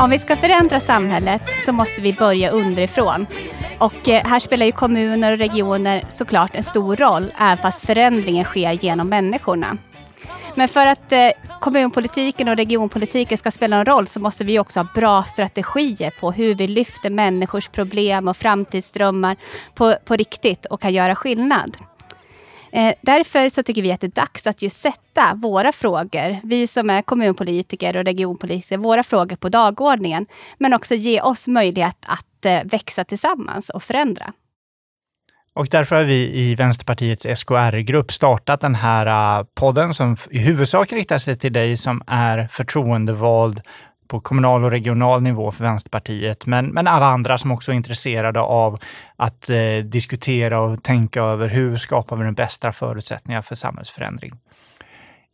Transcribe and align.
Om 0.00 0.10
vi 0.10 0.18
ska 0.18 0.36
förändra 0.36 0.80
samhället 0.80 1.42
så 1.64 1.72
måste 1.72 2.02
vi 2.02 2.12
börja 2.12 2.50
underifrån. 2.50 3.26
Och 3.78 4.08
eh, 4.08 4.24
här 4.24 4.38
spelar 4.38 4.66
ju 4.66 4.72
kommuner 4.72 5.32
och 5.32 5.38
regioner 5.38 6.04
såklart 6.08 6.54
en 6.54 6.62
stor 6.62 6.96
roll, 6.96 7.32
även 7.38 7.56
fast 7.56 7.86
förändringen 7.86 8.44
sker 8.44 8.72
genom 8.72 9.08
människorna. 9.08 9.76
Men 10.54 10.68
för 10.68 10.86
att 10.86 11.12
eh, 11.12 11.30
kommunpolitiken 11.60 12.48
och 12.48 12.56
regionpolitiken 12.56 13.38
ska 13.38 13.50
spela 13.50 13.76
en 13.76 13.84
roll 13.84 14.06
så 14.06 14.20
måste 14.20 14.44
vi 14.44 14.58
också 14.58 14.80
ha 14.80 14.88
bra 14.94 15.22
strategier 15.22 16.12
på 16.20 16.32
hur 16.32 16.54
vi 16.54 16.68
lyfter 16.68 17.10
människors 17.10 17.68
problem 17.68 18.28
och 18.28 18.36
framtidsdrömmar 18.36 19.36
på, 19.74 19.96
på 20.04 20.16
riktigt 20.16 20.66
och 20.66 20.80
kan 20.80 20.92
göra 20.92 21.14
skillnad. 21.14 21.76
Eh, 22.72 22.94
därför 23.00 23.48
så 23.48 23.62
tycker 23.62 23.82
vi 23.82 23.92
att 23.92 24.00
det 24.00 24.06
är 24.06 24.20
dags 24.20 24.46
att 24.46 24.62
just 24.62 24.80
sätta 24.80 25.34
våra 25.34 25.72
frågor, 25.72 26.40
vi 26.46 26.66
som 26.66 26.90
är 26.90 27.02
kommunpolitiker 27.02 27.96
och 27.96 28.04
regionpolitiker, 28.04 28.76
våra 28.76 29.02
frågor 29.02 29.36
på 29.36 29.48
dagordningen. 29.48 30.26
Men 30.58 30.74
också 30.74 30.94
ge 30.94 31.20
oss 31.20 31.48
möjlighet 31.48 31.96
att 32.06 32.46
eh, 32.46 32.60
växa 32.64 33.04
tillsammans 33.04 33.68
och 33.70 33.82
förändra. 33.82 34.32
Och 35.54 35.66
därför 35.70 35.96
har 35.96 36.04
vi 36.04 36.38
i 36.40 36.54
Vänsterpartiets 36.54 37.26
SKR-grupp 37.40 38.12
startat 38.12 38.60
den 38.60 38.74
här 38.74 39.38
eh, 39.38 39.44
podden 39.54 39.94
som 39.94 40.16
i 40.30 40.38
huvudsak 40.38 40.92
riktar 40.92 41.18
sig 41.18 41.36
till 41.36 41.52
dig 41.52 41.76
som 41.76 42.02
är 42.06 42.48
förtroendevald 42.50 43.60
på 44.10 44.20
kommunal 44.20 44.64
och 44.64 44.70
regional 44.70 45.22
nivå 45.22 45.50
för 45.50 45.64
Vänsterpartiet, 45.64 46.46
men, 46.46 46.66
men 46.66 46.86
alla 46.86 47.06
andra 47.06 47.38
som 47.38 47.50
också 47.50 47.72
är 47.72 47.76
intresserade 47.76 48.40
av 48.40 48.78
att 49.16 49.50
eh, 49.50 49.84
diskutera 49.84 50.60
och 50.60 50.82
tänka 50.82 51.22
över 51.22 51.48
hur 51.48 51.76
skapar 51.76 52.16
vi 52.16 52.24
de 52.24 52.34
bästa 52.34 52.72
förutsättningarna 52.72 53.42
för 53.42 53.54
samhällsförändring. 53.54 54.32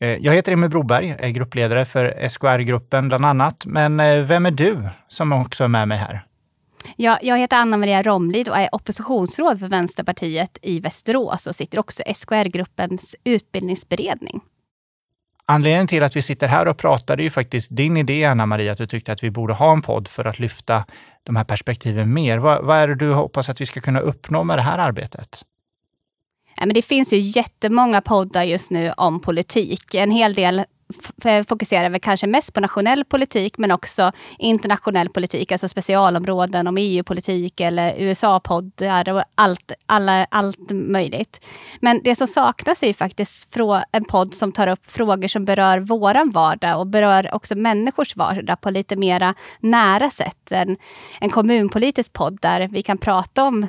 Eh, 0.01 0.09
jag 0.09 0.35
heter 0.35 0.53
Emil 0.53 0.71
Broberg, 0.71 1.17
är 1.19 1.29
gruppledare 1.29 1.85
för 1.85 2.29
SKR-gruppen 2.29 3.09
bland 3.09 3.27
annat. 3.27 3.67
Men 3.67 4.01
eh, 4.01 4.23
vem 4.23 4.47
är 4.47 4.51
du 4.51 4.89
som 5.09 5.33
också 5.33 5.65
är 5.65 5.69
med 5.69 5.89
mig 5.89 5.99
här? 5.99 6.25
Ja, 6.97 7.19
jag 7.23 7.39
heter 7.39 7.57
Anna 7.57 7.77
Maria 7.77 8.03
Romlid 8.03 8.49
och 8.49 8.57
är 8.57 8.75
oppositionsråd 8.75 9.61
för 9.61 9.69
Vänsterpartiet 9.69 10.59
i 10.63 10.81
Västerås 10.81 11.47
och 11.47 11.55
sitter 11.55 11.79
också 11.79 12.03
i 12.03 12.15
SKR-gruppens 12.15 13.15
utbildningsberedning. 13.25 14.41
Anledningen 15.49 15.87
till 15.87 16.03
att 16.03 16.17
vi 16.17 16.23
sitter 16.23 16.49
här 16.49 16.69
och 16.69 16.79
pratar 16.79 17.19
är 17.19 17.23
ju 17.23 17.31
faktiskt 17.31 17.69
din 17.71 17.97
idé, 17.97 18.25
Anna 18.25 18.47
Maria, 18.47 18.73
att 18.73 18.79
du 18.79 18.87
tyckte 18.87 19.13
att 19.13 19.23
vi 19.23 19.31
borde 19.31 19.55
ha 19.55 19.73
en 19.73 19.83
podd 19.83 20.09
för 20.09 20.25
att 20.25 20.39
lyfta 20.39 20.85
de 21.23 21.37
här 21.37 21.45
perspektiven 21.45 22.15
mer. 22.15 22.39
Vad, 22.39 22.65
vad 22.65 22.77
är 22.77 22.89
det 22.89 22.95
du 22.95 23.13
hoppas 23.13 23.49
att 23.49 23.61
vi 23.61 23.67
ska 23.67 23.81
kunna 23.81 24.01
uppnå 24.01 24.45
med 24.45 24.59
det 24.59 24.63
här 24.63 24.79
arbetet? 24.79 25.43
Ja, 26.57 26.67
men 26.67 26.75
det 26.75 26.83
finns 26.83 27.13
ju 27.13 27.19
jättemånga 27.19 28.01
poddar 28.01 28.43
just 28.43 28.71
nu 28.71 28.93
om 28.97 29.21
politik. 29.21 29.95
En 29.95 30.11
hel 30.11 30.35
del 30.35 30.65
fokuserar 31.49 31.91
väl 31.91 32.01
kanske 32.01 32.27
mest 32.27 32.53
på 32.53 32.61
nationell 32.61 33.05
politik, 33.05 33.59
men 33.59 33.71
också 33.71 34.13
internationell 34.39 35.09
politik, 35.09 35.53
alltså 35.53 35.69
specialområden 35.69 36.67
om 36.67 36.77
EU-politik 36.79 37.61
eller 37.61 37.95
USA-poddar 37.99 39.09
och 39.09 39.23
allt, 39.35 39.73
alla, 39.87 40.25
allt 40.25 40.71
möjligt. 40.71 41.47
Men 41.81 42.01
det 42.05 42.15
som 42.15 42.27
saknas 42.27 42.83
är 42.83 42.87
ju 42.87 42.95
faktiskt 42.95 43.57
en 43.93 44.05
podd 44.05 44.35
som 44.35 44.53
tar 44.53 44.69
upp 44.69 44.91
frågor 44.91 45.29
som 45.29 45.45
berör 45.45 45.79
våran 45.79 46.31
vardag 46.31 46.81
och 46.81 46.87
berör 46.87 47.35
också 47.35 47.55
människors 47.55 48.17
vardag 48.17 48.61
på 48.61 48.71
lite 48.71 48.97
mera 48.97 49.35
nära 49.61 50.11
sätt. 50.11 50.53
än 50.53 50.77
en 51.21 51.31
kommunpolitisk 51.31 52.13
podd 52.13 52.39
där 52.43 52.69
vi 52.69 52.83
kan 52.83 52.99
prata 52.99 53.45
om 53.45 53.67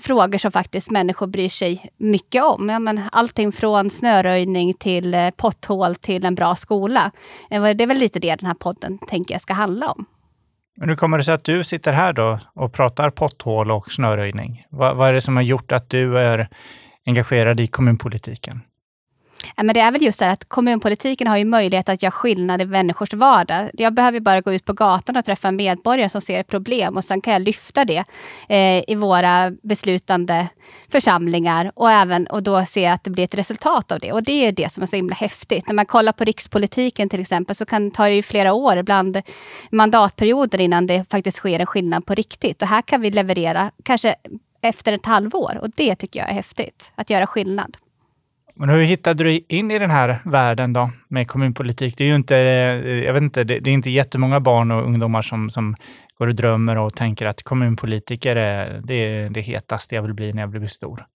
frågor 0.00 0.38
som 0.38 0.52
faktiskt 0.52 0.90
människor 0.90 1.26
bryr 1.26 1.48
sig 1.48 1.90
mycket 1.96 2.44
om. 2.44 2.68
Ja, 2.68 2.78
men 2.78 3.02
allting 3.12 3.52
från 3.52 3.90
snöröjning 3.90 4.74
till 4.74 5.14
eh, 5.14 5.30
potthål 5.30 5.94
till 5.94 6.24
en 6.24 6.34
bra 6.34 6.56
skola. 6.56 7.10
Eh, 7.50 7.62
det 7.62 7.84
är 7.84 7.86
väl 7.86 7.98
lite 7.98 8.18
det 8.18 8.36
den 8.36 8.46
här 8.46 8.54
podden 8.54 8.98
tänker 8.98 9.34
jag 9.34 9.42
ska 9.42 9.52
handla 9.52 9.90
om. 9.90 10.04
Men 10.76 10.88
hur 10.88 10.96
kommer 10.96 11.18
det 11.18 11.24
sig 11.24 11.34
att 11.34 11.44
du 11.44 11.64
sitter 11.64 11.92
här 11.92 12.12
då 12.12 12.38
och 12.54 12.72
pratar 12.72 13.10
potthål 13.10 13.70
och 13.70 13.92
snöröjning? 13.92 14.64
Vad, 14.70 14.96
vad 14.96 15.08
är 15.08 15.12
det 15.12 15.20
som 15.20 15.36
har 15.36 15.42
gjort 15.42 15.72
att 15.72 15.90
du 15.90 16.18
är 16.18 16.48
engagerad 17.06 17.60
i 17.60 17.66
kommunpolitiken? 17.66 18.60
Men 19.56 19.74
det 19.74 19.80
är 19.80 19.90
väl 19.90 20.02
just 20.02 20.18
det 20.18 20.30
att 20.30 20.48
kommunpolitiken 20.48 21.26
har 21.26 21.36
ju 21.36 21.44
möjlighet 21.44 21.88
att 21.88 22.02
göra 22.02 22.10
skillnad 22.10 22.62
i 22.62 22.66
människors 22.66 23.14
vardag. 23.14 23.70
Jag 23.72 23.94
behöver 23.94 24.20
bara 24.20 24.40
gå 24.40 24.52
ut 24.52 24.64
på 24.64 24.72
gatan 24.72 25.16
och 25.16 25.24
träffa 25.24 25.50
medborgare 25.50 26.08
som 26.08 26.20
ser 26.20 26.42
problem 26.42 26.96
och 26.96 27.04
sen 27.04 27.20
kan 27.20 27.32
jag 27.32 27.42
lyfta 27.42 27.84
det 27.84 28.04
eh, 28.48 28.90
i 28.90 28.94
våra 28.94 29.52
beslutande 29.62 30.48
församlingar 30.88 31.72
och 31.74 31.90
även 31.90 32.26
och 32.26 32.42
då 32.42 32.64
se 32.64 32.86
att 32.86 33.04
det 33.04 33.10
blir 33.10 33.24
ett 33.24 33.34
resultat 33.34 33.92
av 33.92 34.00
det. 34.00 34.12
Och 34.12 34.22
det 34.22 34.46
är 34.46 34.52
det 34.52 34.72
som 34.72 34.82
är 34.82 34.86
så 34.86 34.96
himla 34.96 35.14
häftigt. 35.14 35.66
När 35.66 35.74
man 35.74 35.86
kollar 35.86 36.12
på 36.12 36.24
rikspolitiken 36.24 37.08
till 37.08 37.20
exempel 37.20 37.56
så 37.56 37.66
kan 37.66 37.90
tar 37.90 38.08
det 38.08 38.14
ju 38.14 38.22
flera 38.22 38.52
år, 38.52 38.76
ibland 38.76 39.22
mandatperioder 39.70 40.60
innan 40.60 40.86
det 40.86 41.04
faktiskt 41.10 41.36
sker 41.36 41.60
en 41.60 41.66
skillnad 41.66 42.06
på 42.06 42.14
riktigt. 42.14 42.62
Och 42.62 42.68
här 42.68 42.82
kan 42.82 43.00
vi 43.00 43.10
leverera 43.10 43.70
kanske 43.84 44.14
efter 44.62 44.92
ett 44.92 45.06
halvår 45.06 45.58
och 45.62 45.70
det 45.76 45.94
tycker 45.94 46.20
jag 46.20 46.28
är 46.28 46.34
häftigt, 46.34 46.92
att 46.94 47.10
göra 47.10 47.26
skillnad. 47.26 47.76
Men 48.60 48.68
hur 48.68 48.82
hittade 48.82 49.24
du 49.24 49.40
in 49.48 49.70
i 49.70 49.78
den 49.78 49.90
här 49.90 50.20
världen 50.24 50.72
då 50.72 50.90
med 51.08 51.28
kommunpolitik? 51.28 51.96
Det 51.96 52.04
är 52.04 52.08
ju 52.08 52.14
inte, 52.14 52.36
eh, 52.36 53.04
jag 53.04 53.12
vet 53.12 53.22
inte, 53.22 53.44
det, 53.44 53.54
är 53.54 53.68
inte 53.68 53.90
jättemånga 53.90 54.40
barn 54.40 54.70
och 54.70 54.84
ungdomar 54.84 55.22
som, 55.22 55.50
som 55.50 55.76
går 56.18 56.26
och 56.26 56.34
drömmer 56.34 56.78
och 56.78 56.94
tänker 56.94 57.26
att 57.26 57.42
kommunpolitiker 57.42 58.36
är 58.36 58.80
det, 58.84 58.94
är 58.94 59.30
det 59.30 59.40
hetaste 59.40 59.94
jag 59.94 60.02
vill 60.02 60.14
bli 60.14 60.32
när 60.32 60.42
jag 60.42 60.50
blir 60.50 60.66
stor. 60.66 61.06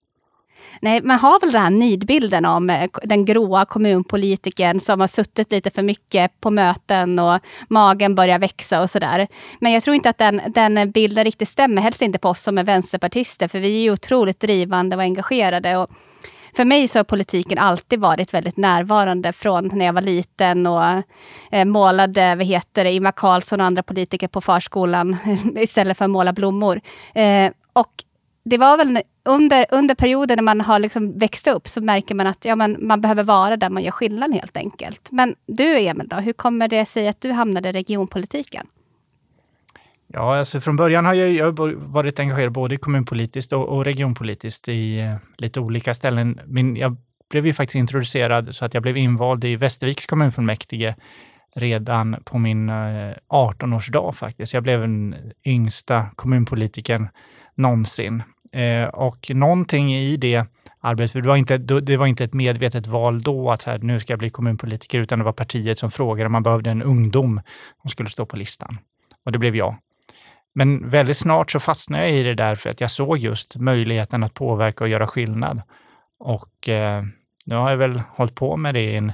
Nej, 0.80 1.00
man 1.02 1.18
har 1.18 1.40
väl 1.40 1.52
den 1.52 1.62
här 1.62 1.70
nidbilden 1.70 2.44
om 2.44 2.70
eh, 2.70 2.88
den 3.02 3.24
gråa 3.24 3.64
kommunpolitiken 3.64 4.80
som 4.80 5.00
har 5.00 5.08
suttit 5.08 5.52
lite 5.52 5.70
för 5.70 5.82
mycket 5.82 6.40
på 6.40 6.50
möten 6.50 7.18
och 7.18 7.40
magen 7.68 8.14
börjar 8.14 8.38
växa 8.38 8.82
och 8.82 8.90
sådär. 8.90 9.26
Men 9.60 9.72
jag 9.72 9.82
tror 9.82 9.96
inte 9.96 10.10
att 10.10 10.18
den, 10.18 10.40
den 10.48 10.90
bilden 10.90 11.24
riktigt 11.24 11.48
stämmer, 11.48 11.82
helst 11.82 12.02
inte 12.02 12.18
på 12.18 12.28
oss 12.28 12.42
som 12.42 12.58
är 12.58 12.64
vänsterpartister, 12.64 13.48
för 13.48 13.58
vi 13.58 13.78
är 13.78 13.82
ju 13.82 13.90
otroligt 13.90 14.40
drivande 14.40 14.96
och 14.96 15.02
engagerade. 15.02 15.76
Och 15.76 15.90
för 16.56 16.64
mig 16.64 16.88
så 16.88 16.98
har 16.98 17.04
politiken 17.04 17.58
alltid 17.58 18.00
varit 18.00 18.34
väldigt 18.34 18.56
närvarande 18.56 19.32
från 19.32 19.70
när 19.72 19.86
jag 19.86 19.92
var 19.92 20.00
liten 20.00 20.66
och 20.66 21.02
eh, 21.50 21.64
målade 21.64 22.34
vad 22.36 22.46
heter 22.46 22.84
det, 22.84 22.92
Ingvar 22.92 23.12
Carlsson 23.12 23.60
och 23.60 23.66
andra 23.66 23.82
politiker 23.82 24.28
på 24.28 24.40
förskolan 24.40 25.16
istället 25.56 25.98
för 25.98 26.04
att 26.04 26.10
måla 26.10 26.32
blommor. 26.32 26.80
Eh, 27.14 27.52
och 27.72 28.04
det 28.44 28.58
var 28.58 28.76
väl 28.76 28.98
under, 29.24 29.66
under 29.70 29.94
perioden 29.94 30.36
när 30.36 30.42
man 30.42 30.60
har 30.60 30.78
liksom 30.78 31.18
växt 31.18 31.46
upp 31.46 31.68
så 31.68 31.80
märker 31.80 32.14
man 32.14 32.26
att 32.26 32.44
ja, 32.44 32.56
man, 32.56 32.76
man 32.80 33.00
behöver 33.00 33.22
vara 33.22 33.56
där 33.56 33.70
man 33.70 33.82
gör 33.82 33.90
skillnad 33.90 34.34
helt 34.34 34.56
enkelt. 34.56 35.08
Men 35.10 35.34
du 35.46 35.78
Emil, 35.78 36.08
då, 36.08 36.16
hur 36.16 36.32
kommer 36.32 36.68
det 36.68 36.86
sig 36.86 37.08
att 37.08 37.20
du 37.20 37.32
hamnade 37.32 37.68
i 37.68 37.72
regionpolitiken? 37.72 38.66
Ja, 40.16 40.36
alltså 40.36 40.60
från 40.60 40.76
början 40.76 41.06
har 41.06 41.14
jag, 41.14 41.32
jag 41.32 41.52
varit 41.76 42.20
engagerad 42.20 42.52
både 42.52 42.76
kommunpolitiskt 42.76 43.52
och, 43.52 43.68
och 43.68 43.84
regionpolitiskt 43.84 44.68
i 44.68 45.00
eh, 45.00 45.16
lite 45.38 45.60
olika 45.60 45.94
ställen. 45.94 46.40
Min, 46.46 46.76
jag 46.76 46.96
blev 47.30 47.46
ju 47.46 47.52
faktiskt 47.52 47.76
introducerad 47.76 48.56
så 48.56 48.64
att 48.64 48.74
jag 48.74 48.82
blev 48.82 48.96
invald 48.96 49.44
i 49.44 49.56
Västerviks 49.56 50.06
kommunfullmäktige 50.06 50.94
redan 51.56 52.16
på 52.24 52.38
min 52.38 52.68
eh, 52.68 53.14
18-årsdag 53.28 54.12
faktiskt. 54.12 54.54
Jag 54.54 54.62
blev 54.62 54.80
den 54.80 55.16
yngsta 55.46 56.06
kommunpolitikern 56.16 57.08
någonsin. 57.54 58.22
Eh, 58.52 58.88
och 58.88 59.30
någonting 59.34 59.94
i 59.94 60.16
det 60.16 60.46
arbetet, 60.80 61.12
för 61.12 61.20
det 61.20 61.28
var, 61.28 61.36
inte, 61.36 61.58
det 61.58 61.96
var 61.96 62.06
inte 62.06 62.24
ett 62.24 62.34
medvetet 62.34 62.86
val 62.86 63.22
då 63.22 63.50
att 63.50 63.62
här, 63.62 63.78
nu 63.78 64.00
ska 64.00 64.12
jag 64.12 64.18
bli 64.18 64.30
kommunpolitiker, 64.30 64.98
utan 64.98 65.18
det 65.18 65.24
var 65.24 65.32
partiet 65.32 65.78
som 65.78 65.90
frågade 65.90 66.26
om 66.26 66.32
man 66.32 66.42
behövde 66.42 66.70
en 66.70 66.82
ungdom 66.82 67.40
som 67.82 67.90
skulle 67.90 68.08
stå 68.08 68.26
på 68.26 68.36
listan. 68.36 68.78
Och 69.24 69.32
det 69.32 69.38
blev 69.38 69.56
jag. 69.56 69.76
Men 70.54 70.88
väldigt 70.88 71.16
snart 71.16 71.50
så 71.50 71.60
fastnade 71.60 72.02
jag 72.02 72.12
i 72.12 72.22
det 72.22 72.34
där 72.34 72.56
för 72.56 72.70
att 72.70 72.80
jag 72.80 72.90
såg 72.90 73.18
just 73.18 73.56
möjligheten 73.56 74.22
att 74.22 74.34
påverka 74.34 74.84
och 74.84 74.90
göra 74.90 75.06
skillnad. 75.06 75.62
Och 76.18 76.68
eh, 76.68 77.04
nu 77.46 77.54
har 77.54 77.70
jag 77.70 77.76
väl 77.76 78.02
hållit 78.10 78.34
på 78.34 78.56
med 78.56 78.74
det 78.74 78.82
i 78.82 78.96
en 78.96 79.12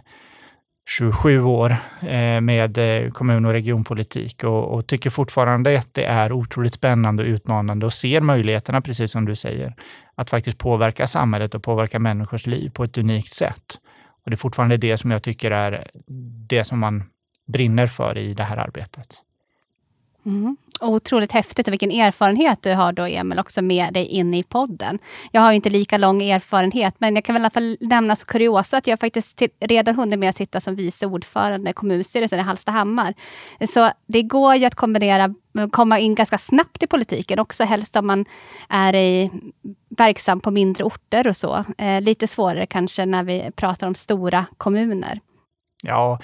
27 0.91 1.43
år 1.43 1.77
eh, 2.03 2.41
med 2.41 2.79
eh, 2.79 3.11
kommun 3.11 3.45
och 3.45 3.53
regionpolitik 3.53 4.45
och, 4.45 4.75
och, 4.75 4.87
tycker 4.87 5.11
fortfarande 5.11 5.79
att 5.79 5.95
det 5.95 6.05
är 6.05 6.33
otroligt 6.33 6.75
spännande 6.75 7.23
och 7.23 7.27
utmanande 7.27 7.87
och 7.87 7.93
ser 7.93 8.21
möjligheterna, 8.21 8.81
precis 8.81 9.13
som 9.13 9.25
du 9.25 9.37
säger, 9.37 9.75
att 10.15 10.31
faktiskt 10.31 10.59
påverka 10.59 11.07
samhället 11.07 11.55
och 11.55 11.63
påverka 11.63 11.99
människors 11.99 12.47
liv 12.47 12.71
på 12.71 12.85
ett 12.85 12.99
unikt 12.99 13.33
sätt. 13.33 13.81
Och 14.25 14.31
det 14.31 14.35
är 14.35 14.39
fortfarande 14.39 14.77
det 14.77 14.99
som 14.99 15.11
jag 15.11 15.23
tycker 15.23 15.51
är 15.51 15.91
det 16.49 16.65
som 16.65 16.79
man 16.79 17.05
brinner 17.47 17.87
för 17.87 18.19
i 18.19 18.35
det 18.35 18.45
här 18.45 18.57
arbetet. 18.57 19.23
Mm. 20.27 20.57
Otroligt 20.81 21.33
häftigt 21.33 21.69
och 21.69 21.73
vilken 21.73 21.91
erfarenhet 21.91 22.63
du 22.63 22.75
har 22.75 22.93
då 22.93 23.07
Emil 23.07 23.39
också 23.39 23.63
med 23.63 23.95
dig 23.95 24.07
in 24.07 24.35
i 24.35 24.43
podden. 24.43 24.99
Jag 25.33 25.41
har 25.41 25.51
ju 25.51 25.57
inte 25.57 25.71
lika 25.71 25.99
lång 25.99 26.23
erfarenhet 26.23 26.95
men 26.99 27.15
jag 27.15 27.25
kan 27.25 27.35
väl 27.35 27.43
i 27.43 27.45
alla 27.45 27.51
fall 27.51 27.77
nämna 27.81 28.17
så 28.17 28.27
kuriosa 28.27 28.77
att 28.77 28.87
jag 28.87 29.01
faktiskt 29.01 29.43
redan 29.61 29.95
hunnit 29.95 30.19
med 30.19 30.29
att 30.29 30.37
sitta 30.37 30.61
som 30.61 30.75
vice 30.75 31.07
ordförande 31.07 31.71
i 31.71 31.73
kommunstyrelsen 31.73 32.39
i 32.39 32.43
Hallstahammar. 32.43 33.15
Så 33.69 33.91
det 34.07 34.23
går 34.23 34.55
ju 34.55 34.67
att 34.67 34.75
kombinera, 34.75 35.35
komma 35.71 35.99
in 35.99 36.15
ganska 36.15 36.39
snabbt 36.39 36.83
i 36.83 36.87
politiken 36.87 37.39
också 37.39 37.65
helst 37.65 37.97
om 37.97 38.07
man 38.07 38.25
är 38.69 38.95
i, 38.95 39.31
verksam 39.89 40.41
på 40.41 40.51
mindre 40.51 40.85
orter 40.85 41.27
och 41.29 41.37
så. 41.37 41.65
Eh, 41.79 42.01
lite 42.01 42.27
svårare 42.27 42.67
kanske 42.67 43.07
när 43.07 43.25
vi 43.25 43.51
pratar 43.57 43.87
om 43.87 43.95
stora 43.95 44.47
kommuner. 44.57 45.21
Ja, 45.82 46.19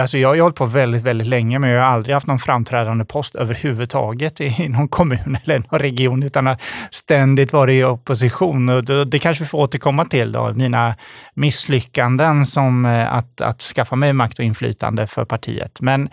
alltså 0.00 0.18
jag 0.18 0.28
har 0.28 0.36
hållit 0.36 0.56
på 0.56 0.66
väldigt, 0.66 1.02
väldigt 1.02 1.26
länge, 1.26 1.58
men 1.58 1.70
jag 1.70 1.82
har 1.82 1.88
aldrig 1.92 2.14
haft 2.14 2.26
någon 2.26 2.38
framträdande 2.38 3.04
post 3.04 3.36
överhuvudtaget 3.36 4.40
i 4.40 4.68
någon 4.68 4.88
kommun 4.88 5.38
eller 5.44 5.58
någon 5.58 5.80
region, 5.80 6.22
utan 6.22 6.46
har 6.46 6.56
ständigt 6.90 7.52
varit 7.52 7.74
i 7.74 7.84
opposition. 7.84 8.68
Och 8.68 8.84
det, 8.84 9.04
det 9.04 9.18
kanske 9.18 9.44
vi 9.44 9.48
får 9.48 9.58
återkomma 9.58 10.04
till 10.04 10.32
då, 10.32 10.52
mina 10.54 10.96
misslyckanden 11.34 12.46
som 12.46 12.86
eh, 12.86 13.14
att, 13.14 13.40
att 13.40 13.62
skaffa 13.62 13.96
mig 13.96 14.12
makt 14.12 14.38
och 14.38 14.44
inflytande 14.44 15.06
för 15.06 15.24
partiet. 15.24 15.80
Men 15.80 16.08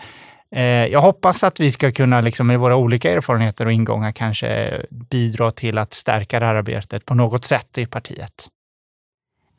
eh, 0.56 0.62
jag 0.64 1.00
hoppas 1.00 1.44
att 1.44 1.60
vi 1.60 1.70
ska 1.70 1.92
kunna 1.92 2.20
liksom, 2.20 2.46
med 2.46 2.60
våra 2.60 2.76
olika 2.76 3.12
erfarenheter 3.12 3.66
och 3.66 3.72
ingångar 3.72 4.12
kanske 4.12 4.80
bidra 5.10 5.50
till 5.50 5.78
att 5.78 5.94
stärka 5.94 6.40
det 6.40 6.46
här 6.46 6.54
arbetet 6.54 7.06
på 7.06 7.14
något 7.14 7.44
sätt 7.44 7.78
i 7.78 7.86
partiet. 7.86 8.48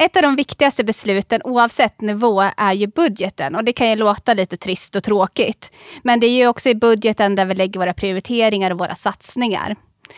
Ett 0.05 0.15
av 0.15 0.21
de 0.21 0.35
viktigaste 0.35 0.83
besluten 0.83 1.41
oavsett 1.43 2.01
nivå 2.01 2.41
är 2.57 2.73
ju 2.73 2.87
budgeten. 2.87 3.55
Och 3.55 3.63
det 3.63 3.73
kan 3.73 3.89
ju 3.89 3.95
låta 3.95 4.33
lite 4.33 4.57
trist 4.57 4.95
och 4.95 5.03
tråkigt. 5.03 5.71
Men 6.03 6.19
det 6.19 6.27
är 6.27 6.37
ju 6.37 6.47
också 6.47 6.69
i 6.69 6.75
budgeten 6.75 7.35
där 7.35 7.45
vi 7.45 7.55
lägger 7.55 7.79
våra 7.79 7.93
prioriteringar 7.93 8.71
och 8.71 8.79
våra 8.79 8.95
satsningar. 8.95 9.75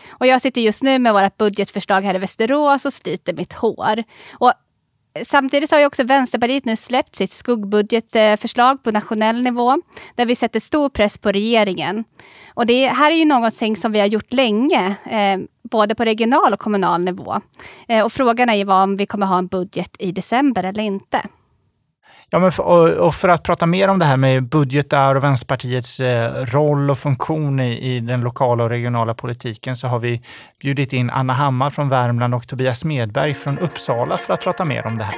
Och 0.08 0.26
jag 0.26 0.42
sitter 0.42 0.60
just 0.60 0.82
nu 0.82 0.98
med 0.98 1.12
vårt 1.12 1.36
budgetförslag 1.36 2.02
här 2.02 2.14
i 2.14 2.18
Västerås 2.18 2.84
och 2.84 2.92
sliter 2.92 3.34
mitt 3.34 3.52
hår. 3.52 4.04
Och 4.32 4.52
Samtidigt 5.24 5.70
har 5.70 5.78
ju 5.78 5.86
också 5.86 6.04
Vänsterpartiet 6.04 6.64
nu 6.64 6.76
släppt 6.76 7.16
sitt 7.16 7.30
skuggbudgetförslag 7.30 8.82
på 8.82 8.90
nationell 8.90 9.42
nivå, 9.42 9.76
där 10.14 10.26
vi 10.26 10.36
sätter 10.36 10.60
stor 10.60 10.88
press 10.88 11.18
på 11.18 11.32
regeringen. 11.32 12.04
Och 12.54 12.66
det 12.66 12.86
här 12.86 13.10
är 13.10 13.16
ju 13.16 13.24
någonting 13.24 13.76
som 13.76 13.92
vi 13.92 14.00
har 14.00 14.06
gjort 14.06 14.32
länge, 14.32 14.94
eh, 15.10 15.38
både 15.70 15.94
på 15.94 16.04
regional 16.04 16.52
och 16.52 16.60
kommunal 16.60 17.04
nivå. 17.04 17.40
Eh, 17.88 18.04
och 18.04 18.12
frågan 18.12 18.48
är 18.48 18.54
ju 18.54 18.72
om 18.72 18.96
vi 18.96 19.06
kommer 19.06 19.26
ha 19.26 19.38
en 19.38 19.46
budget 19.46 19.96
i 19.98 20.12
december 20.12 20.64
eller 20.64 20.82
inte. 20.82 21.20
Ja, 22.30 22.38
men 22.38 22.52
för, 22.52 22.98
och 22.98 23.14
för 23.14 23.28
att 23.28 23.42
prata 23.42 23.66
mer 23.66 23.88
om 23.88 23.98
det 23.98 24.04
här 24.04 24.16
med 24.16 24.48
budgetar 24.48 25.14
och 25.14 25.24
Vänsterpartiets 25.24 26.00
eh, 26.00 26.44
roll 26.44 26.90
och 26.90 26.98
funktion 26.98 27.60
i, 27.60 27.94
i, 27.94 28.00
den 28.00 28.20
lokala 28.20 28.64
och 28.64 28.70
regionala 28.70 29.14
politiken 29.14 29.76
så 29.76 29.86
har 29.86 29.98
vi 29.98 30.22
bjudit 30.60 30.92
in 30.92 31.10
Anna 31.10 31.32
Hammar 31.32 31.70
från 31.70 31.88
Värmland 31.88 32.34
och 32.34 32.48
Tobias 32.48 32.84
Medberg 32.84 33.34
från 33.34 33.58
Uppsala 33.58 34.16
för 34.16 34.34
att 34.34 34.40
prata 34.40 34.64
mer 34.64 34.86
om 34.86 34.98
det 34.98 35.04
här. 35.04 35.14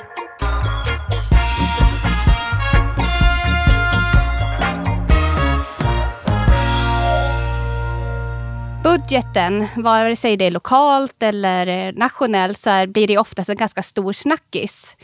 Budgeten, 8.82 9.66
vare 9.76 10.16
sig 10.16 10.37
det 10.37 10.46
är 10.46 10.50
lokalt 10.50 11.22
eller 11.22 11.66
eh, 11.66 11.93
nationellt, 11.93 12.58
så 12.58 12.87
blir 12.88 13.06
det 13.06 13.19
oftast 13.19 13.49
en 13.49 13.56
ganska 13.56 13.82
stor 13.82 14.12
snackis. 14.12 14.96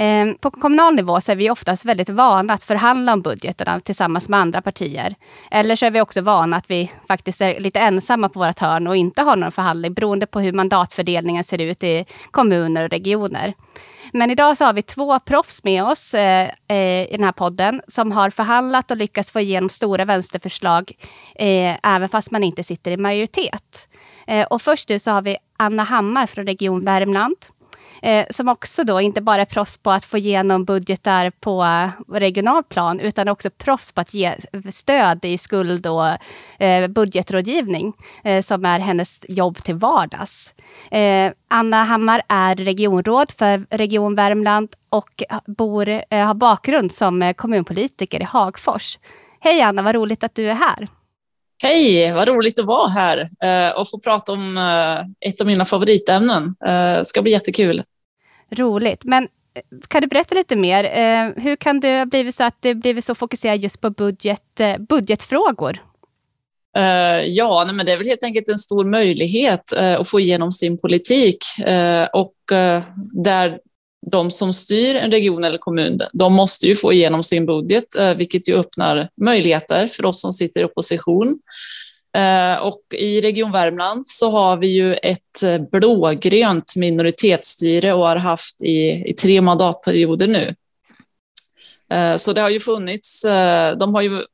Ehm, 0.00 0.34
på 0.40 0.50
kommunal 0.50 0.94
nivå 0.94 1.20
så 1.20 1.32
är 1.32 1.36
vi 1.36 1.50
oftast 1.50 1.84
väldigt 1.84 2.08
vana 2.08 2.54
att 2.54 2.62
förhandla 2.62 3.12
om 3.12 3.20
budgeterna 3.20 3.80
tillsammans 3.80 4.28
med 4.28 4.40
andra 4.40 4.62
partier. 4.62 5.14
Eller 5.50 5.76
så 5.76 5.86
är 5.86 5.90
vi 5.90 6.00
också 6.00 6.20
vana 6.20 6.56
att 6.56 6.70
vi 6.70 6.92
faktiskt 7.08 7.40
är 7.40 7.60
lite 7.60 7.80
ensamma 7.80 8.28
på 8.28 8.38
vårt 8.38 8.58
hörn 8.58 8.86
och 8.86 8.96
inte 8.96 9.22
har 9.22 9.36
någon 9.36 9.52
förhandling 9.52 9.94
beroende 9.94 10.26
på 10.26 10.40
hur 10.40 10.52
mandatfördelningen 10.52 11.44
ser 11.44 11.58
ut 11.58 11.84
i 11.84 12.04
kommuner 12.30 12.84
och 12.84 12.90
regioner. 12.90 13.54
Men 14.12 14.30
idag 14.30 14.56
så 14.56 14.64
har 14.64 14.72
vi 14.72 14.82
två 14.82 15.20
proffs 15.20 15.64
med 15.64 15.84
oss 15.84 16.14
eh, 16.14 16.50
eh, 16.68 17.02
i 17.02 17.08
den 17.12 17.24
här 17.24 17.32
podden 17.32 17.82
som 17.88 18.12
har 18.12 18.30
förhandlat 18.30 18.90
och 18.90 18.96
lyckats 18.96 19.32
få 19.32 19.40
igenom 19.40 19.68
stora 19.68 20.04
vänsterförslag 20.04 20.92
eh, 21.34 21.76
även 21.82 22.08
fast 22.08 22.30
man 22.30 22.44
inte 22.44 22.64
sitter 22.64 22.90
i 22.90 22.96
majoritet. 22.96 23.88
Eh, 24.26 24.46
och 24.46 24.62
först 24.62 24.88
nu 24.88 24.98
så 24.98 25.10
har 25.10 25.22
vi 25.22 25.36
Anna 25.56 25.82
Hammar 25.82 26.26
från 26.26 26.46
Region 26.46 26.84
Värmland 26.84 27.36
eh, 28.02 28.26
som 28.30 28.48
också 28.48 28.84
då 28.84 29.00
inte 29.00 29.20
bara 29.20 29.40
är 29.40 29.44
proffs 29.44 29.76
på 29.76 29.90
att 29.90 30.04
få 30.04 30.18
igenom 30.18 30.64
budgetar 30.64 31.30
på 31.30 31.66
regional 32.12 32.62
plan, 32.64 33.00
utan 33.00 33.28
också 33.28 33.50
proffs 33.50 33.92
på 33.92 34.00
att 34.00 34.14
ge 34.14 34.34
stöd 34.70 35.24
i 35.24 35.38
skuld 35.38 35.86
och 35.86 36.06
eh, 36.62 36.88
budgetrådgivning, 36.88 37.92
eh, 38.24 38.42
som 38.42 38.64
är 38.64 38.78
hennes 38.78 39.20
jobb 39.28 39.56
till 39.56 39.74
vardags. 39.74 40.54
Eh, 40.90 41.32
Anna 41.48 41.84
Hammar 41.84 42.22
är 42.28 42.54
regionråd 42.54 43.30
för 43.30 43.66
Region 43.70 44.14
Värmland 44.14 44.68
och 44.90 45.22
bor, 45.46 45.88
eh, 45.88 46.26
har 46.26 46.34
bakgrund 46.34 46.92
som 46.92 47.22
eh, 47.22 47.32
kommunpolitiker 47.32 48.20
i 48.20 48.24
Hagfors. 48.24 48.98
Hej 49.40 49.62
Anna, 49.62 49.82
vad 49.82 49.94
roligt 49.94 50.24
att 50.24 50.34
du 50.34 50.50
är 50.50 50.54
här. 50.54 50.88
Hej, 51.62 52.12
vad 52.12 52.28
roligt 52.28 52.58
att 52.58 52.64
vara 52.64 52.88
här 52.88 53.28
eh, 53.42 53.80
och 53.80 53.90
få 53.90 53.98
prata 53.98 54.32
om 54.32 54.56
eh, 54.56 55.28
ett 55.30 55.40
av 55.40 55.46
mina 55.46 55.64
favoritämnen. 55.64 56.54
Det 56.60 56.96
eh, 56.96 57.02
ska 57.02 57.22
bli 57.22 57.32
jättekul. 57.32 57.82
Roligt. 58.50 59.04
Men 59.04 59.28
kan 59.88 60.00
du 60.02 60.06
berätta 60.08 60.34
lite 60.34 60.56
mer? 60.56 60.84
Hur 61.40 61.56
kan 61.56 61.80
det 61.80 61.98
ha 61.98 62.06
blivit 62.06 62.34
så 62.34 62.44
att 62.44 62.56
det 62.60 62.74
blivit 62.74 63.04
så 63.04 63.14
fokuserat 63.14 63.62
just 63.62 63.80
på 63.80 63.90
budget, 63.90 64.60
budgetfrågor? 64.88 65.82
Ja, 67.26 67.64
nej, 67.66 67.74
men 67.74 67.86
det 67.86 67.92
är 67.92 67.96
väl 67.96 68.06
helt 68.06 68.22
enkelt 68.22 68.48
en 68.48 68.58
stor 68.58 68.84
möjlighet 68.84 69.72
att 69.72 70.08
få 70.08 70.20
igenom 70.20 70.52
sin 70.52 70.78
politik 70.78 71.38
och 72.12 72.34
där 73.24 73.58
de 74.06 74.30
som 74.30 74.52
styr 74.52 74.94
en 74.94 75.10
region 75.10 75.44
eller 75.44 75.58
kommun, 75.58 75.98
de 76.12 76.32
måste 76.32 76.66
ju 76.66 76.74
få 76.74 76.92
igenom 76.92 77.22
sin 77.22 77.46
budget, 77.46 77.96
eh, 77.96 78.14
vilket 78.14 78.48
ju 78.48 78.54
öppnar 78.54 79.08
möjligheter 79.20 79.86
för 79.86 80.04
oss 80.04 80.20
som 80.20 80.32
sitter 80.32 80.60
i 80.60 80.64
opposition. 80.64 81.38
Eh, 82.16 82.62
och 82.62 82.80
i 82.94 83.20
Region 83.20 83.52
Värmland 83.52 84.06
så 84.06 84.30
har 84.30 84.56
vi 84.56 84.66
ju 84.66 84.94
ett 84.94 85.42
eh, 85.42 85.58
blågrönt 85.72 86.76
minoritetsstyre 86.76 87.92
och 87.92 88.06
har 88.06 88.16
haft 88.16 88.62
i, 88.62 89.10
i 89.10 89.14
tre 89.14 89.40
mandatperioder 89.40 90.26
nu. 90.26 90.54
Så 92.16 92.32
det 92.32 92.40
har 92.40 92.50
ju 92.50 92.60
funnits, 92.60 93.22
de 93.78 93.94
har 93.94 94.02
ju 94.02 94.24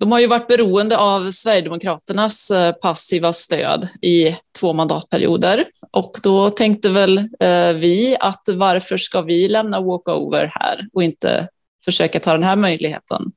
de 0.00 0.12
har 0.12 0.20
ju 0.20 0.26
varit 0.26 0.48
beroende 0.48 0.98
av 0.98 1.30
Sverigedemokraternas 1.30 2.52
passiva 2.82 3.32
stöd 3.32 3.88
i 4.02 4.36
två 4.64 4.72
mandatperioder 4.72 5.64
och 5.90 6.12
då 6.22 6.50
tänkte 6.50 6.90
väl 6.90 7.18
eh, 7.18 7.76
vi 7.76 8.16
att 8.20 8.48
varför 8.54 8.96
ska 8.96 9.22
vi 9.22 9.48
lämna 9.48 9.80
walkover 9.80 10.52
här 10.54 10.88
och 10.92 11.02
inte 11.02 11.48
försöka 11.84 12.20
ta 12.20 12.32
den 12.32 12.42
här 12.42 12.56
möjligheten? 12.56 13.32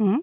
Mm. 0.00 0.22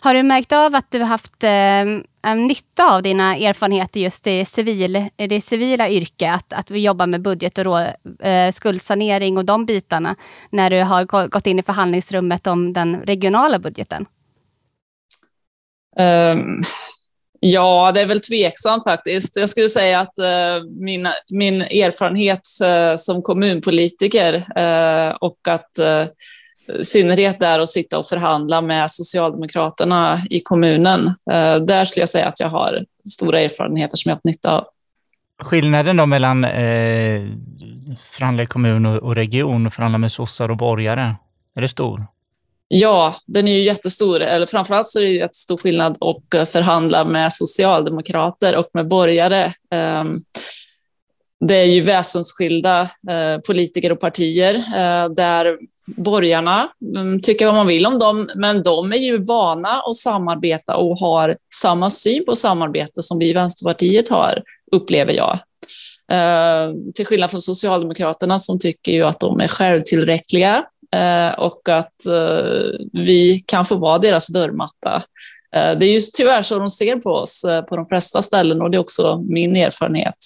Har 0.00 0.14
du 0.14 0.22
märkt 0.22 0.52
av 0.52 0.74
att 0.74 0.90
du 0.90 1.00
har 1.00 1.06
haft 1.06 1.44
eh, 1.44 2.34
nytta 2.36 2.94
av 2.94 3.02
dina 3.02 3.36
erfarenheter 3.36 4.00
just 4.00 4.26
i 4.26 4.44
civil, 4.44 5.08
det 5.16 5.40
civila 5.40 5.90
yrket? 5.90 6.34
Att, 6.34 6.52
att 6.52 6.70
vi 6.70 6.80
jobbar 6.80 7.06
med 7.06 7.22
budget 7.22 7.58
och 7.58 7.64
då, 7.64 7.78
eh, 8.26 8.52
skuldsanering 8.52 9.36
och 9.36 9.44
de 9.44 9.66
bitarna 9.66 10.16
när 10.50 10.70
du 10.70 10.82
har 10.82 11.28
gått 11.28 11.46
in 11.46 11.58
i 11.58 11.62
förhandlingsrummet 11.62 12.46
om 12.46 12.72
den 12.72 12.96
regionala 12.96 13.58
budgeten? 13.58 14.06
Um, 15.98 16.62
Ja, 17.46 17.92
det 17.94 18.00
är 18.00 18.06
väl 18.06 18.20
tveksamt 18.20 18.84
faktiskt. 18.84 19.36
Jag 19.36 19.48
skulle 19.48 19.68
säga 19.68 20.00
att 20.00 20.18
eh, 20.18 20.64
min, 20.80 21.08
min 21.30 21.62
erfarenhet 21.62 22.40
eh, 22.62 22.96
som 22.96 23.22
kommunpolitiker 23.22 24.34
eh, 24.34 25.14
och 25.14 25.38
att 25.48 25.78
eh, 25.78 26.04
i 26.80 26.84
synnerhet 26.84 27.40
där 27.40 27.60
att 27.60 27.68
sitta 27.68 27.98
och 27.98 28.06
förhandla 28.06 28.60
med 28.60 28.90
Socialdemokraterna 28.90 30.18
i 30.30 30.40
kommunen. 30.40 31.06
Eh, 31.06 31.56
där 31.56 31.84
skulle 31.84 32.02
jag 32.02 32.08
säga 32.08 32.26
att 32.26 32.40
jag 32.40 32.48
har 32.48 32.84
stora 33.08 33.40
erfarenheter 33.40 33.96
som 33.96 34.08
jag 34.08 34.14
har 34.14 34.16
haft 34.16 34.24
nytta 34.24 34.58
av. 34.58 34.64
Skillnaden 35.42 35.96
då 35.96 36.06
mellan 36.06 36.44
eh, 36.44 37.22
förhandla 38.12 38.42
i 38.42 38.46
kommun 38.46 38.86
och, 38.86 38.96
och 38.96 39.14
region 39.14 39.66
och 39.66 39.74
förhandla 39.74 39.98
med 39.98 40.12
sossar 40.12 40.48
och 40.48 40.56
borgare, 40.56 41.14
är 41.56 41.60
det 41.60 41.68
stor? 41.68 42.06
Ja, 42.76 43.14
den 43.26 43.48
är 43.48 43.52
ju 43.52 43.64
jättestor. 43.64 44.20
Eller 44.20 44.46
framförallt 44.46 44.86
så 44.86 44.98
är 44.98 45.02
det 45.02 45.10
ju 45.10 45.18
jättestor 45.18 45.56
skillnad 45.56 45.98
att 46.00 46.34
eh, 46.34 46.44
förhandla 46.44 47.04
med 47.04 47.32
socialdemokrater 47.32 48.56
och 48.56 48.68
med 48.74 48.88
borgare. 48.88 49.52
Ehm, 49.74 50.22
det 51.40 51.54
är 51.54 51.64
ju 51.64 51.80
väsensskilda 51.80 52.80
eh, 52.82 53.38
politiker 53.46 53.92
och 53.92 54.00
partier 54.00 54.54
eh, 54.54 55.08
där 55.08 55.58
borgarna 55.86 56.68
mm, 56.96 57.20
tycker 57.20 57.46
vad 57.46 57.54
man 57.54 57.66
vill 57.66 57.86
om 57.86 57.98
dem, 57.98 58.30
men 58.34 58.62
de 58.62 58.92
är 58.92 58.96
ju 58.96 59.24
vana 59.24 59.68
att 59.68 59.96
samarbeta 59.96 60.76
och 60.76 60.98
har 60.98 61.36
samma 61.54 61.90
syn 61.90 62.24
på 62.24 62.36
samarbete 62.36 63.02
som 63.02 63.18
vi 63.18 63.28
i 63.28 63.32
Vänsterpartiet 63.32 64.08
har, 64.08 64.42
upplever 64.72 65.12
jag. 65.12 65.38
Ehm, 66.10 66.92
till 66.92 67.06
skillnad 67.06 67.30
från 67.30 67.40
Socialdemokraterna 67.40 68.38
som 68.38 68.58
tycker 68.58 68.92
ju 68.92 69.04
att 69.04 69.20
de 69.20 69.40
är 69.40 69.48
självtillräckliga 69.48 70.64
Eh, 70.92 71.38
och 71.38 71.68
att 71.68 72.06
eh, 72.06 72.86
vi 72.92 73.44
kan 73.46 73.64
få 73.64 73.76
vara 73.76 73.98
deras 73.98 74.26
dörrmatta. 74.26 75.02
Eh, 75.56 75.78
det 75.78 75.86
är 75.86 75.92
ju 75.92 76.00
tyvärr 76.00 76.42
så 76.42 76.58
de 76.58 76.70
ser 76.70 76.96
på 76.96 77.10
oss 77.10 77.44
på 77.68 77.76
de 77.76 77.86
flesta 77.86 78.22
ställen 78.22 78.62
och 78.62 78.70
det 78.70 78.76
är 78.76 78.80
också 78.80 79.22
min 79.28 79.56
erfarenhet. 79.56 80.18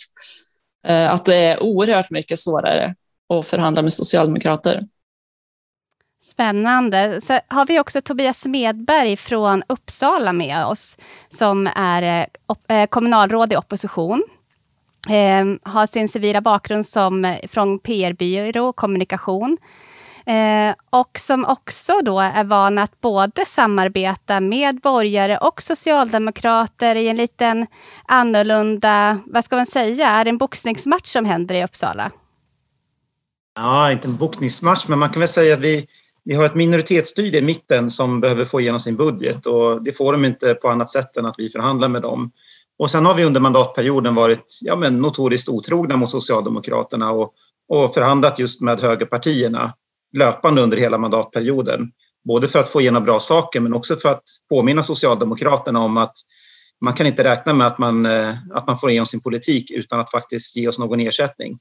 Att 1.08 1.24
det 1.24 1.36
är 1.36 1.62
oerhört 1.62 2.10
mycket 2.10 2.38
svårare 2.38 2.94
att 3.34 3.46
förhandla 3.46 3.82
med 3.82 3.92
socialdemokrater. 3.92 4.82
Spännande. 6.22 7.20
Så 7.20 7.40
har 7.48 7.66
vi 7.66 7.80
också 7.80 8.00
Tobias 8.00 8.40
Smedberg 8.40 9.16
från 9.16 9.62
Uppsala 9.66 10.32
med 10.32 10.66
oss, 10.66 10.98
som 11.28 11.66
är 11.66 12.86
kommunalråd 12.86 13.52
i 13.52 13.56
opposition. 13.56 14.22
Har 15.62 15.86
sin 15.86 16.08
civila 16.08 16.40
bakgrund 16.40 16.86
som, 16.86 17.36
från 17.48 17.78
PR-byrå 17.78 18.68
och 18.68 18.76
kommunikation. 18.76 19.58
Eh, 20.28 20.74
och 20.90 21.18
som 21.18 21.44
också 21.44 21.92
då 22.02 22.20
är 22.20 22.44
van 22.44 22.78
att 22.78 23.00
både 23.00 23.44
samarbeta 23.46 24.40
med 24.40 24.80
borgare 24.80 25.38
och 25.38 25.62
socialdemokrater 25.62 26.94
i 26.94 27.08
en 27.08 27.16
liten 27.16 27.66
annorlunda, 28.06 29.20
vad 29.26 29.44
ska 29.44 29.56
man 29.56 29.66
säga, 29.66 30.08
är 30.08 30.24
det 30.24 30.30
en 30.30 30.38
boxningsmatch 30.38 31.06
som 31.06 31.24
händer 31.24 31.54
i 31.54 31.64
Uppsala? 31.64 32.10
Ja, 33.54 33.92
inte 33.92 34.08
en 34.08 34.16
boxningsmatch, 34.16 34.88
men 34.88 34.98
man 34.98 35.10
kan 35.10 35.20
väl 35.20 35.28
säga 35.28 35.54
att 35.54 35.60
vi 35.60 35.86
vi 36.24 36.34
har 36.34 36.44
ett 36.44 36.54
minoritetsstyre 36.54 37.38
i 37.38 37.42
mitten 37.42 37.90
som 37.90 38.20
behöver 38.20 38.44
få 38.44 38.60
igenom 38.60 38.80
sin 38.80 38.96
budget 38.96 39.46
och 39.46 39.82
det 39.82 39.92
får 39.92 40.12
de 40.12 40.24
inte 40.24 40.54
på 40.54 40.68
annat 40.68 40.88
sätt 40.88 41.16
än 41.16 41.26
att 41.26 41.34
vi 41.38 41.48
förhandlar 41.48 41.88
med 41.88 42.02
dem. 42.02 42.30
Och 42.78 42.90
sen 42.90 43.06
har 43.06 43.14
vi 43.14 43.24
under 43.24 43.40
mandatperioden 43.40 44.14
varit 44.14 44.58
ja, 44.60 44.76
men 44.76 44.98
notoriskt 44.98 45.48
otrogna 45.48 45.96
mot 45.96 46.10
Socialdemokraterna 46.10 47.10
och, 47.10 47.32
och 47.68 47.94
förhandlat 47.94 48.38
just 48.38 48.60
med 48.60 48.80
högerpartierna 48.80 49.74
löpande 50.16 50.62
under 50.62 50.76
hela 50.76 50.98
mandatperioden. 50.98 51.90
Både 52.24 52.48
för 52.48 52.58
att 52.58 52.68
få 52.68 52.80
igenom 52.80 53.04
bra 53.04 53.20
saker 53.20 53.60
men 53.60 53.74
också 53.74 53.96
för 53.96 54.08
att 54.08 54.24
påminna 54.50 54.82
Socialdemokraterna 54.82 55.80
om 55.80 55.96
att 55.96 56.14
man 56.80 56.94
kan 56.94 57.06
inte 57.06 57.24
räkna 57.24 57.52
med 57.52 57.66
att 57.66 57.78
man, 57.78 58.06
eh, 58.06 58.34
att 58.54 58.66
man 58.66 58.78
får 58.78 58.90
igenom 58.90 59.06
sin 59.06 59.20
politik 59.20 59.70
utan 59.70 60.00
att 60.00 60.10
faktiskt 60.10 60.56
ge 60.56 60.68
oss 60.68 60.78
någon 60.78 61.00
ersättning. 61.00 61.58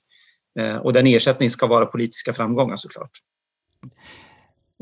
Eh, 0.60 0.76
och 0.76 0.94
den 0.94 1.08
ersättningen 1.08 1.52
ska 1.52 1.68
vara 1.68 1.86
politiska 1.86 2.34
framgångar 2.34 2.76
såklart. 2.76 3.12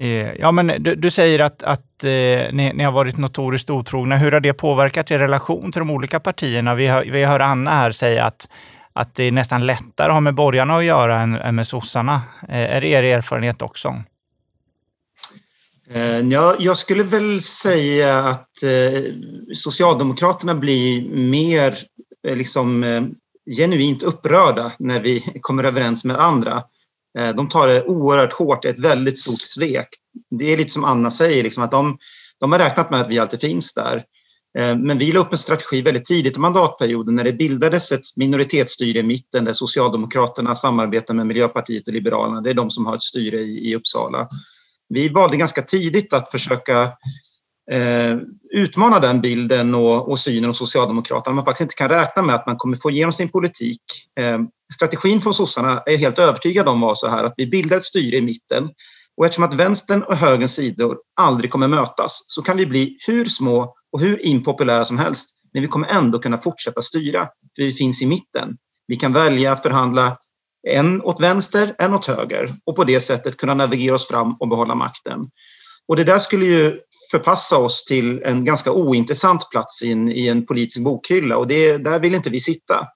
Eh, 0.02 0.34
ja, 0.34 0.52
men 0.52 0.84
du, 0.84 0.96
du 0.96 1.12
säger 1.12 1.40
att, 1.40 1.64
att 1.64 2.04
eh, 2.04 2.10
ni, 2.10 2.72
ni, 2.74 2.84
har 2.84 2.92
varit 2.92 3.18
notoriskt 3.18 3.70
otrogna. 3.70 4.18
Hur 4.18 4.32
har 4.32 4.40
det 4.40 4.54
påverkat 4.54 5.12
er 5.12 5.20
relation 5.20 5.72
till 5.72 5.80
de 5.80 5.90
olika 5.90 6.20
partierna? 6.20 6.76
Vi, 6.76 6.88
hör, 6.88 7.06
vi 7.06 7.24
hör 7.24 7.40
Anna 7.40 7.72
här 7.72 7.92
säga 7.92 8.26
att, 8.26 8.50
att 8.96 9.16
det 9.16 9.24
är 9.24 9.32
nästan 9.32 9.66
lättare 9.66 10.08
att 10.08 10.14
ha 10.14 10.22
med 10.22 10.36
borgarna 10.36 10.78
att 10.78 10.86
göra 10.86 11.22
än, 11.22 11.36
än 11.36 11.56
med 11.56 11.68
sossarna. 11.68 12.22
Eh, 12.50 12.76
är 12.76 12.82
det 12.82 12.88
er 12.88 13.04
erfarenhet 13.04 13.62
också? 13.62 14.04
Eh, 15.90 16.20
ja, 16.20 16.56
jag 16.60 16.78
skulle 16.78 17.04
väl 17.04 17.42
säga 17.42 18.20
att 18.20 18.64
eh, 18.64 19.02
Socialdemokraterna 19.54 20.56
blir 20.56 21.10
mer 21.10 21.78
liksom, 22.28 22.86
genuint 23.58 24.04
upprörda 24.04 24.72
när 24.80 25.00
vi 25.00 25.20
kommer 25.42 25.64
överens 25.64 26.06
med 26.06 26.20
andra. 26.20 26.64
De 27.36 27.50
tar 27.50 27.68
det 27.68 27.84
oerhört 27.84 28.34
hårt, 28.34 28.62
det 28.62 28.68
är 28.68 28.74
ett 28.74 28.80
väldigt 28.80 29.18
stort 29.18 29.42
svek. 29.42 29.88
Det 30.30 30.54
är 30.54 30.58
lite 30.58 30.70
som 30.70 30.84
Anna 30.84 31.12
säger, 31.12 31.44
liksom 31.44 31.64
att 31.64 31.72
de, 31.72 31.98
de 32.40 32.52
har 32.52 32.60
räknat 32.60 32.92
med 32.92 33.02
att 33.02 33.10
vi 33.10 33.20
alltid 33.20 33.42
finns 33.42 33.74
där. 33.74 34.04
Eh, 34.58 34.78
men 34.78 34.98
vi 34.98 35.12
la 35.12 35.20
upp 35.20 35.32
en 35.32 35.38
strategi 35.38 35.82
väldigt 35.82 36.06
tidigt 36.06 36.38
i 36.38 36.40
mandatperioden 36.40 37.16
när 37.16 37.24
det 37.24 37.34
bildades 37.34 37.92
ett 37.92 38.06
minoritetsstyre 38.16 39.00
i 39.00 39.04
mitten 39.04 39.46
där 39.46 39.54
Socialdemokraterna 39.54 40.56
samarbetar 40.56 41.14
med 41.14 41.28
Miljöpartiet 41.28 41.88
och 41.88 41.94
Liberalerna. 41.94 42.42
Det 42.42 42.50
är 42.50 42.54
de 42.54 42.70
som 42.70 42.86
har 42.86 42.96
ett 42.96 43.04
styre 43.04 43.38
i, 43.38 43.70
i 43.70 43.76
Uppsala. 43.76 44.28
Vi 44.90 45.10
valde 45.10 45.38
ganska 45.38 45.62
tidigt 45.62 46.14
att 46.14 46.32
försöka 46.32 46.84
eh, 47.72 48.18
utmana 48.54 49.00
den 49.00 49.22
bilden 49.22 49.76
och, 49.76 50.10
och 50.10 50.20
synen 50.20 50.50
hos 50.50 50.58
Socialdemokraterna. 50.58 51.36
Man 51.36 51.46
faktiskt 51.46 51.62
inte 51.62 51.76
kan 51.76 51.90
räkna 51.90 52.22
med 52.22 52.36
att 52.36 52.48
man 52.48 52.58
kommer 52.58 52.78
få 52.78 52.92
igenom 52.92 53.12
sin 53.12 53.30
politik. 53.30 53.82
Eh, 54.20 54.40
strategin 54.74 55.22
från 55.22 55.34
sossarna 55.34 55.84
är 55.86 55.92
jag 55.92 56.00
helt 56.00 56.20
övertygad 56.20 56.68
om 56.68 56.82
var 56.82 56.96
så 56.96 57.08
här 57.08 57.24
att 57.24 57.34
vi 57.38 57.48
bildar 57.48 57.78
ett 57.78 57.84
styre 57.84 58.18
i 58.18 58.22
mitten 58.22 58.70
och 59.18 59.26
eftersom 59.26 59.44
att 59.44 59.54
vänstern 59.54 60.04
och 60.04 60.16
högerns 60.16 60.56
sidor 60.56 60.98
aldrig 61.22 61.52
kommer 61.52 61.68
mötas 61.68 62.26
så 62.28 62.42
kan 62.42 62.58
vi 62.58 62.66
bli 62.66 62.98
hur 63.08 63.26
små 63.26 63.76
och 63.96 64.02
hur 64.02 64.26
impopulära 64.26 64.86
som 64.86 64.98
helst 64.98 65.30
men 65.54 65.62
vi 65.62 65.68
kommer 65.68 65.88
ändå 65.88 66.20
kunna 66.20 66.38
fortsätta 66.38 66.82
styra 66.82 67.28
för 67.56 67.64
vi 67.64 67.72
finns 67.72 68.02
i 68.02 68.06
mitten. 68.06 68.58
Vi 68.88 68.96
kan 68.96 69.14
välja 69.14 69.52
att 69.52 69.62
förhandla 69.62 70.18
en 70.68 71.02
åt 71.02 71.20
vänster, 71.20 71.76
en 71.78 71.94
åt 71.94 72.06
höger 72.06 72.56
och 72.66 72.76
på 72.76 72.84
det 72.84 73.00
sättet 73.00 73.38
kunna 73.38 73.54
navigera 73.54 73.96
oss 73.96 74.08
fram 74.08 74.36
och 74.40 74.48
behålla 74.48 74.76
makten. 74.76 75.20
Och 75.88 75.96
det 75.96 76.04
där 76.04 76.18
skulle 76.18 76.46
ju 76.46 76.80
förpassa 77.12 77.58
oss 77.58 77.86
till 77.86 78.22
en 78.24 78.46
ganska 78.46 78.72
ointressant 78.72 79.50
plats 79.52 79.84
i 79.84 79.92
en, 79.92 80.12
i 80.12 80.28
en 80.28 80.46
politisk 80.46 80.84
bokhylla 80.84 81.38
och 81.38 81.48
det, 81.48 81.78
där 81.78 82.00
vill 82.00 82.16
inte 82.16 82.30
vi 82.30 82.40
sitta. 82.40 82.88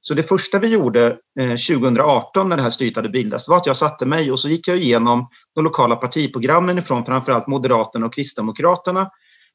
Så 0.00 0.14
det 0.14 0.22
första 0.22 0.58
vi 0.58 0.68
gjorde 0.68 1.06
eh, 1.40 1.48
2018 1.48 2.48
när 2.48 2.56
det 2.56 2.62
här 2.62 2.70
styret 2.70 2.96
hade 2.96 3.08
bildats 3.08 3.48
var 3.48 3.56
att 3.56 3.66
jag 3.66 3.76
satte 3.76 4.06
mig 4.06 4.32
och 4.32 4.40
så 4.40 4.48
gick 4.48 4.68
jag 4.68 4.76
igenom 4.76 5.28
de 5.54 5.64
lokala 5.64 5.96
partiprogrammen 5.96 6.78
ifrån 6.78 7.04
framförallt 7.04 7.46
Moderaterna 7.46 8.06
och 8.06 8.14
Kristdemokraterna 8.14 9.10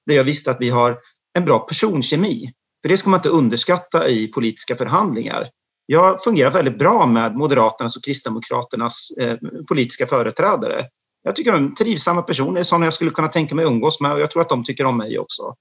där 0.05 0.15
jag 0.15 0.24
visste 0.24 0.51
att 0.51 0.57
vi 0.60 0.69
har 0.69 0.98
en 1.38 1.45
bra 1.45 1.60
personkemi. 1.60 2.51
För 2.81 2.89
det 2.89 2.98
ska 2.98 3.10
man 3.10 3.17
inte 3.17 3.29
underskatta 3.29 4.07
i 4.07 4.27
politiska 4.27 4.75
förhandlingar. 4.75 5.50
Jag 5.86 6.24
fungerar 6.24 6.51
väldigt 6.51 6.79
bra 6.79 7.05
med 7.05 7.36
Moderaternas 7.36 7.98
och 7.98 8.03
Kristdemokraternas 8.03 9.12
eh, 9.19 9.38
politiska 9.67 10.07
företrädare. 10.07 10.86
Jag 11.24 11.36
tycker 11.36 11.51
de 11.51 11.67
är 11.67 11.72
trivsamma 11.72 12.22
personer, 12.22 12.63
sådana 12.63 12.86
jag 12.86 12.93
skulle 12.93 13.12
kunna 13.12 13.27
tänka 13.27 13.55
mig 13.55 13.65
umgås 13.65 14.01
med 14.01 14.13
och 14.13 14.19
jag 14.19 14.31
tror 14.31 14.41
att 14.41 14.50
de 14.50 14.63
tycker 14.63 14.86
om 14.86 14.98
mig 14.98 15.19
också. 15.19 15.55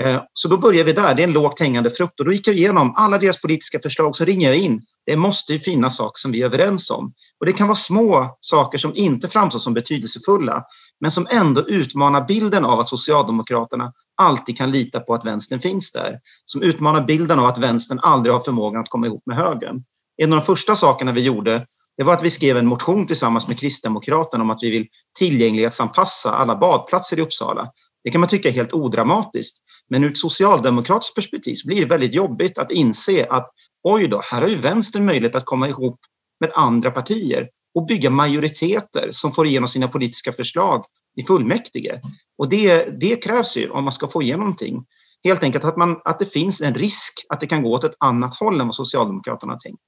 Eh, 0.00 0.22
så 0.32 0.48
då 0.48 0.58
börjar 0.58 0.84
vi 0.84 0.92
där, 0.92 1.14
det 1.14 1.22
är 1.22 1.26
en 1.26 1.32
lågt 1.32 1.60
hängande 1.60 1.90
frukt 1.90 2.20
och 2.20 2.26
då 2.26 2.32
gick 2.32 2.46
jag 2.46 2.56
igenom 2.56 2.94
alla 2.96 3.18
deras 3.18 3.40
politiska 3.40 3.80
förslag 3.80 4.16
så 4.16 4.24
ringer 4.24 4.48
jag 4.48 4.58
in. 4.58 4.82
Det 5.06 5.16
måste 5.16 5.52
ju 5.52 5.58
finnas 5.58 5.96
saker 5.96 6.18
som 6.20 6.32
vi 6.32 6.42
är 6.42 6.46
överens 6.46 6.90
om. 6.90 7.12
Och 7.40 7.46
det 7.46 7.52
kan 7.52 7.68
vara 7.68 7.76
små 7.76 8.38
saker 8.40 8.78
som 8.78 8.92
inte 8.94 9.28
framstår 9.28 9.58
som 9.58 9.74
betydelsefulla 9.74 10.64
men 11.00 11.10
som 11.10 11.26
ändå 11.30 11.68
utmanar 11.68 12.24
bilden 12.26 12.64
av 12.64 12.80
att 12.80 12.88
Socialdemokraterna 12.88 13.92
alltid 14.16 14.56
kan 14.56 14.70
lita 14.70 15.00
på 15.00 15.14
att 15.14 15.24
vänstern 15.24 15.60
finns 15.60 15.92
där. 15.92 16.20
Som 16.44 16.62
utmanar 16.62 17.04
bilden 17.04 17.38
av 17.38 17.46
att 17.46 17.58
vänstern 17.58 17.98
aldrig 18.02 18.32
har 18.34 18.40
förmågan 18.40 18.80
att 18.80 18.88
komma 18.88 19.06
ihop 19.06 19.22
med 19.26 19.36
högern. 19.36 19.84
En 20.16 20.32
av 20.32 20.38
de 20.38 20.46
första 20.46 20.76
sakerna 20.76 21.12
vi 21.12 21.20
gjorde 21.20 21.66
det 21.96 22.04
var 22.04 22.12
att 22.12 22.22
vi 22.22 22.30
skrev 22.30 22.56
en 22.56 22.66
motion 22.66 23.06
tillsammans 23.06 23.48
med 23.48 23.58
Kristdemokraterna 23.58 24.44
om 24.44 24.50
att 24.50 24.62
vi 24.62 24.70
vill 24.70 24.86
tillgänglighetsanpassa 25.18 26.30
alla 26.30 26.56
badplatser 26.56 27.18
i 27.18 27.22
Uppsala. 27.22 27.70
Det 28.04 28.10
kan 28.10 28.20
man 28.20 28.28
tycka 28.28 28.48
är 28.48 28.52
helt 28.52 28.72
odramatiskt. 28.72 29.56
Men 29.88 30.04
ur 30.04 30.10
ett 30.10 30.18
socialdemokratiskt 30.18 31.14
perspektiv 31.14 31.54
så 31.54 31.68
blir 31.68 31.80
det 31.80 31.86
väldigt 31.86 32.14
jobbigt 32.14 32.58
att 32.58 32.70
inse 32.70 33.26
att 33.30 33.50
oj 33.82 34.08
då, 34.08 34.20
här 34.24 34.40
har 34.40 34.48
ju 34.48 34.56
vänstern 34.56 35.04
möjlighet 35.04 35.36
att 35.36 35.44
komma 35.44 35.68
ihop 35.68 36.00
med 36.40 36.50
andra 36.54 36.90
partier 36.90 37.48
och 37.74 37.86
bygga 37.86 38.10
majoriteter 38.10 39.08
som 39.10 39.32
får 39.32 39.46
igenom 39.46 39.68
sina 39.68 39.88
politiska 39.88 40.32
förslag 40.32 40.84
i 41.16 41.22
fullmäktige. 41.22 42.00
Och 42.38 42.48
det, 42.48 43.00
det 43.00 43.16
krävs 43.16 43.56
ju 43.56 43.70
om 43.70 43.84
man 43.84 43.92
ska 43.92 44.08
få 44.08 44.22
igenom 44.22 44.40
någonting. 44.40 44.84
Helt 45.24 45.42
enkelt 45.42 45.64
att, 45.64 45.76
man, 45.76 46.00
att 46.04 46.18
det 46.18 46.32
finns 46.32 46.60
en 46.60 46.74
risk 46.74 47.12
att 47.28 47.40
det 47.40 47.46
kan 47.46 47.62
gå 47.62 47.72
åt 47.72 47.84
ett 47.84 47.96
annat 47.98 48.34
håll 48.34 48.60
än 48.60 48.66
vad 48.66 48.74
Socialdemokraterna 48.74 49.52
har 49.52 49.58
tänkt. 49.58 49.82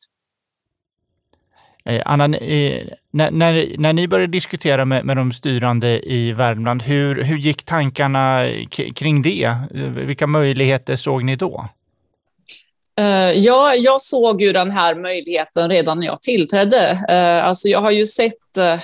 Eh, 1.85 2.03
Anna, 2.05 2.25
eh, 2.25 2.89
när, 3.11 3.31
när, 3.31 3.75
när 3.79 3.93
ni 3.93 4.09
började 4.09 4.33
diskutera 4.33 4.85
med, 4.85 5.05
med 5.05 5.17
de 5.17 5.33
styrande 5.33 6.13
i 6.13 6.33
Värmland, 6.33 6.83
hur, 6.83 7.23
hur 7.23 7.39
gick 7.39 7.65
tankarna 7.65 8.49
kring 8.71 9.23
det? 9.23 9.45
Eh, 9.75 9.83
vilka 9.83 10.27
möjligheter 10.27 10.97
såg 10.97 11.25
ni 11.25 11.37
då? 11.37 11.69
Uh, 13.01 13.33
ja, 13.33 13.75
jag 13.75 14.01
såg 14.01 14.43
ju 14.43 14.53
den 14.53 14.71
här 14.71 14.95
möjligheten 14.95 15.71
redan 15.71 15.99
när 16.01 16.07
jag 16.07 16.23
tillträdde. 16.23 16.91
Uh, 17.11 17.47
alltså 17.49 17.69
jag 17.69 17.81
har 17.81 17.91
ju 17.91 18.07
sett, 18.07 18.59
uh, 18.59 18.83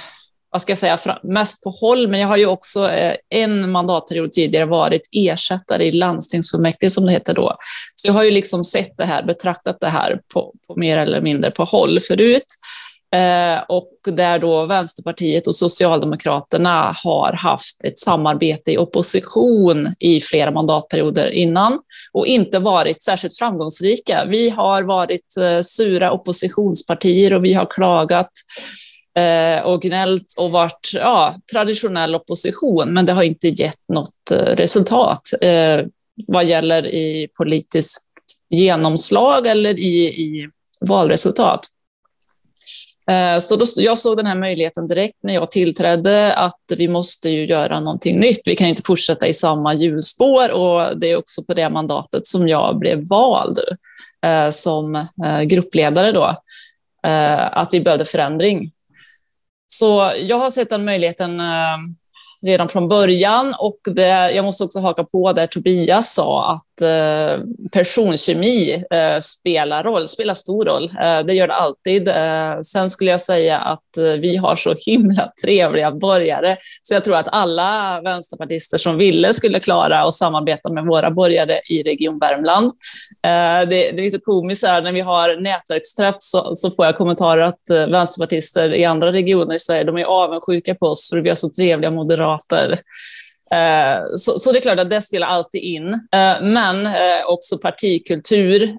vad 0.51 0.63
ska 0.63 0.71
jag 0.71 0.79
säga, 0.79 0.99
mest 1.23 1.65
på 1.65 1.71
håll, 1.71 2.09
men 2.09 2.21
jag 2.21 2.29
har 2.29 2.37
ju 2.37 2.47
också 2.47 2.91
en 3.29 3.71
mandatperiod 3.71 4.33
tidigare 4.33 4.67
varit 4.67 5.09
ersättare 5.13 5.85
i 5.85 5.93
landstingsfullmäktige, 5.93 6.91
som 6.91 7.07
det 7.07 7.13
heter 7.13 7.35
då. 7.35 7.57
Så 7.95 8.09
jag 8.09 8.13
har 8.13 8.25
ju 8.25 8.31
liksom 8.31 8.65
sett 8.65 8.99
det 8.99 9.05
här, 9.05 9.23
betraktat 9.23 9.81
det 9.81 9.89
här 9.89 10.21
på, 10.35 10.53
på 10.67 10.77
mer 10.77 10.99
eller 10.99 11.21
mindre 11.21 11.51
på 11.51 11.65
håll 11.65 12.01
förut. 12.01 12.47
Eh, 13.17 13.63
och 13.69 13.91
där 14.05 14.39
då 14.39 14.67
Vänsterpartiet 14.67 15.47
och 15.47 15.55
Socialdemokraterna 15.55 16.97
har 17.05 17.33
haft 17.33 17.85
ett 17.85 17.99
samarbete 17.99 18.73
i 18.73 18.79
opposition 18.79 19.95
i 19.99 20.21
flera 20.21 20.51
mandatperioder 20.51 21.31
innan 21.31 21.79
och 22.13 22.27
inte 22.27 22.59
varit 22.59 23.03
särskilt 23.03 23.39
framgångsrika. 23.39 24.25
Vi 24.25 24.51
har 24.51 24.83
varit 24.83 25.37
eh, 25.41 25.61
sura 25.61 26.11
oppositionspartier 26.11 27.35
och 27.35 27.45
vi 27.45 27.55
har 27.55 27.67
klagat 27.67 28.31
eh, 29.19 29.67
och 29.67 29.83
gnällt 29.83 30.35
och 30.39 30.51
varit 30.51 30.91
ja, 30.95 31.37
traditionell 31.53 32.15
opposition, 32.15 32.93
men 32.95 33.07
det 33.07 33.13
har 33.13 33.23
inte 33.23 33.49
gett 33.49 33.89
något 33.93 34.31
resultat 34.57 35.21
vad 36.27 36.45
gäller 36.45 36.87
i 36.87 37.29
politiskt 37.39 38.09
genomslag 38.51 39.47
eller 39.47 39.79
i, 39.79 40.07
i 40.07 40.49
valresultat. 40.81 41.61
Eh, 43.11 43.39
så 43.39 43.57
då, 43.57 43.65
jag 43.77 43.99
såg 43.99 44.17
den 44.17 44.27
här 44.27 44.39
möjligheten 44.39 44.89
direkt 44.89 45.19
när 45.23 45.35
jag 45.35 45.51
tillträdde 45.51 46.35
att 46.35 46.61
vi 46.77 46.89
måste 46.89 47.29
ju 47.29 47.47
göra 47.47 47.81
någonting 47.81 48.21
nytt. 48.21 48.41
Vi 48.45 48.57
kan 48.57 48.69
inte 48.69 48.83
fortsätta 48.83 49.27
i 49.27 49.33
samma 49.33 49.75
hjulspår 49.75 50.51
och 50.51 50.99
det 50.99 51.11
är 51.13 51.17
också 51.17 51.45
på 51.45 51.55
det 51.55 51.71
mandatet 51.71 52.27
som 52.27 52.49
jag 52.49 52.79
blev 52.79 53.09
vald 53.09 53.59
eh, 54.27 54.51
som 54.51 54.95
eh, 55.25 55.43
gruppledare 55.43 56.13
då, 56.13 56.37
att 57.51 57.75
vi 57.75 57.81
behövde 57.81 58.05
förändring. 58.05 58.73
Så 59.67 60.13
jag 60.21 60.39
har 60.39 60.51
sett 60.51 60.71
den 60.71 60.85
möjligheten 60.85 61.41
redan 62.47 62.69
från 62.69 62.89
början 62.89 63.55
och 63.59 63.79
det, 63.85 64.31
jag 64.33 64.45
måste 64.45 64.65
också 64.65 64.81
haka 64.81 65.05
på 65.05 65.33
där 65.33 65.47
Tobias 65.47 66.15
sa 66.15 66.53
att 66.55 66.83
eh, 66.83 67.39
personkemi 67.73 68.85
eh, 68.91 69.19
spelar 69.21 69.85
roll, 69.85 70.09
spelar 70.09 70.35
stor 70.35 70.65
roll. 70.65 70.85
Eh, 70.85 71.21
det 71.27 71.35
gör 71.35 71.49
det 71.49 71.55
alltid. 71.55 72.09
Eh, 72.09 72.61
sen 72.61 72.91
skulle 72.91 73.11
jag 73.11 73.21
säga 73.21 73.59
att 73.59 73.97
eh, 73.97 74.05
vi 74.05 74.37
har 74.37 74.57
så 74.57 74.75
himla 74.79 75.33
trevliga 75.45 75.91
borgare 75.93 76.57
så 76.83 76.95
jag 76.95 77.05
tror 77.05 77.17
att 77.17 77.29
alla 77.29 78.01
vänsterpartister 78.05 78.79
som 78.79 78.97
ville 78.99 79.33
skulle 79.33 79.61
klara 79.61 79.99
att 79.99 80.15
samarbeta 80.15 80.73
med 80.73 80.85
våra 80.85 81.11
borgare 81.11 81.61
i 81.69 81.83
Region 81.83 82.19
Värmland. 82.19 82.67
Eh, 82.67 83.69
det, 83.69 83.91
det, 83.91 83.99
är 83.99 84.03
lite 84.03 84.19
komiskt 84.19 84.67
här 84.67 84.83
när 84.83 84.93
vi 84.93 85.01
har 85.01 85.41
nätverksträff 85.41 86.17
så, 86.19 86.55
så 86.55 86.71
får 86.71 86.85
jag 86.85 86.97
kommentarer 86.97 87.43
att 87.43 87.71
eh, 87.71 87.87
vänsterpartister 87.87 88.75
i 88.75 88.85
andra 88.85 89.13
regioner 89.13 89.55
i 89.55 89.59
Sverige 89.59 89.85
de 89.85 89.97
är 89.97 90.05
avundsjuka 90.05 90.75
på 90.75 90.87
oss 90.87 91.11
för 91.11 91.21
vi 91.21 91.29
har 91.29 91.37
så 91.37 91.51
trevliga 91.51 91.91
moderater 91.91 92.28
moderater. 92.29 92.81
Eh, 93.51 94.05
så, 94.17 94.39
så, 94.39 94.53
det 94.53 94.59
är 94.59 94.63
klart 94.63 94.79
att 94.79 94.91
det 94.91 95.01
spelar 95.01 95.27
alltid 95.27 95.63
in. 95.63 95.93
Eh, 95.93 96.43
men 96.43 96.87
eh, 96.87 96.93
också 97.27 97.59
partikultur 97.59 98.77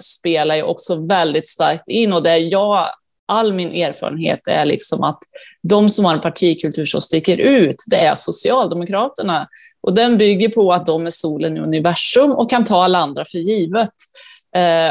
spelar 0.00 0.56
ju 0.56 0.62
också 0.62 1.06
väldigt 1.06 1.46
starkt 1.46 1.88
in 1.88 2.12
och 2.12 2.22
det 2.22 2.38
jag, 2.38 2.86
all 3.28 3.52
min 3.52 3.72
erfarenhet 3.72 4.46
är 4.46 4.64
liksom 4.64 5.02
att 5.02 5.18
de 5.62 5.88
som 5.88 6.04
har 6.04 6.14
en 6.14 6.20
partikultur 6.20 6.84
som 6.84 7.00
sticker 7.00 7.38
ut, 7.38 7.76
det 7.90 7.96
är 7.96 8.14
Socialdemokraterna. 8.14 9.48
Och 9.82 9.94
den 9.94 10.18
bygger 10.18 10.48
på 10.48 10.72
att 10.72 10.86
de 10.86 11.06
är 11.06 11.10
solen 11.10 11.56
i 11.56 11.60
universum 11.60 12.32
och 12.32 12.50
kan 12.50 12.64
ta 12.64 12.84
alla 12.84 12.98
andra 12.98 13.24
för 13.24 13.38
givet. 13.38 13.94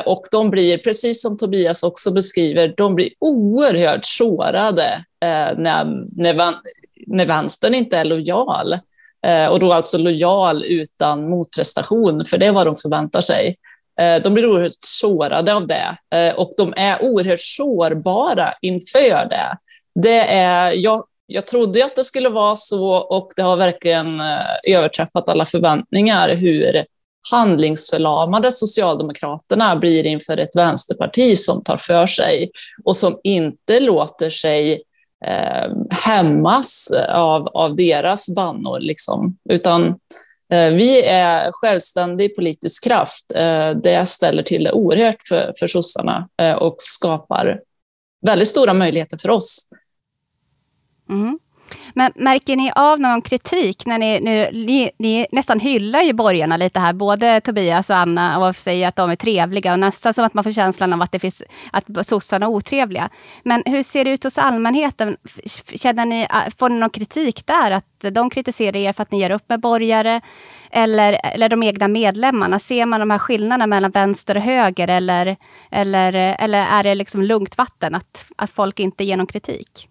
och 0.06 0.24
de 0.32 0.50
blir, 0.50 0.78
precis 0.78 1.22
som 1.22 1.38
Tobias 1.38 1.84
också 1.84 2.12
beskriver, 2.12 2.74
de 2.78 2.96
blir 2.96 3.10
oerhört 3.20 4.06
sårade 4.06 5.04
när, 5.58 5.86
när, 6.16 6.34
när 7.10 7.26
vänstern 7.26 7.76
inte 7.76 7.98
är 7.98 8.06
lojal. 8.06 8.74
Eh, 9.26 9.48
och 9.48 9.60
då 9.60 9.74
alltså 9.74 9.98
lojal 9.98 10.64
utan 10.64 11.30
motprestation, 11.30 12.26
för 12.26 12.38
det 12.38 12.46
är 12.46 12.52
vad 12.52 12.68
de 12.68 12.76
förväntar 12.76 13.22
sig. 13.22 13.56
Eh, 14.02 14.22
de 14.24 14.34
blir 14.34 14.46
oerhört 14.46 14.72
sårade 14.80 15.56
av 15.56 15.68
det 15.68 15.98
eh, 16.16 16.36
och 16.36 16.54
de 16.58 16.74
är 16.78 17.04
oerhört 17.04 17.42
sårbara 17.42 18.54
inför 18.62 19.30
det. 19.30 19.58
det 19.96 20.20
är, 20.20 20.72
jag, 20.72 21.04
jag 21.26 21.48
trodde 21.48 21.86
att 21.86 21.96
det 21.96 22.04
skulle 22.04 22.30
vara 22.30 22.56
så 22.56 22.94
och 22.94 23.32
det 23.36 23.42
har 23.42 23.58
verkligen 23.58 24.22
överträffat 24.64 25.30
alla 25.30 25.46
förväntningar 25.46 26.36
hur 26.36 26.86
handlingsförlamade 27.32 28.52
Socialdemokraterna 28.52 29.76
blir 29.76 30.06
inför 30.06 30.38
ett 30.38 30.56
vänsterparti 30.56 31.38
som 31.38 31.64
tar 31.64 31.78
för 31.78 32.06
sig 32.06 32.52
och 32.86 32.96
som 32.96 33.20
inte 33.24 33.80
låter 33.80 34.30
sig 34.30 34.84
eh, 35.26 35.72
hämmas 35.90 36.92
av, 37.10 37.48
av 37.48 37.76
deras 37.76 38.36
bannor. 38.36 38.80
Liksom. 38.80 39.38
Utan 39.50 39.88
eh, 40.54 40.72
vi 40.72 41.02
är 41.02 41.52
självständig 41.52 42.36
politisk 42.36 42.84
kraft. 42.84 43.32
Eh, 43.36 43.70
det 43.70 44.08
ställer 44.08 44.44
till 44.44 44.64
det 44.64 44.72
oerhört 44.72 45.24
för, 45.30 45.54
för 45.60 45.68
sossarna 45.68 46.30
eh, 46.42 46.56
och 46.56 46.76
skapar 46.78 47.62
väldigt 48.22 48.48
stora 48.48 48.74
möjligheter 48.74 49.18
för 49.18 49.30
oss. 49.30 49.70
Mm. 51.10 51.40
Men 51.94 52.12
märker 52.16 52.56
ni 52.56 52.72
av 52.76 53.00
någon 53.00 53.22
kritik 53.22 53.86
när 53.86 54.00
ni 54.00 54.20
nu, 54.20 54.50
ni, 54.66 54.92
ni 54.98 55.26
nästan 55.32 55.60
hyllar 55.60 56.02
ju 56.02 56.14
borgarna 56.14 56.58
lite 56.58 56.80
här, 56.80 56.94
både 56.94 57.42
Tobias 57.42 57.90
och 57.90 57.96
Anna 57.96 58.48
och 58.48 58.56
säger 58.56 58.88
att 58.88 58.96
de 58.96 59.10
är 59.10 59.16
trevliga 59.16 59.74
och 59.74 59.80
nästan 59.80 60.14
som 60.14 60.26
att 60.26 60.34
man 60.34 60.44
får 60.44 60.52
känslan 60.52 60.94
av 60.94 61.02
att 61.02 61.12
det 61.12 61.20
finns, 61.20 61.44
att 61.72 62.08
sossarna 62.08 62.46
är 62.46 62.50
otrevliga. 62.50 63.10
Men 63.44 63.64
hur 63.66 63.84
ser 63.84 64.06
det 64.06 64.12
ut 64.12 64.24
hos 64.24 64.38
allmänheten? 64.38 65.18
Känner 65.76 66.06
ni, 66.06 66.22
äh, 66.22 66.54
får 66.58 66.70
ni 66.70 66.80
någon 66.80 66.90
kritik 66.90 67.46
där? 67.46 67.72
Att 67.72 67.86
de 68.14 68.30
kritiserar 68.30 68.76
er 68.76 68.94
för 68.94 69.04
att 69.04 69.12
ni 69.12 69.22
gör 69.22 69.32
upp 69.32 69.50
med 69.50 69.60
borgare? 69.60 70.22
Eller, 70.72 71.20
eller 71.24 71.50
de 71.50 71.64
egna 71.64 71.88
medlemmarna? 71.88 72.60
Ser 72.60 72.86
man 72.86 73.00
de 73.00 73.10
här 73.10 73.18
skillnaderna 73.18 73.68
mellan 73.68 73.92
vänster 73.92 74.38
och 74.38 74.44
höger? 74.44 74.88
Eller, 74.88 75.38
eller, 75.72 76.14
eller 76.40 76.60
är 76.60 76.84
det 76.84 76.96
liksom 76.96 77.22
lugnt 77.24 77.58
vatten 77.58 77.96
att, 77.96 78.26
att 78.36 78.52
folk 78.52 78.80
inte 78.80 79.04
ger 79.04 79.18
någon 79.18 79.28
kritik? 79.28 79.89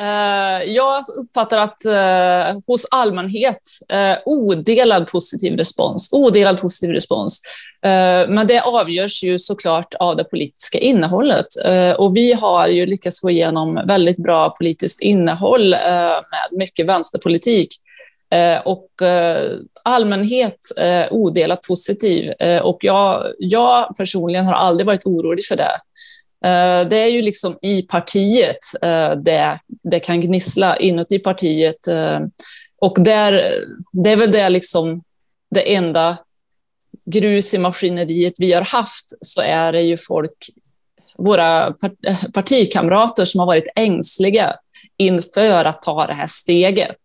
Uh, 0.00 0.64
jag 0.64 1.04
uppfattar 1.16 1.58
att 1.58 1.78
uh, 1.86 2.60
hos 2.66 2.86
allmänhet, 2.90 3.62
uh, 3.92 4.18
odelad 4.24 5.08
positiv 5.08 5.56
respons. 5.56 6.08
Odelad 6.12 6.60
positiv 6.60 6.90
respons. 6.90 7.42
men 8.28 8.46
det 8.46 8.60
avgörs 8.60 9.22
ju 9.22 9.38
såklart 9.38 9.94
av 9.94 10.16
det 10.16 10.24
politiska 10.24 10.78
innehållet. 10.78 11.46
och 11.98 12.16
vi 12.16 12.32
har 12.32 12.68
ju 12.68 12.86
lyckats 12.86 13.20
få 13.20 13.30
igenom 13.30 13.74
väldigt 13.86 14.16
bra 14.16 14.50
politiskt 14.50 15.00
innehåll 15.00 15.70
med 15.70 16.48
mycket 16.58 16.86
vänsterpolitik. 16.86 17.68
och 18.64 18.90
allmänhet 19.84 20.58
odelat 21.10 21.62
positiv. 21.62 22.32
och 22.62 22.78
jag, 22.80 23.32
jag 23.38 23.96
personligen 23.96 24.46
har 24.46 24.54
aldrig 24.54 24.86
varit 24.86 25.06
orolig 25.06 25.44
för 25.44 25.56
det. 25.56 25.80
Eh, 26.44 26.88
det 26.88 26.96
är 26.96 27.08
ju 27.08 27.22
liksom 27.22 27.58
i 27.62 27.82
partiet 27.82 28.58
eh, 28.82 29.10
det, 29.10 29.58
det 29.68 30.00
kan 30.00 30.20
gnissla 30.20 30.76
inuti 30.76 31.18
partiet. 31.18 31.88
Eh, 31.88 32.20
och 32.80 32.96
där, 32.98 33.64
det 33.92 34.10
är 34.10 34.16
väl 34.16 34.32
det, 34.32 34.48
liksom, 34.48 35.02
det 35.50 35.74
enda 35.74 36.16
grus 37.06 37.54
i 37.54 37.58
maskineriet 37.58 38.34
vi 38.38 38.52
har 38.52 38.62
haft, 38.62 39.06
så 39.20 39.40
är 39.40 39.72
det 39.72 39.82
ju 39.82 39.96
folk, 39.96 40.50
våra 41.18 41.74
partikamrater 42.32 43.24
som 43.24 43.38
har 43.38 43.46
varit 43.46 43.72
ängsliga 43.76 44.56
inför 44.96 45.64
att 45.64 45.82
ta 45.82 46.06
det 46.06 46.14
här 46.14 46.26
steget. 46.26 46.96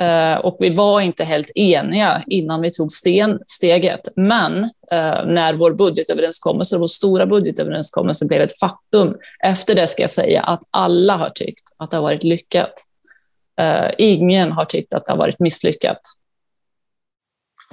Eh, 0.00 0.38
och 0.38 0.56
vi 0.60 0.70
var 0.70 1.00
inte 1.00 1.24
helt 1.24 1.50
eniga 1.54 2.22
innan 2.26 2.60
vi 2.60 2.70
tog 2.70 2.92
sten, 2.92 3.38
steget. 3.46 4.00
Men 4.16 4.62
eh, 4.64 5.24
när 5.26 5.54
vår 5.54 5.72
budgetöverenskommelse, 5.72 6.78
vår 6.78 6.86
stora 6.86 7.26
budgetöverenskommelse 7.26 8.26
blev 8.26 8.42
ett 8.42 8.58
faktum, 8.58 9.16
efter 9.44 9.74
det 9.74 9.86
ska 9.86 10.02
jag 10.02 10.10
säga 10.10 10.42
att 10.42 10.62
alla 10.70 11.16
har 11.16 11.30
tyckt 11.30 11.64
att 11.78 11.90
det 11.90 11.96
har 11.96 12.02
varit 12.02 12.24
lyckat. 12.24 12.72
Eh, 13.60 13.90
ingen 13.98 14.52
har 14.52 14.64
tyckt 14.64 14.94
att 14.94 15.04
det 15.04 15.12
har 15.12 15.18
varit 15.18 15.40
misslyckat. 15.40 16.00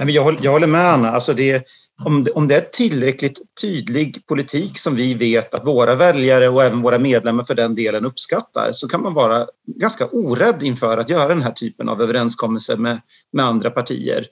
Jag 0.07 0.51
håller 0.51 0.67
med 0.67 0.87
Anna. 0.87 1.11
Alltså 1.11 1.33
det, 1.33 1.63
om 2.03 2.23
det, 2.23 2.31
om 2.31 2.47
det 2.47 2.55
är 2.55 2.61
tillräckligt 2.61 3.41
tydlig 3.61 4.25
politik 4.27 4.77
som 4.77 4.95
vi 4.95 5.13
vet 5.13 5.53
att 5.53 5.67
våra 5.67 5.95
väljare 5.95 6.49
och 6.49 6.63
även 6.63 6.81
våra 6.81 6.99
medlemmar 6.99 7.43
för 7.43 7.55
den 7.55 7.75
delen 7.75 8.05
uppskattar 8.05 8.71
så 8.71 8.87
kan 8.87 9.01
man 9.01 9.13
vara 9.13 9.47
ganska 9.67 10.07
orädd 10.07 10.63
inför 10.63 10.97
att 10.97 11.09
göra 11.09 11.27
den 11.27 11.41
här 11.41 11.51
typen 11.51 11.89
av 11.89 12.01
överenskommelser 12.01 12.77
med, 12.77 13.01
med 13.33 13.45
andra 13.45 13.69
partier. 13.69 14.25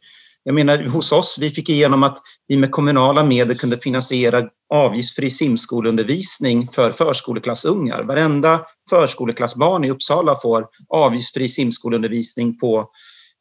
Jag 0.43 0.56
menar 0.56 0.78
hos 0.84 1.12
oss, 1.12 1.38
vi 1.41 1.49
fick 1.49 1.69
igenom 1.69 2.04
att 2.04 2.17
vi 2.47 2.58
med 2.58 2.71
kommunala 2.71 3.23
medel 3.23 3.58
kunde 3.58 3.78
finansiera 3.78 4.43
avgiftsfri 4.73 5.30
simskoleundervisning 5.30 6.67
för 6.67 6.91
förskoleklassungar. 6.91 8.04
Varenda 8.04 8.65
förskoleklassbarn 8.89 9.84
i 9.84 9.91
Uppsala 9.91 10.36
får 10.41 10.65
avgiftsfri 10.89 11.49
simskoleundervisning 11.49 12.58
på, 12.58 12.89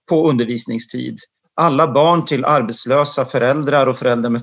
på 0.09 0.29
undervisningstid 0.29 1.19
alla 1.55 1.93
barn 1.93 2.25
till 2.25 2.45
arbetslösa 2.45 3.25
föräldrar 3.25 3.87
och 3.87 3.99
föräldrar 3.99 4.31
med, 4.31 4.43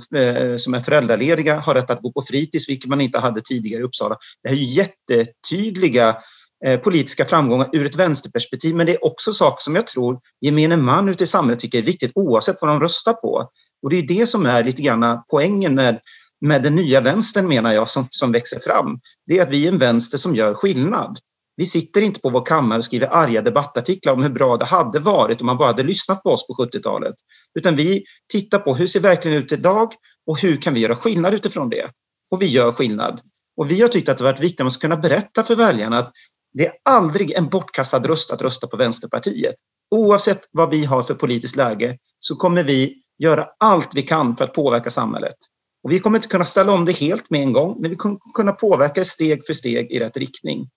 eh, 0.52 0.58
som 0.58 0.74
är 0.74 0.80
föräldralediga 0.80 1.60
har 1.60 1.74
rätt 1.74 1.89
att 1.89 2.02
gå 2.02 2.12
på 2.12 2.22
fritids, 2.22 2.69
vilket 2.69 2.89
man 2.89 3.02
inte 3.02 3.19
hade 3.19 3.41
tidigare 3.41 3.82
i 3.82 3.86
Uppsala. 3.86 4.17
Det 4.43 4.50
här 4.50 4.56
är 4.56 4.60
ju 4.60 4.65
jättetydliga 4.65 6.17
eh, 6.65 6.80
politiska 6.80 7.26
framgångar 7.26 7.69
ur 7.74 7.86
ett 7.86 7.95
vänsterperspektiv, 7.95 8.76
men 8.76 8.86
det 8.86 8.93
är 8.93 9.06
också 9.06 9.34
saker 9.34 9.63
som 9.63 9.76
jag 9.76 9.88
tror 9.88 10.19
gemene 10.41 10.78
man 10.78 11.10
ute 11.10 11.24
i 11.24 11.28
samhället 11.28 11.60
tycker 11.60 11.78
är 11.78 11.84
viktigt 11.84 12.12
oavsett 12.15 12.58
vad 12.62 12.72
de 12.72 12.82
röstar 12.82 13.13
på. 13.13 13.50
Och 13.84 13.89
det 13.89 13.98
är 13.98 14.08
det 14.08 14.26
som 14.26 14.45
är 14.45 14.63
lite 14.63 14.82
grann 14.82 15.24
poängen 15.32 15.76
med, 15.76 16.00
med 16.41 16.63
den 16.63 16.76
nya 16.76 17.02
vänstern 17.02 17.48
menar 17.48 17.74
jag 17.74 17.89
som, 17.89 18.08
som 18.12 18.32
växer 18.32 18.60
fram. 18.60 19.00
Det 19.28 19.38
är 19.38 19.43
att 19.43 19.50
vi 19.50 19.65
är 19.67 19.72
en 19.72 19.78
vänster 19.78 20.17
som 20.17 20.36
gör 20.36 20.54
skillnad. 20.54 21.19
Vi 21.60 21.65
sitter 21.65 22.02
inte 22.02 22.19
på 22.19 22.30
vår 22.30 22.45
kammare 22.45 22.78
och 22.78 22.86
skriver 22.86 23.08
arga 23.08 23.41
debattartiklar 23.41 24.13
om 24.13 24.24
hur 24.24 24.30
bra 24.30 24.58
det 24.58 24.65
hade 24.65 25.00
varit 25.00 25.41
om 25.41 25.45
man 25.45 25.58
bara 25.58 25.67
hade 25.67 25.84
lyssnat 25.84 26.24
på 26.24 26.30
oss 26.30 26.48
på 26.48 26.54
70-talet. 26.54 27.15
Utan 27.60 27.76
vi 27.76 28.04
tittar 28.32 28.60
på 28.60 28.76
hur 28.76 28.88
ser 28.88 29.00
verkligen 29.00 29.38
ut 29.38 29.52
idag 29.52 29.93
och 30.28 30.41
hur 30.41 30.62
kan 30.62 30.74
vi 30.74 30.80
göra 30.80 30.95
skillnad 30.95 31.34
utifrån 31.34 31.69
det? 31.69 31.91
Och 32.32 32.41
vi 32.41 32.45
gör 32.45 32.72
skillnad. 32.72 33.22
Och 33.58 33.72
vi 33.72 33.82
har 33.82 33.88
tyckt 33.88 34.10
att 34.10 34.17
det 34.17 34.24
varit 34.24 34.39
viktigt 34.39 34.65
att 34.65 34.80
kunna 34.80 34.98
berätta 34.98 35.43
för 35.43 35.56
väljarna 35.56 35.98
att 35.98 36.12
det 36.54 36.65
är 36.65 36.74
aldrig 36.86 37.32
en 37.32 37.50
bortkastad 37.50 38.00
röst 38.00 38.32
att 38.32 38.41
rösta 38.41 38.67
på 38.67 38.78
Vänsterpartiet. 38.78 39.56
Oavsett 39.95 40.41
vad 40.52 40.69
vi 40.69 40.86
har 40.86 41.04
för 41.04 41.13
politiskt 41.13 41.56
läge 41.56 41.98
så 42.19 42.36
kommer 42.36 42.63
vi 42.63 42.95
göra 43.17 43.48
allt 43.60 43.95
vi 43.95 44.02
kan 44.02 44.36
för 44.36 44.45
att 44.45 44.54
påverka 44.54 44.89
samhället. 44.89 45.38
Och 45.84 45.91
vi 45.91 46.00
kommer 46.00 46.17
inte 46.17 46.28
kunna 46.28 46.45
ställa 46.45 46.72
om 46.72 46.86
det 46.86 46.91
helt 46.91 47.30
med 47.30 47.41
en 47.41 47.54
gång, 47.54 47.78
men 47.82 47.89
vi 47.89 47.95
kommer 47.95 48.17
kunna 48.36 48.52
påverka 48.52 49.02
det 49.02 49.06
steg 49.06 49.45
för 49.45 49.54
steg 49.54 49.91
i 49.91 50.00
rätt 50.00 50.17
riktning. 50.17 50.69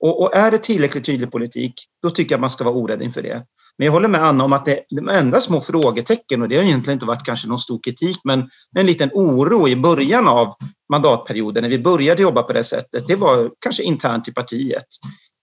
Och, 0.00 0.22
och, 0.22 0.36
är 0.36 0.50
det 0.50 0.58
tillräckligt 0.58 1.04
tydlig 1.04 1.32
politik, 1.32 1.74
då 2.02 2.10
tycker 2.10 2.34
jag 2.34 2.40
man 2.40 2.50
ska 2.50 2.64
vara 2.64 2.74
orädd 2.74 3.02
inför 3.02 3.22
det. 3.22 3.44
Men 3.78 3.86
jag 3.86 3.92
håller 3.92 4.08
med 4.08 4.24
Anna 4.24 4.44
om 4.44 4.52
att 4.52 4.64
det, 4.64 4.80
de 4.90 5.08
enda 5.08 5.40
små 5.40 5.60
frågetecken, 5.60 6.42
och 6.42 6.48
det 6.48 6.56
har 6.56 6.62
egentligen 6.62 6.96
inte 6.96 7.06
varit 7.06 7.24
kanske 7.24 7.48
någon 7.48 7.58
stor 7.58 7.80
kritik, 7.84 8.18
men 8.24 8.50
en 8.76 8.86
liten 8.86 9.10
oro 9.12 9.68
i 9.68 9.76
början 9.76 10.28
av 10.28 10.54
mandatperioden 10.92 11.62
när 11.62 11.70
vi 11.70 11.78
började 11.78 12.22
jobba 12.22 12.42
på 12.42 12.52
det 12.52 12.64
sättet, 12.64 13.06
det 13.08 13.16
var 13.16 13.50
kanske 13.60 13.82
internt 13.82 14.28
i 14.28 14.32
partiet. 14.32 14.86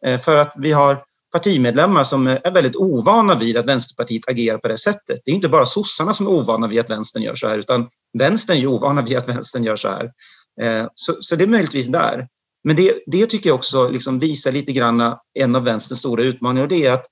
Eh, 0.06 0.20
för 0.20 0.38
att 0.38 0.54
vi 0.58 0.72
har 0.72 1.04
partimedlemmar 1.32 2.04
som 2.04 2.28
är 2.28 2.52
väldigt 2.52 2.76
ovana 2.76 3.40
vid 3.40 3.58
att 3.58 3.66
Vänsterpartiet 3.66 4.30
agerar 4.30 4.58
på 4.58 4.68
det 4.68 4.78
sättet. 4.78 5.20
Det 5.26 5.32
är 5.32 5.36
inte 5.36 5.50
bara 5.50 5.66
sossarna 5.66 6.14
som 6.14 6.28
är 6.28 6.32
ovana 6.32 6.68
vid 6.68 6.80
att 6.80 6.90
vänstern 6.90 7.24
gör 7.24 7.36
så 7.36 7.48
här, 7.48 7.58
utan 7.58 7.88
vänstern 8.20 8.58
är 8.58 8.68
ovana 8.68 9.02
vid 9.02 9.18
att 9.18 9.30
vänstern 9.30 9.64
gör 9.64 9.76
så 9.76 9.88
här. 9.88 10.12
Eh, 10.62 10.88
så, 10.96 11.16
så 11.20 11.36
det 11.36 11.44
är 11.44 11.48
möjligtvis 11.48 11.88
där. 11.88 12.28
Men 12.68 12.76
det, 12.76 13.04
det 13.06 13.26
tycker 13.26 13.50
jag 13.50 13.56
också 13.56 13.90
liksom 13.90 14.20
visar 14.20 14.52
lite 14.52 14.72
grann 14.72 15.16
en 15.40 15.56
av 15.56 15.64
vänsterns 15.64 16.00
stora 16.00 16.24
utmaningar 16.24 16.64
och 16.64 16.70
det 16.70 16.86
är 16.86 16.92
att 16.92 17.06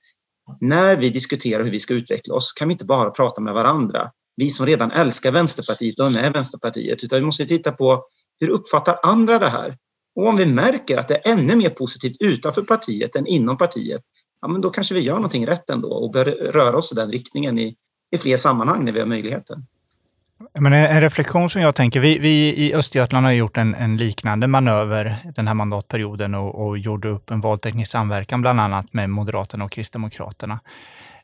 när 0.60 0.96
vi 0.96 1.10
diskuterar 1.10 1.64
hur 1.64 1.70
vi 1.70 1.80
ska 1.80 1.94
utveckla 1.94 2.34
oss 2.34 2.52
kan 2.52 2.68
vi 2.68 2.72
inte 2.72 2.84
bara 2.84 3.10
prata 3.10 3.40
med 3.40 3.54
varandra. 3.54 4.10
Vi 4.36 4.50
som 4.50 4.66
redan 4.66 4.90
älskar 4.90 5.32
Vänsterpartiet 5.32 6.00
och 6.00 6.06
är 6.06 6.10
med 6.10 6.26
i 6.26 6.30
Vänsterpartiet, 6.30 7.04
utan 7.04 7.18
vi 7.18 7.24
måste 7.24 7.46
titta 7.46 7.72
på 7.72 8.04
hur 8.40 8.48
uppfattar 8.48 8.98
andra 9.02 9.38
det 9.38 9.48
här? 9.48 9.76
Och 10.16 10.28
om 10.28 10.36
vi 10.36 10.46
märker 10.46 10.98
att 10.98 11.08
det 11.08 11.14
är 11.14 11.32
ännu 11.32 11.56
mer 11.56 11.70
positivt 11.70 12.16
utanför 12.20 12.62
partiet 12.62 13.16
än 13.16 13.26
inom 13.26 13.56
partiet, 13.56 14.02
ja, 14.40 14.48
men 14.48 14.60
då 14.60 14.70
kanske 14.70 14.94
vi 14.94 15.00
gör 15.00 15.14
någonting 15.14 15.46
rätt 15.46 15.70
ändå 15.70 15.88
och 15.88 16.12
bör 16.12 16.24
röra 16.24 16.76
oss 16.76 16.92
i 16.92 16.94
den 16.94 17.10
riktningen 17.10 17.58
i, 17.58 17.76
i 18.14 18.18
fler 18.18 18.36
sammanhang 18.36 18.84
när 18.84 18.92
vi 18.92 19.00
har 19.00 19.06
möjligheten. 19.06 19.66
Men 20.58 20.72
en 20.72 21.00
reflektion 21.00 21.50
som 21.50 21.62
jag 21.62 21.74
tänker, 21.74 22.00
vi, 22.00 22.18
vi 22.18 22.54
i 22.56 22.74
Östergötland 22.74 23.26
har 23.26 23.32
gjort 23.32 23.56
en, 23.56 23.74
en, 23.74 23.96
liknande 23.96 24.46
manöver 24.46 25.16
den 25.34 25.46
här 25.46 25.54
mandatperioden 25.54 26.34
och, 26.34 26.66
och 26.66 26.78
gjorde 26.78 27.08
upp 27.08 27.30
en 27.30 27.40
valteknisk 27.40 27.92
samverkan, 27.92 28.40
bland 28.40 28.60
annat 28.60 28.92
med 28.92 29.10
Moderaterna 29.10 29.64
och 29.64 29.72
Kristdemokraterna, 29.72 30.60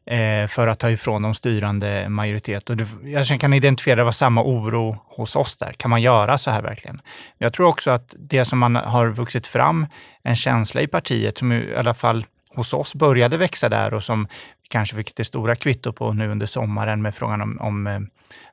eh, 0.06 0.46
för 0.46 0.68
att 0.68 0.78
ta 0.78 0.90
ifrån 0.90 1.22
de 1.22 1.34
styrande 1.34 2.08
majoritet. 2.08 2.70
Och 2.70 2.76
det, 2.76 2.86
jag 3.04 3.40
kan 3.40 3.52
identifiera 3.52 3.96
det 3.96 4.04
var 4.04 4.12
samma 4.12 4.42
oro 4.42 4.96
hos 5.06 5.36
oss 5.36 5.56
där. 5.56 5.72
Kan 5.72 5.90
man 5.90 6.02
göra 6.02 6.38
så 6.38 6.50
här 6.50 6.62
verkligen? 6.62 7.00
Jag 7.38 7.52
tror 7.52 7.66
också 7.66 7.90
att 7.90 8.14
det 8.18 8.44
som 8.44 8.58
man 8.58 8.76
har 8.76 9.08
vuxit 9.08 9.46
fram, 9.46 9.86
en 10.22 10.36
känsla 10.36 10.80
i 10.80 10.86
partiet, 10.86 11.38
som 11.38 11.52
i 11.52 11.74
alla 11.76 11.94
fall 11.94 12.26
hos 12.54 12.74
oss 12.74 12.94
började 12.94 13.36
växa 13.36 13.68
där 13.68 13.94
och 13.94 14.02
som 14.02 14.28
kanske 14.70 14.96
fick 14.96 15.16
det 15.16 15.24
stora 15.24 15.54
kvitto 15.54 15.92
på 15.92 16.12
nu 16.12 16.28
under 16.30 16.46
sommaren 16.46 17.02
med 17.02 17.14
frågan 17.14 17.42
om, 17.42 17.58
om 17.60 17.86
eh, 17.86 18.00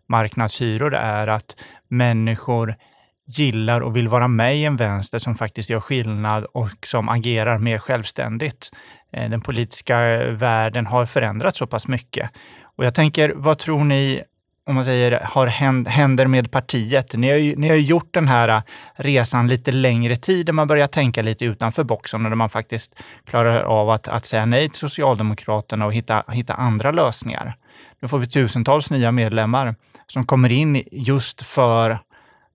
marknadshyror 0.07 0.93
är 0.93 1.27
att 1.27 1.55
människor 1.87 2.75
gillar 3.27 3.81
och 3.81 3.95
vill 3.95 4.07
vara 4.07 4.27
med 4.27 4.57
i 4.57 4.65
en 4.65 4.75
vänster 4.75 5.19
som 5.19 5.35
faktiskt 5.35 5.69
gör 5.69 5.79
skillnad 5.79 6.45
och 6.45 6.85
som 6.85 7.09
agerar 7.09 7.57
mer 7.57 7.79
självständigt. 7.79 8.69
Eh, 9.13 9.29
den 9.29 9.41
politiska 9.41 9.97
världen 10.31 10.85
har 10.85 11.05
förändrats 11.05 11.57
så 11.57 11.67
pass 11.67 11.87
mycket. 11.87 12.29
Och 12.77 12.85
jag 12.85 12.95
tänker, 12.95 13.33
vad 13.35 13.59
tror 13.59 13.83
ni 13.83 14.23
om 14.67 14.75
man 14.75 14.85
säger, 14.85 15.19
har 15.23 15.47
händer 15.87 16.27
med 16.27 16.51
partiet. 16.51 17.13
Ni 17.13 17.29
har, 17.29 17.37
ju, 17.37 17.55
ni 17.55 17.69
har 17.69 17.75
ju 17.75 17.81
gjort 17.81 18.13
den 18.13 18.27
här 18.27 18.49
äh, 18.49 18.61
resan 18.95 19.47
lite 19.47 19.71
längre 19.71 20.15
tid, 20.15 20.45
där 20.45 20.53
man 20.53 20.67
börjar 20.67 20.87
tänka 20.87 21.21
lite 21.21 21.45
utanför 21.45 21.83
boxen 21.83 22.25
och 22.25 22.29
där 22.29 22.35
man 22.35 22.49
faktiskt 22.49 22.95
klarar 23.25 23.63
av 23.63 23.89
att, 23.89 24.07
att 24.07 24.25
säga 24.25 24.45
nej 24.45 24.69
till 24.69 24.79
Socialdemokraterna 24.79 25.85
och 25.85 25.93
hitta, 25.93 26.23
hitta 26.27 26.53
andra 26.53 26.91
lösningar. 26.91 27.57
Nu 28.01 28.07
får 28.07 28.19
vi 28.19 28.27
tusentals 28.27 28.91
nya 28.91 29.11
medlemmar 29.11 29.75
som 30.07 30.23
kommer 30.23 30.51
in 30.51 30.83
just 30.91 31.41
för 31.41 31.99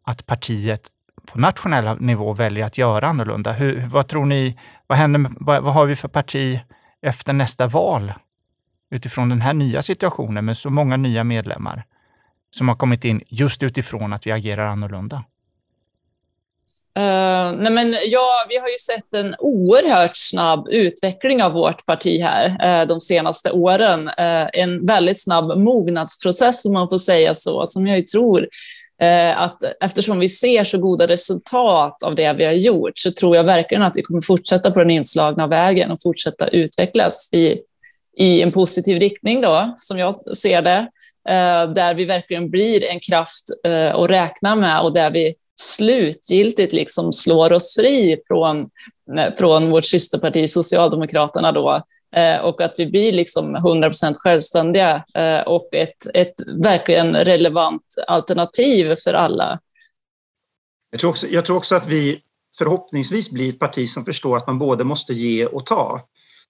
att 0.04 0.26
partiet 0.26 0.88
på 1.32 1.38
nationell 1.38 2.00
nivå 2.00 2.32
väljer 2.32 2.64
att 2.64 2.78
göra 2.78 3.08
annorlunda. 3.08 3.52
Hur, 3.52 3.86
vad 3.86 4.08
tror 4.08 4.24
ni, 4.24 4.58
vad, 4.86 4.98
händer, 4.98 5.30
vad, 5.40 5.62
vad 5.62 5.74
har 5.74 5.86
vi 5.86 5.96
för 5.96 6.08
parti 6.08 6.60
efter 7.02 7.32
nästa 7.32 7.66
val? 7.66 8.12
Utifrån 8.90 9.28
den 9.28 9.40
här 9.40 9.54
nya 9.54 9.82
situationen 9.82 10.44
med 10.44 10.56
så 10.56 10.70
många 10.70 10.96
nya 10.96 11.24
medlemmar 11.24 11.84
som 12.56 12.68
har 12.68 12.76
kommit 12.76 13.04
in 13.04 13.20
just 13.28 13.62
utifrån 13.62 14.12
att 14.12 14.26
vi 14.26 14.32
agerar 14.32 14.66
annorlunda. 14.66 15.24
Uh, 16.98 17.58
nej 17.58 17.72
men 17.72 17.94
ja, 18.06 18.46
vi 18.48 18.56
har 18.56 18.68
ju 18.68 18.76
sett 18.76 19.14
en 19.14 19.34
oerhört 19.38 20.16
snabb 20.16 20.68
utveckling 20.68 21.42
av 21.42 21.52
vårt 21.52 21.86
parti 21.86 22.20
här 22.22 22.48
uh, 22.48 22.88
de 22.88 23.00
senaste 23.00 23.50
åren. 23.50 24.08
Uh, 24.08 24.48
en 24.52 24.86
väldigt 24.86 25.22
snabb 25.22 25.58
mognadsprocess, 25.58 26.64
om 26.64 26.72
man 26.72 26.88
får 26.88 26.98
säga 26.98 27.34
så, 27.34 27.66
som 27.66 27.86
jag 27.86 27.98
ju 27.98 28.04
tror 28.04 28.48
att 29.34 29.62
eftersom 29.80 30.18
vi 30.18 30.28
ser 30.28 30.64
så 30.64 30.78
goda 30.78 31.08
resultat 31.08 32.02
av 32.02 32.14
det 32.14 32.32
vi 32.32 32.44
har 32.44 32.52
gjort 32.52 32.98
så 32.98 33.10
tror 33.10 33.36
jag 33.36 33.44
verkligen 33.44 33.82
att 33.82 33.96
vi 33.96 34.02
kommer 34.02 34.20
fortsätta 34.20 34.70
på 34.70 34.78
den 34.78 34.90
inslagna 34.90 35.46
vägen 35.46 35.90
och 35.90 36.02
fortsätta 36.02 36.48
utvecklas 36.48 37.28
i, 37.32 37.58
i 38.16 38.42
en 38.42 38.52
positiv 38.52 39.00
riktning 39.00 39.40
då, 39.40 39.74
som 39.76 39.98
jag 39.98 40.14
ser 40.14 40.62
det, 40.62 40.88
Eh, 41.28 41.72
där 41.72 41.94
vi 41.94 42.04
verkligen 42.04 42.50
blir 42.50 42.84
en 42.84 43.00
kraft 43.00 43.44
eh, 43.64 43.94
att 43.94 44.10
räkna 44.10 44.56
med 44.56 44.80
och 44.80 44.92
där 44.92 45.10
vi 45.10 45.34
slutgiltigt 45.60 46.72
liksom 46.72 47.12
slår 47.12 47.52
oss 47.52 47.74
fri 47.74 48.18
från, 48.26 48.60
eh, 49.18 49.34
från 49.38 49.70
vårt 49.70 49.84
systerparti 49.84 50.48
Socialdemokraterna 50.48 51.52
då, 51.52 51.82
och 52.42 52.60
att 52.60 52.74
vi 52.78 52.86
blir 52.86 53.12
liksom 53.12 53.56
100% 53.56 54.14
självständiga 54.18 55.04
och 55.46 55.74
ett, 55.74 56.06
ett 56.14 56.34
verkligen 56.64 57.16
relevant 57.16 57.82
alternativ 58.06 58.94
för 59.04 59.14
alla. 59.14 59.60
Jag 60.90 61.00
tror, 61.00 61.10
också, 61.10 61.26
jag 61.26 61.44
tror 61.44 61.56
också 61.56 61.74
att 61.74 61.86
vi 61.86 62.20
förhoppningsvis 62.58 63.30
blir 63.30 63.48
ett 63.48 63.58
parti 63.58 63.88
som 63.88 64.04
förstår 64.04 64.36
att 64.36 64.46
man 64.46 64.58
både 64.58 64.84
måste 64.84 65.12
ge 65.12 65.46
och 65.46 65.66
ta. 65.66 66.00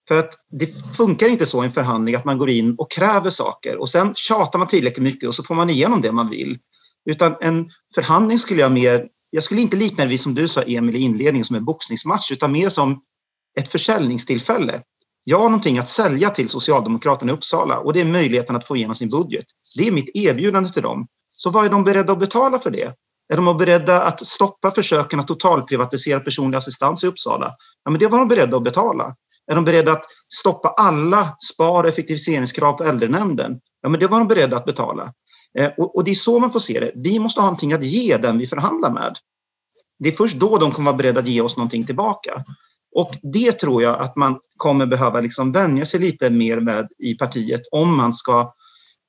För 0.09 0.19
att 0.19 0.35
det 0.51 0.97
funkar 0.97 1.29
inte 1.29 1.47
så 1.47 1.63
i 1.63 1.67
en 1.67 1.73
förhandling 1.73 2.15
att 2.15 2.25
man 2.25 2.39
går 2.39 2.51
in 2.51 2.75
och 2.79 2.91
kräver 2.91 3.31
saker 3.31 3.77
och 3.77 3.89
sen 3.89 4.15
tjatar 4.15 4.59
man 4.59 4.69
tillräckligt 4.69 5.05
mycket 5.05 5.29
och 5.29 5.35
så 5.35 5.43
får 5.43 5.55
man 5.55 5.71
igenom 5.71 6.01
det 6.01 6.13
man 6.13 6.31
vill. 6.31 6.59
Utan 7.11 7.37
en 7.41 7.71
förhandling 7.95 8.39
skulle 8.39 8.61
jag 8.61 8.73
mer, 8.73 9.07
jag 9.31 9.43
skulle 9.43 9.61
inte 9.61 9.77
likna 9.77 10.05
det 10.05 10.11
vid 10.11 10.21
som 10.21 10.35
du 10.35 10.49
sa 10.49 10.63
Emil 10.63 10.97
i 10.97 11.01
inledningen 11.01 11.45
som 11.45 11.57
en 11.57 11.65
boxningsmatch 11.65 12.33
utan 12.33 12.53
mer 12.53 12.69
som 12.69 13.01
ett 13.59 13.69
försäljningstillfälle. 13.69 14.83
Jag 15.25 15.39
har 15.39 15.45
någonting 15.45 15.79
att 15.79 15.89
sälja 15.89 16.31
till 16.31 16.49
Socialdemokraterna 16.49 17.33
i 17.33 17.35
Uppsala 17.35 17.79
och 17.79 17.93
det 17.93 18.01
är 18.01 18.05
möjligheten 18.05 18.57
att 18.57 18.67
få 18.67 18.77
igenom 18.77 18.95
sin 18.95 19.09
budget. 19.09 19.45
Det 19.79 19.89
är 19.89 19.93
mitt 19.93 20.17
erbjudande 20.17 20.69
till 20.69 20.83
dem. 20.83 21.07
Så 21.29 21.51
vad 21.51 21.65
är 21.65 21.71
de 21.71 21.85
beredda 21.85 22.13
att 22.13 22.19
betala 22.19 22.59
för 22.59 22.71
det? 22.71 22.95
Är 23.29 23.37
de 23.37 23.57
beredda 23.57 24.03
att 24.03 24.27
stoppa 24.27 24.71
försöken 24.71 25.21
att 25.21 25.27
totalprivatisera 25.27 26.21
personlig 26.21 26.59
assistans 26.59 27.05
i 27.05 27.07
Uppsala? 27.07 27.55
Ja, 27.85 27.91
men 27.91 28.01
det 28.01 28.07
var 28.07 28.19
de 28.19 28.29
beredda 28.29 28.57
att 28.57 28.65
betala. 28.65 29.17
Är 29.51 29.55
de 29.55 29.65
beredda 29.65 29.93
att 29.93 30.05
stoppa 30.35 30.69
alla 30.69 31.37
spar 31.53 31.83
och 31.83 31.89
effektiviseringskrav 31.89 32.73
på 32.73 32.85
äldrenämnden? 32.85 33.61
Ja, 33.83 33.89
men 33.89 34.01
det 34.01 34.07
var 34.07 34.19
de 34.19 34.29
beredda 34.29 34.57
att 34.57 34.65
betala. 34.65 35.13
Eh, 35.59 35.71
och, 35.79 36.05
det 36.05 36.11
är 36.11 36.15
så 36.15 36.39
man 36.39 36.51
får 36.51 36.61
se 36.61 36.81
det. 36.81 36.93
Vi 36.95 37.19
måste 37.19 37.41
ha 37.41 37.47
någonting 37.47 37.73
att 37.73 37.85
ge 37.85 38.17
den 38.17 38.39
vi 38.39 38.47
förhandlar 38.47 38.91
med. 38.91 39.17
Det 39.99 40.09
är 40.09 40.13
först 40.13 40.37
då 40.37 40.59
de 40.59 40.73
kommer 40.73 40.91
vara 40.91 40.99
beredda 40.99 41.21
att 41.21 41.29
ge 41.29 41.41
oss 41.41 41.57
någonting 41.57 41.87
tillbaka. 41.87 42.45
Och 42.95 43.15
det 43.23 43.53
tror 43.53 43.83
jag 43.83 43.99
att 43.99 44.17
man 44.17 44.39
kommer 44.57 44.87
behöva 44.87 45.21
liksom 45.21 45.53
vänja 45.53 45.85
sig 45.85 46.01
lite 46.01 46.31
mer 46.31 46.61
med 46.61 46.89
i 46.99 47.15
partiet 47.15 47.61
om 47.73 47.97
man 47.97 48.13
ska 48.13 48.55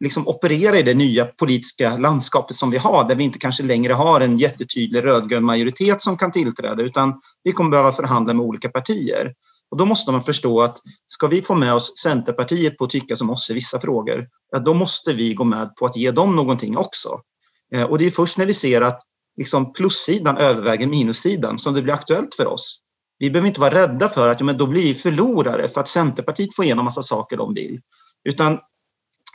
liksom 0.04 0.28
operera 0.28 0.80
i 0.80 0.84
det 0.84 0.94
nya 0.94 1.26
politiska 1.26 1.98
landskapet 1.98 2.56
som 2.56 2.72
vi 2.72 2.78
har, 2.78 3.08
där 3.08 3.16
vi 3.16 3.24
inte 3.24 3.40
kanske 3.40 3.64
längre 3.64 3.94
har 3.94 4.22
en 4.22 4.38
jättetydlig 4.38 5.06
rödgrön 5.06 5.44
majoritet 5.44 6.02
som 6.02 6.18
kan 6.18 6.32
tillträda, 6.32 6.84
utan 6.84 7.22
vi 7.44 7.52
kommer 7.52 7.70
behöva 7.70 7.92
förhandla 7.92 8.34
med 8.34 8.46
olika 8.46 8.70
partier. 8.70 9.34
Och 9.74 9.78
då 9.78 9.86
måste 9.86 10.12
man 10.12 10.24
förstå 10.24 10.62
att 10.62 10.78
ska 11.08 11.28
vi 11.28 11.42
få 11.42 11.56
med 11.56 11.74
oss 11.74 11.98
Centerpartiet 11.98 12.78
på 12.78 12.84
att 12.84 12.90
tycka 12.90 13.16
som 13.16 13.30
oss 13.30 13.50
i 13.50 13.54
vissa 13.54 13.80
frågor, 13.80 14.28
ja, 14.52 14.60
då 14.60 14.74
måste 14.74 15.14
vi 15.14 15.34
gå 15.34 15.44
med 15.44 15.76
på 15.76 15.86
att 15.86 15.96
ge 15.96 16.12
dem 16.12 16.36
någonting 16.36 16.78
också. 16.78 17.22
Eh, 17.74 17.84
och 17.84 17.98
det 17.98 18.06
är 18.06 18.12
först 18.12 18.38
när 18.38 18.46
vi 18.46 18.54
ser 18.54 18.82
att 18.82 19.02
liksom 19.38 19.74
plussidan 19.74 20.38
överväger 20.38 20.88
minussidan 20.88 21.60
som 21.60 21.74
det 21.74 21.82
blir 21.82 21.94
aktuellt 21.94 22.36
för 22.36 22.48
oss. 22.48 22.80
Vi 23.20 23.32
behöver 23.32 23.48
inte 23.48 23.62
vara 23.62 23.74
rädda 23.74 24.10
för 24.10 24.28
att 24.28 24.40
ja, 24.40 24.46
men 24.46 24.58
då 24.58 24.68
blir 24.68 24.84
vi 24.84 24.94
förlorare 24.94 25.68
för 25.68 25.82
att 25.82 25.88
Centerpartiet 25.88 26.56
får 26.56 26.66
igenom 26.66 26.86
massa 26.86 27.04
saker 27.04 27.38
de 27.38 27.54
vill. 27.54 27.82
Utan 28.30 28.60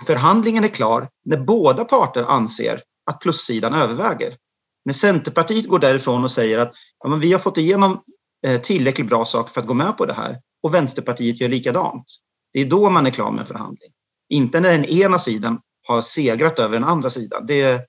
förhandlingen 0.06 0.64
är 0.64 0.68
klar 0.68 1.08
när 1.24 1.36
båda 1.36 1.84
parter 1.84 2.22
anser 2.22 2.80
att 3.10 3.20
plussidan 3.20 3.74
överväger. 3.74 4.36
När 4.84 4.92
Centerpartiet 4.92 5.68
går 5.68 5.78
därifrån 5.78 6.24
och 6.24 6.30
säger 6.30 6.58
att 6.58 6.72
ja, 7.04 7.08
men 7.08 7.20
vi 7.20 7.32
har 7.32 7.40
fått 7.40 7.58
igenom 7.58 8.02
Eh, 8.46 8.60
tillräckligt 8.60 9.08
bra 9.08 9.24
saker 9.24 9.52
för 9.52 9.60
att 9.60 9.66
gå 9.66 9.74
med 9.74 9.96
på 9.96 10.06
det 10.06 10.12
här 10.12 10.38
och 10.62 10.74
Vänsterpartiet 10.74 11.40
gör 11.40 11.48
likadant. 11.48 12.04
Det 12.52 12.60
är 12.60 12.64
då 12.64 12.90
man 12.90 13.06
är 13.06 13.10
klar 13.10 13.30
med 13.30 13.40
en 13.40 13.46
förhandling. 13.46 13.90
Inte 14.28 14.60
när 14.60 14.72
den 14.72 14.84
ena 14.84 15.18
sidan 15.18 15.60
har 15.86 16.02
segrat 16.02 16.58
över 16.58 16.74
den 16.74 16.84
andra 16.84 17.10
sidan. 17.10 17.46
Det, 17.46 17.86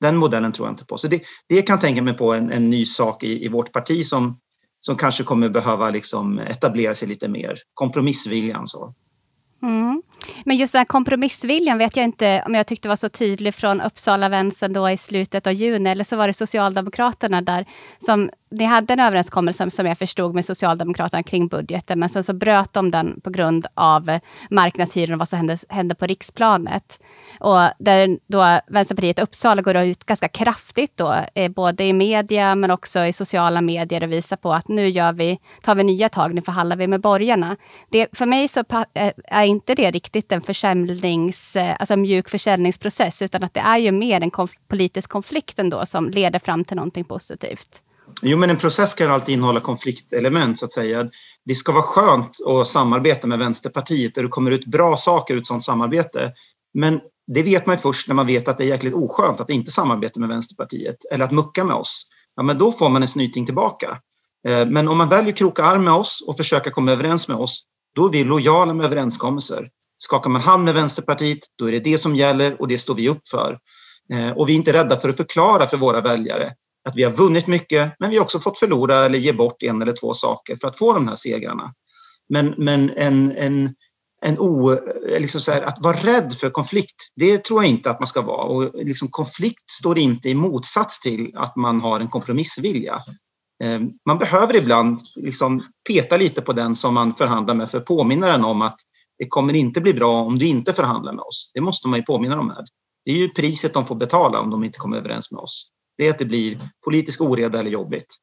den 0.00 0.16
modellen 0.16 0.52
tror 0.52 0.68
jag 0.68 0.72
inte 0.72 0.84
på. 0.84 0.98
Så 0.98 1.08
det, 1.08 1.22
det 1.48 1.62
kan 1.62 1.74
jag 1.74 1.80
tänka 1.80 2.02
mig 2.02 2.14
på 2.14 2.32
en, 2.32 2.52
en 2.52 2.70
ny 2.70 2.86
sak 2.86 3.22
i, 3.22 3.44
i, 3.44 3.48
vårt 3.48 3.72
parti 3.72 4.06
som, 4.06 4.38
som 4.80 4.96
kanske 4.96 5.24
kommer 5.24 5.48
behöva 5.48 5.90
liksom 5.90 6.38
etablera 6.38 6.94
sig 6.94 7.08
lite 7.08 7.28
mer. 7.28 7.58
Kompromissviljan. 7.74 8.66
Så. 8.66 8.94
Mm. 9.62 10.02
Men 10.44 10.56
just 10.56 10.72
den 10.72 10.80
här 10.80 10.84
kompromissviljan 10.84 11.78
vet 11.78 11.96
jag 11.96 12.04
inte 12.04 12.42
om 12.46 12.54
jag 12.54 12.66
tyckte 12.66 12.88
var 12.88 12.96
så 12.96 13.08
tydlig 13.08 13.54
från 13.54 13.80
Uppsala 13.80 14.28
vänstern 14.28 14.72
då 14.72 14.90
i 14.90 14.96
slutet 14.96 15.46
av 15.46 15.52
juni, 15.52 15.90
eller 15.90 16.04
så 16.04 16.16
var 16.16 16.26
det 16.26 16.34
Socialdemokraterna 16.34 17.42
där 17.42 17.66
som 17.98 18.30
ni 18.52 18.64
hade 18.64 18.92
en 18.92 19.00
överenskommelse 19.00 19.70
som 19.70 19.86
jag 19.86 19.98
förstod 19.98 20.34
med 20.34 20.44
Socialdemokraterna 20.44 21.22
kring 21.22 21.48
budgeten, 21.48 21.98
men 21.98 22.08
sen 22.08 22.24
så 22.24 22.32
bröt 22.32 22.72
de 22.72 22.90
den 22.90 23.20
på 23.20 23.30
grund 23.30 23.66
av 23.74 24.18
marknadshyror 24.50 25.12
och 25.12 25.18
vad 25.18 25.28
som 25.28 25.36
hände, 25.36 25.58
hände 25.68 25.94
på 25.94 26.06
riksplanet. 26.06 27.00
Och 27.40 27.60
där 27.78 28.18
då 28.26 28.60
Vänsterpartiet 28.66 29.18
Uppsala 29.18 29.62
går 29.62 29.76
ut 29.76 30.04
ganska 30.04 30.28
kraftigt 30.28 30.96
då, 30.96 31.14
eh, 31.34 31.48
både 31.48 31.84
i 31.84 31.92
media 31.92 32.54
men 32.54 32.70
också 32.70 33.04
i 33.04 33.12
sociala 33.12 33.60
medier 33.60 34.02
och 34.02 34.12
visar 34.12 34.36
på 34.36 34.54
att 34.54 34.68
nu 34.68 34.88
gör 34.88 35.12
vi, 35.12 35.38
tar 35.62 35.74
vi 35.74 35.84
nya 35.84 36.08
tag, 36.08 36.34
nu 36.34 36.42
förhandlar 36.42 36.76
vi 36.76 36.86
med 36.86 37.00
borgarna. 37.00 37.56
Det, 37.90 38.08
för 38.12 38.26
mig 38.26 38.48
så 38.48 38.60
eh, 38.94 39.12
är 39.24 39.44
inte 39.44 39.74
det 39.74 39.90
riktigt 39.90 40.32
en 40.32 40.42
försäljnings, 40.42 41.56
eh, 41.56 41.76
alltså 41.78 41.96
mjuk 41.96 42.28
försäljningsprocess, 42.28 43.22
utan 43.22 43.44
att 43.44 43.54
det 43.54 43.60
är 43.60 43.78
ju 43.78 43.92
mer 43.92 44.20
en 44.20 44.30
konf 44.30 44.52
politisk 44.68 45.10
konflikt 45.10 45.58
ändå 45.58 45.86
som 45.86 46.08
leder 46.08 46.38
fram 46.38 46.64
till 46.64 46.76
någonting 46.76 47.04
positivt. 47.04 47.82
Jo, 48.24 48.38
men 48.38 48.50
en 48.50 48.56
process 48.56 48.94
kan 48.94 49.10
alltid 49.10 49.32
innehålla 49.32 49.60
konfliktelement 49.60 50.58
så 50.58 50.64
att 50.64 50.72
säga. 50.72 51.10
Det 51.44 51.54
ska 51.54 51.72
vara 51.72 51.82
skönt 51.82 52.36
att 52.46 52.68
samarbeta 52.68 53.26
med 53.26 53.38
Vänsterpartiet 53.38 54.14
där 54.14 54.22
det 54.22 54.28
kommer 54.28 54.50
ut 54.50 54.66
bra 54.66 54.96
saker 54.96 55.34
ur 55.34 55.38
ett 55.38 55.46
sådant 55.46 55.64
samarbete. 55.64 56.32
Men 56.74 57.00
det 57.26 57.42
vet 57.42 57.66
man 57.66 57.78
först 57.78 58.08
när 58.08 58.14
man 58.14 58.26
vet 58.26 58.48
att 58.48 58.58
det 58.58 58.64
är 58.64 58.68
jäkligt 58.68 58.94
oskönt 58.94 59.40
att 59.40 59.50
inte 59.50 59.70
samarbeta 59.70 60.20
med 60.20 60.28
Vänsterpartiet 60.28 60.96
eller 61.10 61.24
att 61.24 61.32
mucka 61.32 61.64
med 61.64 61.76
oss. 61.76 62.06
Ja, 62.36 62.42
men 62.42 62.58
då 62.58 62.72
får 62.72 62.88
man 62.88 63.02
en 63.02 63.08
snyting 63.08 63.46
tillbaka. 63.46 63.98
Eh, 64.48 64.66
men 64.66 64.88
om 64.88 64.98
man 64.98 65.08
väljer 65.08 65.32
kroka 65.32 65.64
arm 65.64 65.84
med 65.84 65.94
oss 65.94 66.24
och 66.26 66.36
försöka 66.36 66.70
komma 66.70 66.92
överens 66.92 67.28
med 67.28 67.36
oss, 67.36 67.62
då 67.94 68.06
är 68.06 68.10
vi 68.10 68.24
lojala 68.24 68.74
med 68.74 68.86
överenskommelser. 68.86 69.68
Skakar 69.96 70.30
man 70.30 70.42
hand 70.42 70.64
med 70.64 70.74
Vänsterpartiet, 70.74 71.38
då 71.58 71.68
är 71.68 71.72
det 71.72 71.78
det 71.78 71.98
som 71.98 72.16
gäller 72.16 72.60
och 72.60 72.68
det 72.68 72.78
står 72.78 72.94
vi 72.94 73.08
upp 73.08 73.28
för. 73.28 73.58
Eh, 74.12 74.30
och 74.30 74.48
vi 74.48 74.52
är 74.52 74.56
inte 74.56 74.72
rädda 74.72 74.96
för 74.96 75.08
att 75.08 75.16
förklara 75.16 75.66
för 75.66 75.76
våra 75.76 76.00
väljare 76.00 76.52
att 76.84 76.96
vi 76.96 77.02
har 77.02 77.10
vunnit 77.10 77.46
mycket, 77.46 77.92
men 77.98 78.10
vi 78.10 78.16
har 78.16 78.24
också 78.24 78.40
fått 78.40 78.58
förlora 78.58 78.96
eller 78.96 79.18
ge 79.18 79.32
bort 79.32 79.62
en 79.62 79.82
eller 79.82 79.92
två 79.92 80.14
saker 80.14 80.56
för 80.56 80.68
att 80.68 80.78
få 80.78 80.92
de 80.92 81.08
här 81.08 81.16
segrarna. 81.16 81.74
Men, 82.28 82.54
men 82.58 82.90
en, 82.90 83.32
en, 83.32 83.74
en 84.22 84.38
o, 84.38 84.78
liksom 85.18 85.40
så 85.40 85.52
här, 85.52 85.62
att 85.62 85.78
vara 85.80 85.96
rädd 85.96 86.34
för 86.34 86.50
konflikt, 86.50 86.96
det 87.16 87.44
tror 87.44 87.62
jag 87.62 87.70
inte 87.70 87.90
att 87.90 88.00
man 88.00 88.06
ska 88.06 88.20
vara. 88.22 88.44
Och 88.44 88.84
liksom 88.84 89.08
konflikt 89.08 89.70
står 89.70 89.98
inte 89.98 90.28
i 90.28 90.34
motsats 90.34 91.00
till 91.00 91.32
att 91.36 91.56
man 91.56 91.80
har 91.80 92.00
en 92.00 92.08
kompromissvilja. 92.08 93.00
Ehm, 93.64 93.90
man 94.06 94.18
behöver 94.18 94.56
ibland 94.56 95.00
liksom 95.14 95.60
peta 95.88 96.16
lite 96.16 96.42
på 96.42 96.52
den 96.52 96.74
som 96.74 96.94
man 96.94 97.14
förhandlar 97.14 97.54
med 97.54 97.70
för 97.70 97.78
att 97.78 97.84
påminna 97.84 98.28
den 98.28 98.44
om 98.44 98.62
att 98.62 98.76
det 99.18 99.28
kommer 99.28 99.54
inte 99.54 99.80
bli 99.80 99.94
bra 99.94 100.22
om 100.22 100.38
du 100.38 100.46
inte 100.46 100.72
förhandlar 100.72 101.12
med 101.12 101.22
oss. 101.22 101.50
Det 101.54 101.60
måste 101.60 101.88
man 101.88 101.98
ju 101.98 102.04
påminna 102.04 102.36
dem 102.36 102.46
med. 102.46 102.66
Det 103.04 103.10
är 103.10 103.16
ju 103.16 103.28
priset 103.28 103.74
de 103.74 103.84
får 103.84 103.94
betala 103.94 104.40
om 104.40 104.50
de 104.50 104.64
inte 104.64 104.78
kommer 104.78 104.96
överens 104.96 105.32
med 105.32 105.40
oss 105.40 105.72
det 105.98 106.06
är 106.06 106.10
att 106.10 106.18
det 106.18 106.24
blir 106.24 106.58
politisk 106.84 107.20
oreda 107.20 107.60
eller 107.60 107.70
jobbigt. 107.70 108.16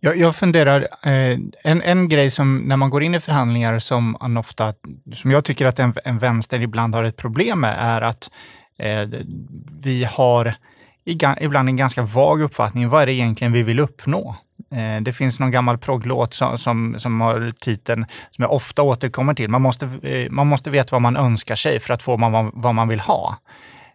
Jag, 0.00 0.16
jag 0.16 0.36
funderar, 0.36 0.80
eh, 1.02 1.38
en, 1.64 1.82
en 1.82 2.08
grej 2.08 2.30
som 2.30 2.56
när 2.56 2.76
man 2.76 2.90
går 2.90 3.02
in 3.02 3.14
i 3.14 3.20
förhandlingar 3.20 3.78
som 3.78 4.16
man 4.20 4.36
ofta, 4.36 4.74
som 5.14 5.30
jag 5.30 5.44
tycker 5.44 5.66
att 5.66 5.78
en, 5.78 5.94
en 6.04 6.18
vänster 6.18 6.62
ibland 6.62 6.94
har 6.94 7.04
ett 7.04 7.16
problem 7.16 7.60
med, 7.60 7.76
är 7.78 8.00
att 8.00 8.30
eh, 8.78 9.08
vi 9.82 10.04
har 10.04 10.56
ibland 11.40 11.68
en 11.68 11.76
ganska 11.76 12.02
vag 12.02 12.42
uppfattning. 12.42 12.88
Vad 12.88 13.02
är 13.02 13.06
det 13.06 13.12
egentligen 13.12 13.52
vi 13.52 13.62
vill 13.62 13.80
uppnå? 13.80 14.36
Eh, 14.72 15.02
det 15.02 15.12
finns 15.12 15.40
någon 15.40 15.50
gammal 15.50 15.78
progglåt 15.78 16.34
som, 16.34 16.58
som, 16.58 16.94
som, 16.98 17.20
har 17.20 17.50
titeln, 17.50 18.06
som 18.30 18.42
jag 18.42 18.52
ofta 18.52 18.82
återkommer 18.82 19.34
till. 19.34 19.50
Man 19.50 19.62
måste, 19.62 19.86
eh, 20.02 20.30
man 20.30 20.46
måste 20.46 20.70
veta 20.70 20.94
vad 20.94 21.02
man 21.02 21.16
önskar 21.16 21.56
sig 21.56 21.80
för 21.80 21.94
att 21.94 22.02
få 22.02 22.16
man, 22.16 22.50
vad 22.54 22.74
man 22.74 22.88
vill 22.88 23.00
ha. 23.00 23.36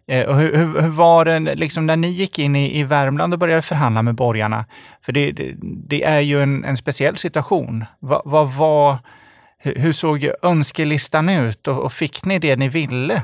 Eh, 0.08 0.26
och 0.26 0.36
hur, 0.36 0.56
hur, 0.56 0.80
hur, 0.80 0.88
var 0.88 1.24
det 1.24 1.54
liksom 1.54 1.86
när 1.86 1.96
ni 1.96 2.08
gick 2.08 2.38
in 2.38 2.56
i, 2.56 2.78
i 2.78 2.84
Värmland 2.84 3.32
och 3.32 3.38
började 3.38 3.62
förhandla 3.62 4.02
med 4.02 4.14
borgarna? 4.14 4.64
För 5.02 5.12
det, 5.12 5.32
det, 5.32 5.54
det 5.88 6.04
är 6.04 6.20
ju 6.20 6.42
en, 6.42 6.64
en 6.64 6.76
speciell 6.76 7.16
situation. 7.16 7.84
Va, 8.00 8.22
vad 8.24 8.52
var, 8.52 8.98
hur 9.58 9.92
såg 9.92 10.30
önskelistan 10.42 11.28
ut 11.28 11.68
och, 11.68 11.78
och, 11.78 11.92
fick 11.92 12.24
ni 12.24 12.38
det 12.38 12.56
ni 12.56 12.68
ville? 12.68 13.22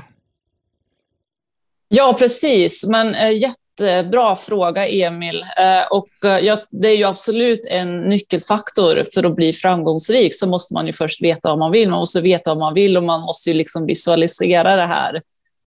Ja, 1.87 2.15
precis. 2.19 2.85
Men 2.87 3.15
äh, 3.15 3.31
jättebra 3.31 4.35
fråga, 4.35 4.87
Emil. 4.87 5.41
Äh, 5.41 5.91
och 5.91 6.09
ja, 6.41 6.57
det 6.71 6.87
är 6.87 6.97
ju 6.97 7.03
absolut 7.03 7.67
en 7.71 8.01
nyckelfaktor 8.01 9.05
för 9.13 9.23
att 9.23 9.35
bli 9.35 9.53
framgångsrik. 9.53 10.35
Så 10.35 10.47
måste 10.47 10.73
man 10.73 10.87
ju 10.87 10.93
först 10.93 11.23
veta 11.23 11.49
vad 11.49 11.59
man 11.59 11.71
vill. 11.71 11.89
Man 11.89 11.99
måste 11.99 12.21
veta 12.21 12.49
vad 12.49 12.59
man 12.59 12.73
vill 12.73 12.97
och 12.97 13.03
man 13.03 13.21
måste 13.21 13.49
ju 13.49 13.53
liksom 13.53 13.85
visualisera 13.85 14.75
det 14.75 14.85
här 14.85 15.21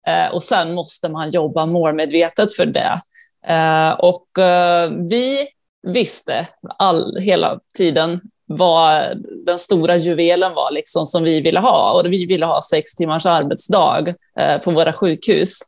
Eh, 0.08 0.34
och 0.34 0.44
sen 0.44 0.74
måste 0.74 1.10
man 1.10 1.32
jobba 1.32 1.66
målmedvetet 1.66 2.56
för 2.56 2.66
det. 2.66 3.00
Eh, 3.48 3.92
och 3.92 4.40
eh, 4.40 4.92
vi 5.10 5.48
visste 5.88 6.48
all, 6.78 7.18
hela 7.22 7.60
tiden 7.78 8.22
vad 8.48 9.18
den 9.46 9.60
stora 9.60 9.96
juvelen 9.96 10.54
var 10.54 10.72
liksom 10.72 11.06
som 11.06 11.24
vi 11.24 11.42
ville 11.42 11.60
ha. 11.60 11.92
Och 11.92 12.14
vi 12.14 12.26
ville 12.26 12.46
ha 12.46 12.62
sex 12.62 12.96
timmars 12.96 13.26
arbetsdag 13.26 14.14
eh, 14.40 14.58
på 14.58 14.72
våra 14.72 14.94
sjukhus. 14.94 15.60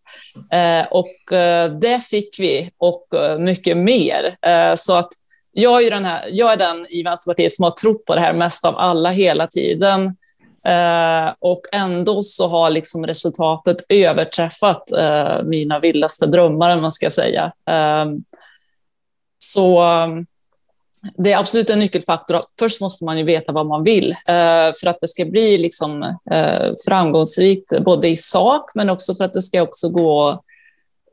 Eh, 0.54 0.88
och 0.92 1.34
eh, 1.34 1.72
det 1.72 2.00
fick 2.00 2.40
vi 2.40 2.72
och 2.78 3.08
mycket 3.40 3.78
mer. 3.78 4.36
så 4.76 4.96
att 4.96 5.10
jag 5.52 5.86
är, 5.86 5.92
den 5.92 6.06
här, 6.06 6.30
jag 6.32 6.54
är 6.54 6.58
den 6.58 6.88
i 6.90 7.04
Vänsterpartiet 7.04 7.54
som 7.54 7.64
har 7.64 7.72
trott 7.72 8.06
på 8.06 8.16
det 8.16 8.22
här 8.22 8.34
mest 8.34 8.66
av 8.66 8.78
alla 8.78 9.10
hela 9.10 9.48
tiden. 9.48 10.17
Eh, 10.68 11.34
och 11.40 11.62
ändå 11.72 12.24
så 12.24 12.48
har 12.48 12.70
liksom 12.70 13.06
resultatet 13.06 13.78
överträffat 13.90 14.92
eh, 14.92 15.44
mina 15.44 15.80
vildaste 15.80 16.26
drömmar, 16.26 16.82
man 16.82 16.92
ska 16.92 17.10
säga. 17.10 17.52
Ehm, 17.70 18.24
så 19.40 19.82
ehm, 19.82 20.26
det 21.18 21.32
är 21.32 21.38
absolut 21.38 21.70
en 21.70 21.80
nyckelfaktor. 21.80 22.42
Först 22.60 22.82
måste 22.82 23.06
man 23.06 23.18
ju 23.18 23.24
veta 23.24 23.54
vad 23.54 23.66
man 23.66 23.84
vill 23.84 24.12
eh, 24.12 24.74
för 24.80 24.88
att 24.88 24.98
det 25.02 25.08
ska 25.08 25.26
bli 25.26 25.58
liksom, 25.58 26.04
eh, 26.32 26.74
framgångsrikt, 26.88 27.80
både 27.80 28.08
i 28.08 28.16
sak 28.16 28.72
men 28.76 28.90
också 28.90 29.16
för 29.16 29.24
att 29.24 29.34
det 29.34 29.42
ska 29.42 29.62
också 29.62 29.90
gå 29.90 30.44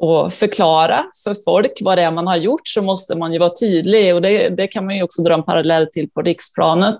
att 0.00 0.34
förklara 0.34 1.04
för 1.24 1.34
folk 1.44 1.78
vad 1.80 1.98
det 1.98 2.02
är 2.02 2.10
man 2.10 2.26
har 2.26 2.36
gjort 2.36 2.68
så 2.68 2.82
måste 2.82 3.18
man 3.18 3.32
ju 3.32 3.38
vara 3.38 3.52
tydlig 3.60 4.14
och 4.14 4.22
det, 4.22 4.48
det 4.48 4.66
kan 4.66 4.84
man 4.84 4.96
ju 4.96 5.02
också 5.02 5.22
dra 5.22 5.34
en 5.34 5.42
parallell 5.42 5.86
till 5.86 6.10
på 6.10 6.22
riksplanet. 6.22 6.98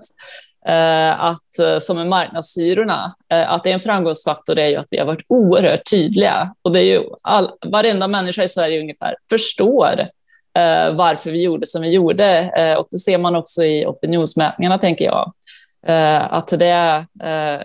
Eh, 0.67 1.23
att, 1.23 1.59
eh, 1.59 1.77
som 1.79 1.97
med 1.97 2.07
marknadshyrorna, 2.07 3.15
eh, 3.31 3.51
att 3.51 3.63
det 3.63 3.69
är 3.69 3.73
en 3.73 3.79
framgångsfaktor 3.79 4.59
är 4.59 4.67
ju 4.67 4.75
att 4.75 4.87
vi 4.91 4.97
har 4.97 5.05
varit 5.05 5.25
oerhört 5.29 5.89
tydliga. 5.89 6.53
Och 6.61 6.71
det 6.71 6.79
är 6.79 6.83
ju 6.83 7.01
all, 7.21 7.49
varenda 7.65 8.07
människa 8.07 8.43
i 8.43 8.47
Sverige 8.47 8.79
ungefär 8.79 9.15
förstår 9.29 10.09
varför 10.93 11.31
vi 11.31 11.43
gjorde 11.43 11.65
som 11.65 11.81
vi 11.81 11.89
gjorde. 11.89 12.51
och 12.79 12.87
det 12.91 12.97
ser 12.97 13.17
man 13.17 13.35
också 13.35 13.63
i 13.63 13.85
opinionsmätningarna, 13.85 14.77
tänker 14.77 15.05
jag. 15.05 15.33
att 16.29 16.47
det 16.47 16.67
är 16.67 17.05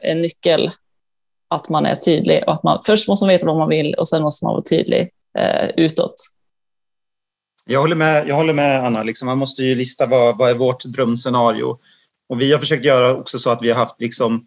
en 0.02 0.22
nyckel 0.22 0.70
att 1.50 1.68
man 1.68 1.86
är 1.86 1.96
tydlig 1.96 2.44
och 2.46 2.52
att 2.52 2.62
man 2.62 2.80
först 2.86 3.08
måste 3.08 3.24
man 3.24 3.32
veta 3.34 3.46
vad 3.46 3.56
man 3.56 3.68
vill 3.68 3.94
och 3.94 4.08
sen 4.08 4.22
måste 4.22 4.44
man 4.44 4.52
vara 4.52 4.62
tydlig 4.62 5.10
utåt. 5.76 6.14
Jag 7.66 7.80
håller 7.80 7.96
med, 7.96 8.28
jag 8.28 8.34
håller 8.34 8.52
med 8.52 8.86
Anna. 8.86 9.02
Liksom, 9.02 9.26
man 9.26 9.38
måste 9.38 9.62
ju 9.62 9.74
lista 9.74 10.06
vad, 10.06 10.38
vad 10.38 10.50
är 10.50 10.54
vårt 10.54 10.84
drömscenario. 10.84 11.78
Och 12.30 12.40
vi 12.40 12.52
har 12.52 12.58
försökt 12.58 12.84
göra 12.84 13.14
också 13.14 13.38
så 13.38 13.50
att 13.50 13.62
vi 13.62 13.70
har 13.70 13.76
haft 13.76 14.00
liksom 14.00 14.46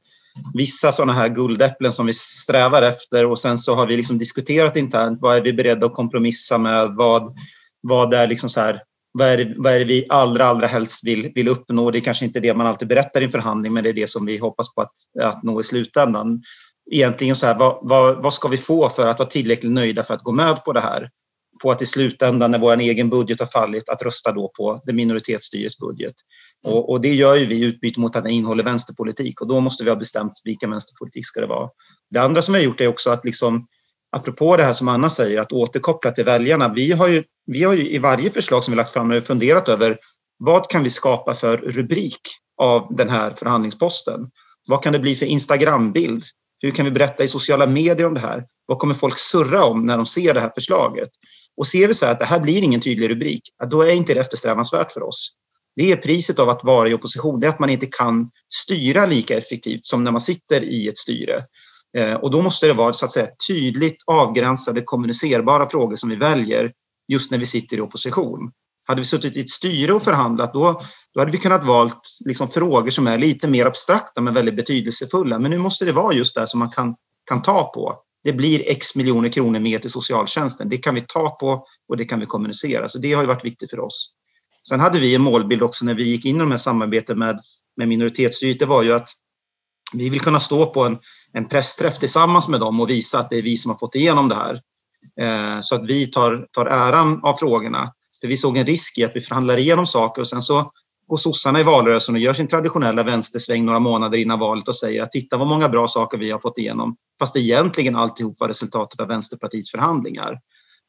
vissa 0.53 0.91
sådana 0.91 1.13
här 1.13 1.29
guldäpplen 1.29 1.91
som 1.91 2.05
vi 2.05 2.13
strävar 2.13 2.81
efter 2.81 3.25
och 3.25 3.39
sen 3.39 3.57
så 3.57 3.75
har 3.75 3.87
vi 3.87 3.97
liksom 3.97 4.17
diskuterat 4.17 4.77
internt. 4.77 5.21
Vad 5.21 5.37
är 5.37 5.41
vi 5.41 5.53
beredda 5.53 5.85
att 5.85 5.93
kompromissa 5.93 6.57
med? 6.57 6.89
Vad, 6.95 7.35
vad 7.81 8.13
är 8.13 8.27
liksom 8.27 8.49
så 8.49 8.61
här, 8.61 8.81
vad 9.11 9.27
är, 9.27 9.37
det, 9.37 9.53
vad 9.57 9.73
är 9.73 9.79
det 9.79 9.85
vi 9.85 10.05
allra, 10.09 10.45
allra 10.45 10.67
helst 10.67 11.07
vill, 11.07 11.31
vill 11.35 11.47
uppnå? 11.47 11.91
Det 11.91 11.99
är 11.99 12.01
kanske 12.01 12.25
inte 12.25 12.39
det 12.39 12.53
man 12.53 12.67
alltid 12.67 12.87
berättar 12.87 13.21
i 13.21 13.23
en 13.23 13.31
förhandling, 13.31 13.73
men 13.73 13.83
det 13.83 13.89
är 13.89 13.93
det 13.93 14.09
som 14.09 14.25
vi 14.25 14.37
hoppas 14.37 14.75
på 14.75 14.81
att, 14.81 14.93
att 15.21 15.43
nå 15.43 15.61
i 15.61 15.63
slutändan. 15.63 16.41
Egentligen 16.91 17.35
så 17.35 17.45
här, 17.45 17.57
vad, 17.57 17.79
vad, 17.81 18.23
vad 18.23 18.33
ska 18.33 18.47
vi 18.47 18.57
få 18.57 18.89
för 18.89 19.07
att 19.07 19.19
vara 19.19 19.29
tillräckligt 19.29 19.71
nöjda 19.71 20.03
för 20.03 20.13
att 20.13 20.23
gå 20.23 20.31
med 20.31 20.65
på 20.65 20.73
det 20.73 20.81
här? 20.81 21.09
På 21.61 21.71
att 21.71 21.81
i 21.81 21.85
slutändan, 21.85 22.51
när 22.51 22.59
vår 22.59 22.79
egen 22.79 23.09
budget 23.09 23.39
har 23.39 23.47
fallit, 23.47 23.89
att 23.89 24.01
rösta 24.01 24.31
då 24.31 24.51
på 24.57 24.81
det 24.85 24.93
minoritetsstyrets 24.93 25.77
budget. 25.77 26.13
Och, 26.63 26.89
och, 26.89 27.01
det 27.01 27.13
gör 27.13 27.35
ju 27.35 27.45
vi 27.45 27.55
i 27.55 27.63
utbyte 27.63 27.99
mot 27.99 28.15
att 28.15 28.23
den 28.23 28.33
innehåller 28.33 28.63
vänsterpolitik 28.63 29.41
och 29.41 29.47
då 29.47 29.59
måste 29.59 29.83
vi 29.83 29.89
ha 29.89 29.97
bestämt 29.97 30.33
vilken 30.43 30.71
vänsterpolitik 30.71 31.27
ska 31.27 31.41
det 31.41 31.47
vara. 31.47 31.69
Det 32.09 32.19
andra 32.19 32.41
som 32.41 32.53
vi 32.53 32.59
har 32.59 32.65
gjort 32.65 32.81
är 32.81 32.87
också 32.87 33.09
att 33.09 33.25
liksom, 33.25 33.67
apropå 34.15 34.57
det 34.57 34.63
här 34.63 34.73
som 34.73 34.87
Anna 34.87 35.09
säger, 35.09 35.41
att 35.41 35.51
återkoppla 35.51 36.11
till 36.11 36.25
väljarna. 36.25 36.73
Vi 36.73 36.91
har 36.91 37.07
ju, 37.07 37.23
vi 37.45 37.63
har 37.63 37.73
ju 37.73 37.89
i 37.89 37.97
varje 37.97 38.29
förslag 38.29 38.63
som 38.63 38.71
vi 38.71 38.75
lagt 38.75 38.93
fram 38.93 39.21
funderat 39.21 39.69
över 39.69 39.97
vad 40.37 40.69
kan 40.69 40.83
vi 40.83 40.89
skapa 40.89 41.33
för 41.33 41.57
rubrik 41.57 42.21
av 42.61 42.95
den 42.95 43.09
här 43.09 43.31
förhandlingsposten? 43.31 44.19
Vad 44.67 44.83
kan 44.83 44.93
det 44.93 44.99
bli 44.99 45.15
för 45.15 45.25
Instagrambild? 45.25 46.23
Hur 46.61 46.71
kan 46.71 46.85
vi 46.85 46.91
berätta 46.91 47.23
i 47.23 47.27
sociala 47.27 47.67
medier 47.67 48.07
om 48.07 48.13
det 48.13 48.19
här? 48.19 48.45
Vad 48.65 48.79
kommer 48.79 48.93
folk 48.93 49.17
surra 49.17 49.65
om 49.65 49.85
när 49.85 49.97
de 49.97 50.05
ser 50.05 50.33
det 50.33 50.39
här 50.39 50.51
förslaget? 50.55 51.09
Och 51.57 51.67
ser 51.67 51.87
vi 51.87 51.93
så 51.93 52.05
här 52.05 52.11
att 52.11 52.19
det 52.19 52.25
här 52.25 52.39
blir 52.39 52.63
ingen 52.63 52.81
tydlig 52.81 53.09
rubrik, 53.09 53.41
då 53.69 53.81
är 53.81 53.93
inte 53.93 54.13
det 54.13 54.19
eftersträvansvärt 54.19 54.91
för 54.91 55.03
oss. 55.03 55.37
Det 55.75 55.91
är 55.91 55.95
priset 55.95 56.39
av 56.39 56.49
att 56.49 56.63
vara 56.63 56.89
i 56.89 56.93
opposition, 56.93 57.39
det 57.39 57.47
är 57.47 57.49
att 57.49 57.59
man 57.59 57.69
inte 57.69 57.85
kan 57.85 58.29
styra 58.63 59.05
lika 59.05 59.37
effektivt 59.37 59.85
som 59.85 60.03
när 60.03 60.11
man 60.11 60.21
sitter 60.21 60.63
i 60.63 60.87
ett 60.87 60.97
styre. 60.97 61.43
Eh, 61.97 62.13
och 62.13 62.31
då 62.31 62.41
måste 62.41 62.67
det 62.67 62.73
vara 62.73 62.93
så 62.93 63.05
att 63.05 63.11
säga 63.11 63.27
tydligt 63.47 64.03
avgränsade 64.07 64.81
kommunicerbara 64.81 65.69
frågor 65.69 65.95
som 65.95 66.09
vi 66.09 66.15
väljer 66.15 66.71
just 67.07 67.31
när 67.31 67.37
vi 67.37 67.45
sitter 67.45 67.77
i 67.77 67.81
opposition. 67.81 68.51
Hade 68.87 69.01
vi 69.01 69.05
suttit 69.05 69.37
i 69.37 69.39
ett 69.39 69.49
styre 69.49 69.93
och 69.93 70.03
förhandlat 70.03 70.53
då, 70.53 70.81
då 71.13 71.19
hade 71.19 71.31
vi 71.31 71.37
kunnat 71.37 71.65
valt 71.65 72.17
liksom 72.25 72.47
frågor 72.47 72.89
som 72.89 73.07
är 73.07 73.17
lite 73.17 73.47
mer 73.47 73.65
abstrakta 73.65 74.21
men 74.21 74.33
väldigt 74.33 74.55
betydelsefulla. 74.55 75.39
Men 75.39 75.51
nu 75.51 75.57
måste 75.57 75.85
det 75.85 75.91
vara 75.91 76.13
just 76.13 76.35
det 76.35 76.47
som 76.47 76.59
man 76.59 76.69
kan, 76.69 76.95
kan 77.29 77.41
ta 77.41 77.71
på. 77.73 77.95
Det 78.23 78.33
blir 78.33 78.63
x 78.69 78.95
miljoner 78.95 79.29
kronor 79.29 79.59
mer 79.59 79.79
till 79.79 79.89
socialtjänsten. 79.89 80.69
Det 80.69 80.77
kan 80.77 80.95
vi 80.95 81.01
ta 81.07 81.29
på 81.29 81.65
och 81.89 81.97
det 81.97 82.05
kan 82.05 82.19
vi 82.19 82.25
kommunicera. 82.25 82.89
Så 82.89 82.97
det 82.97 83.13
har 83.13 83.21
ju 83.21 83.27
varit 83.27 83.45
viktigt 83.45 83.69
för 83.69 83.79
oss. 83.79 84.13
Sen 84.69 84.79
hade 84.79 84.99
vi 84.99 85.15
en 85.15 85.21
målbild 85.21 85.63
också 85.63 85.85
när 85.85 85.93
vi 85.93 86.03
gick 86.03 86.25
in 86.25 86.35
i 86.35 86.39
de 86.39 86.51
här 86.51 86.57
samarbeten 86.57 87.19
med, 87.19 87.39
med 87.77 87.87
minoritetsstyret. 87.87 88.59
Det 88.59 88.65
var 88.65 88.83
ju 88.83 88.93
att 88.93 89.09
vi 89.93 90.09
vill 90.09 90.21
kunna 90.21 90.39
stå 90.39 90.65
på 90.65 90.83
en, 90.83 90.97
en 91.33 91.47
pressträff 91.47 91.99
tillsammans 91.99 92.49
med 92.49 92.59
dem 92.59 92.79
och 92.79 92.89
visa 92.89 93.19
att 93.19 93.29
det 93.29 93.37
är 93.37 93.41
vi 93.41 93.57
som 93.57 93.71
har 93.71 93.77
fått 93.77 93.95
igenom 93.95 94.29
det 94.29 94.35
här. 94.35 94.61
Eh, 95.21 95.61
så 95.61 95.75
att 95.75 95.85
vi 95.85 96.07
tar, 96.07 96.47
tar 96.51 96.65
äran 96.65 97.23
av 97.23 97.33
frågorna. 97.33 97.93
För 98.21 98.27
vi 98.27 98.37
såg 98.37 98.57
en 98.57 98.65
risk 98.65 98.97
i 98.97 99.03
att 99.03 99.15
vi 99.15 99.21
förhandlar 99.21 99.57
igenom 99.57 99.87
saker 99.87 100.21
och 100.21 100.27
sen 100.27 100.41
så 100.41 100.71
går 101.07 101.17
sossarna 101.17 101.59
i 101.59 101.63
valrörelsen 101.63 102.15
och 102.15 102.21
gör 102.21 102.33
sin 102.33 102.47
traditionella 102.47 103.03
vänstersväng 103.03 103.65
några 103.65 103.79
månader 103.79 104.17
innan 104.17 104.39
valet 104.39 104.67
och 104.67 104.75
säger 104.75 105.03
att 105.03 105.11
titta 105.11 105.37
vad 105.37 105.47
många 105.47 105.69
bra 105.69 105.87
saker 105.87 106.17
vi 106.17 106.31
har 106.31 106.39
fått 106.39 106.57
igenom. 106.57 106.95
Fast 107.19 107.37
egentligen 107.37 107.95
alltihop 107.95 108.39
var 108.39 108.47
resultatet 108.47 108.99
av 108.99 109.07
Vänsterpartiets 109.07 109.71
förhandlingar. 109.71 110.39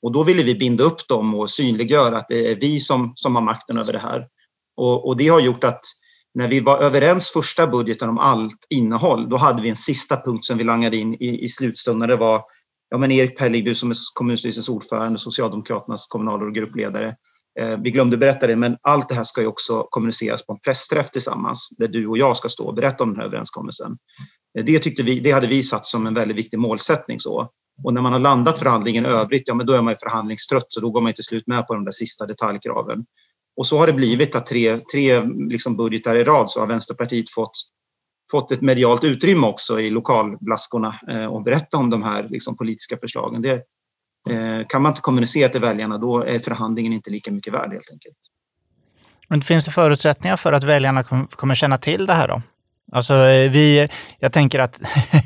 Och 0.04 0.12
då 0.12 0.22
ville 0.22 0.42
vi 0.42 0.54
binda 0.54 0.84
upp 0.84 1.08
dem 1.08 1.34
och 1.34 1.50
synliggöra 1.50 2.16
att 2.16 2.28
det 2.28 2.50
är 2.50 2.56
vi 2.56 2.80
som, 2.80 3.12
som 3.14 3.34
har 3.34 3.42
makten 3.42 3.78
över 3.78 3.92
det 3.92 3.98
här. 3.98 4.26
Och, 4.76 5.08
och 5.08 5.16
det 5.16 5.28
har 5.28 5.40
gjort 5.40 5.64
att 5.64 5.80
när 6.34 6.48
vi 6.48 6.60
var 6.60 6.78
överens 6.78 7.30
första 7.30 7.66
budgeten 7.66 8.08
om 8.08 8.18
allt 8.18 8.66
innehåll, 8.70 9.28
då 9.28 9.36
hade 9.36 9.62
vi 9.62 9.68
en 9.68 9.76
sista 9.76 10.16
punkt 10.16 10.44
som 10.44 10.58
vi 10.58 10.64
langade 10.64 10.96
in 10.96 11.14
i, 11.14 11.44
i 11.44 11.48
slutstunden. 11.48 12.08
Det 12.08 12.16
var 12.16 12.42
ja, 12.90 12.98
men 12.98 13.10
Erik 13.10 13.38
Pellig, 13.38 13.64
du 13.64 13.74
som 13.74 13.90
är 13.90 13.96
kommunstyrelsens 14.14 14.68
ordförande, 14.68 15.18
Socialdemokraternas 15.18 16.06
kommunalråd 16.06 16.48
och 16.48 16.54
gruppledare. 16.54 17.16
Eh, 17.60 17.78
vi 17.82 17.90
glömde 17.90 18.16
berätta 18.16 18.46
det, 18.46 18.56
men 18.56 18.76
allt 18.82 19.08
det 19.08 19.14
här 19.14 19.24
ska 19.24 19.40
ju 19.40 19.46
också 19.46 19.86
kommuniceras 19.90 20.46
på 20.46 20.52
en 20.52 20.58
pressträff 20.58 21.10
tillsammans, 21.10 21.68
där 21.78 21.88
du 21.88 22.06
och 22.06 22.18
jag 22.18 22.36
ska 22.36 22.48
stå 22.48 22.66
och 22.66 22.74
berätta 22.74 23.04
om 23.04 23.10
den 23.10 23.20
här 23.20 23.26
överenskommelsen. 23.26 23.96
Eh, 24.58 24.64
det, 24.64 24.78
tyckte 24.78 25.02
vi, 25.02 25.20
det 25.20 25.30
hade 25.30 25.46
vi 25.46 25.62
satt 25.62 25.86
som 25.86 26.06
en 26.06 26.14
väldigt 26.14 26.36
viktig 26.36 26.58
målsättning. 26.58 27.20
Så. 27.20 27.50
Och 27.82 27.94
när 27.94 28.02
man 28.02 28.12
har 28.12 28.20
landat 28.20 28.58
förhandlingen 28.58 29.06
i 29.06 29.08
övrigt, 29.08 29.48
ja 29.48 29.54
men 29.54 29.66
då 29.66 29.72
är 29.72 29.82
man 29.82 29.92
ju 29.92 29.96
förhandlingstrött, 29.96 30.66
så 30.68 30.80
då 30.80 30.90
går 30.90 31.00
man 31.00 31.12
till 31.12 31.24
slut 31.24 31.46
med 31.46 31.66
på 31.66 31.74
de 31.74 31.84
där 31.84 31.92
sista 31.92 32.26
detaljkraven. 32.26 33.04
Och 33.56 33.66
så 33.66 33.78
har 33.78 33.87
det 33.87 33.92
blivit 33.92 34.34
att 34.34 34.46
tre, 34.46 34.78
tre 34.92 35.22
liksom 35.48 35.76
budgetar 35.76 36.16
i 36.16 36.24
rad 36.24 36.50
så 36.50 36.60
har 36.60 36.66
Vänsterpartiet 36.66 37.30
fått, 37.30 37.52
fått 38.30 38.50
ett 38.50 38.60
medialt 38.60 39.04
utrymme 39.04 39.46
också 39.46 39.80
i 39.80 39.90
lokalblaskorna 39.90 41.00
eh, 41.10 41.26
och 41.26 41.42
berätta 41.42 41.76
om 41.76 41.90
de 41.90 42.02
här 42.02 42.28
liksom, 42.28 42.56
politiska 42.56 42.96
förslagen. 42.96 43.42
Det, 43.42 43.54
eh, 44.30 44.66
kan 44.68 44.82
man 44.82 44.92
inte 44.92 45.00
kommunicera 45.00 45.48
till 45.48 45.60
väljarna 45.60 45.98
då 45.98 46.22
är 46.22 46.38
förhandlingen 46.38 46.92
inte 46.92 47.10
lika 47.10 47.32
mycket 47.32 47.52
värd 47.52 47.72
helt 47.72 47.90
enkelt. 47.92 48.16
Men 49.28 49.42
finns 49.42 49.64
det 49.64 49.70
förutsättningar 49.70 50.37
för 50.37 50.52
att 50.52 50.64
väljarna 50.64 51.02
kommer 51.28 51.54
känna 51.54 51.78
till 51.78 52.06
det 52.06 52.12
här 52.12 52.28
då? 52.28 52.42
Alltså 52.94 53.14
eh, 53.14 53.50
vi, 53.50 53.88
jag 54.18 54.33
tänker 54.33 54.59
att 54.59 54.80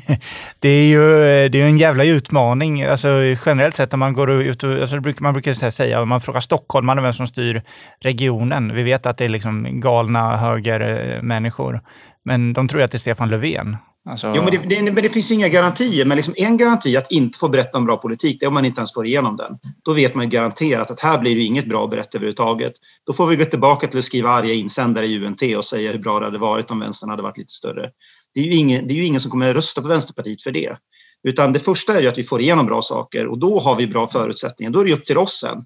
det 0.59 0.69
är 0.69 0.83
ju 0.83 1.03
eh, 1.03 1.51
det 1.51 1.61
är 1.61 1.65
en 1.65 1.77
jävla 1.77 2.03
utmaning. 2.03 2.83
Alltså 2.83 3.07
generellt 3.45 3.75
sett 3.75 3.93
om 3.93 3.99
man 3.99 4.13
går 4.13 4.31
ut 4.31 4.63
och, 4.63 4.73
alltså 4.73 5.01
man 5.19 5.33
brukar 5.33 5.53
säga, 5.53 6.01
om 6.01 6.09
man 6.09 6.21
frågar 6.21 6.39
stockholmarna 6.39 7.01
vem 7.01 7.13
som 7.13 7.27
styr 7.27 7.63
regionen. 7.99 8.75
Vi 8.75 8.83
vet 8.83 9.05
att 9.05 9.17
det 9.17 9.25
är 9.25 9.29
liksom 9.29 9.79
galna 9.79 10.37
högermänniskor. 10.37 11.81
Men 12.23 12.53
de 12.53 12.67
tror 12.67 12.81
att 12.81 12.91
det 12.91 12.95
är 12.95 12.99
Stefan 12.99 13.29
Löfven. 13.29 13.77
Alltså... 14.09 14.33
Jo, 14.35 14.43
men 14.43 14.51
det, 14.51 14.57
det, 14.57 14.83
men 14.83 15.03
det, 15.03 15.09
finns 15.09 15.31
inga 15.31 15.47
garantier. 15.47 16.05
Men 16.05 16.15
liksom 16.15 16.33
en 16.37 16.57
garanti 16.57 16.97
att 16.97 17.11
inte 17.11 17.39
få 17.39 17.49
berätta 17.49 17.77
om 17.77 17.85
bra 17.85 17.97
politik, 17.97 18.39
det 18.39 18.45
är 18.45 18.47
om 18.47 18.53
man 18.53 18.65
inte 18.65 18.79
ens 18.79 18.93
får 18.93 19.05
igenom 19.05 19.37
den. 19.37 19.57
Då 19.83 19.93
vet 19.93 20.15
man 20.15 20.29
garanterat 20.29 20.91
att 20.91 20.99
här 20.99 21.19
blir 21.19 21.35
det 21.35 21.41
inget 21.41 21.69
bra 21.69 21.83
att 21.83 21.89
berätta 21.89 22.17
överhuvudtaget. 22.17 22.73
Då 23.05 23.13
får 23.13 23.27
vi 23.27 23.35
gå 23.35 23.45
tillbaka 23.45 23.87
till 23.87 23.99
att 23.99 24.05
skriva 24.05 24.29
arga 24.29 24.53
insändare 24.53 25.05
i 25.05 25.25
UNT 25.25 25.41
och 25.57 25.65
säga 25.65 25.91
hur 25.91 25.99
bra 25.99 26.19
det 26.19 26.25
hade 26.25 26.37
varit 26.37 26.71
om 26.71 26.79
vänstern 26.79 27.09
hade 27.09 27.23
varit 27.23 27.37
lite 27.37 27.53
större. 27.53 27.89
Det 28.33 28.39
är 28.39 28.43
ju 28.43 28.53
ingen, 28.53 28.87
det 28.87 28.93
är 28.93 28.95
ju 28.95 29.05
ingen 29.05 29.21
som 29.21 29.31
kommer 29.31 29.49
att 29.49 29.55
rösta 29.55 29.81
på 29.81 29.87
Vänsterpartiet 29.87 30.41
för 30.41 30.51
det. 30.51 30.77
Utan 31.23 31.53
det 31.53 31.59
första 31.59 31.97
är 31.97 32.01
ju 32.01 32.07
att 32.07 32.17
vi 32.17 32.23
får 32.23 32.41
igenom 32.41 32.65
bra 32.65 32.81
saker 32.81 33.27
och 33.27 33.39
då 33.39 33.59
har 33.59 33.75
vi 33.75 33.87
bra 33.87 34.07
förutsättningar. 34.07 34.71
Då 34.71 34.79
är 34.79 34.85
det 34.85 34.93
upp 34.93 35.05
till 35.05 35.17
oss 35.17 35.39
sen 35.39 35.57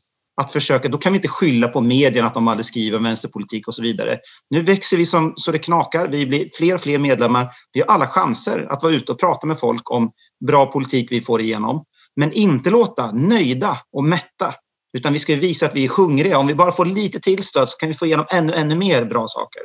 att 0.41 0.52
försöka, 0.52 0.89
då 0.89 0.98
kan 0.98 1.13
vi 1.13 1.17
inte 1.17 1.28
skylla 1.28 1.67
på 1.67 1.82
medierna 1.82 2.28
att 2.28 2.34
de 2.34 2.48
aldrig 2.48 2.65
skriver 2.65 2.98
om 2.98 3.04
vänsterpolitik 3.04 3.67
och 3.67 3.76
så 3.76 3.82
vidare. 3.82 4.17
Nu 4.50 4.62
växer 4.62 4.98
vi 4.98 5.06
som, 5.06 5.34
så 5.36 5.52
det 5.52 5.60
knakar. 5.60 6.08
Vi 6.08 6.26
blir 6.26 6.50
fler 6.58 6.76
och 6.76 6.82
fler 6.82 7.00
medlemmar. 7.00 7.50
Vi 7.74 7.82
har 7.82 7.88
alla 7.88 8.08
chanser 8.08 8.67
att 8.69 8.84
vara 8.84 8.93
ute 8.93 9.12
och 9.12 9.19
prata 9.19 9.48
med 9.48 9.60
folk 9.60 9.91
om 9.91 10.12
bra 10.48 10.65
politik 10.65 11.12
vi 11.12 11.22
får 11.22 11.41
igenom. 11.41 11.86
Men 12.15 12.32
inte 12.32 12.69
låta 12.69 13.12
nöjda 13.12 13.78
och 13.93 14.04
mätta. 14.04 14.54
Utan 14.98 15.13
vi 15.13 15.19
ska 15.19 15.36
visa 15.36 15.65
att 15.65 15.76
vi 15.76 15.86
är 15.86 15.89
hungriga. 15.89 16.38
Om 16.38 16.48
vi 16.48 16.56
bara 16.56 16.72
får 16.72 16.86
lite 16.86 17.19
till 17.19 17.43
stöd 17.43 17.69
så 17.69 17.78
kan 17.78 17.89
vi 17.89 17.96
få 17.96 18.06
igenom 18.06 18.26
ännu, 18.30 18.54
ännu 18.54 18.76
mer 18.76 19.06
bra 19.06 19.26
saker. 19.28 19.62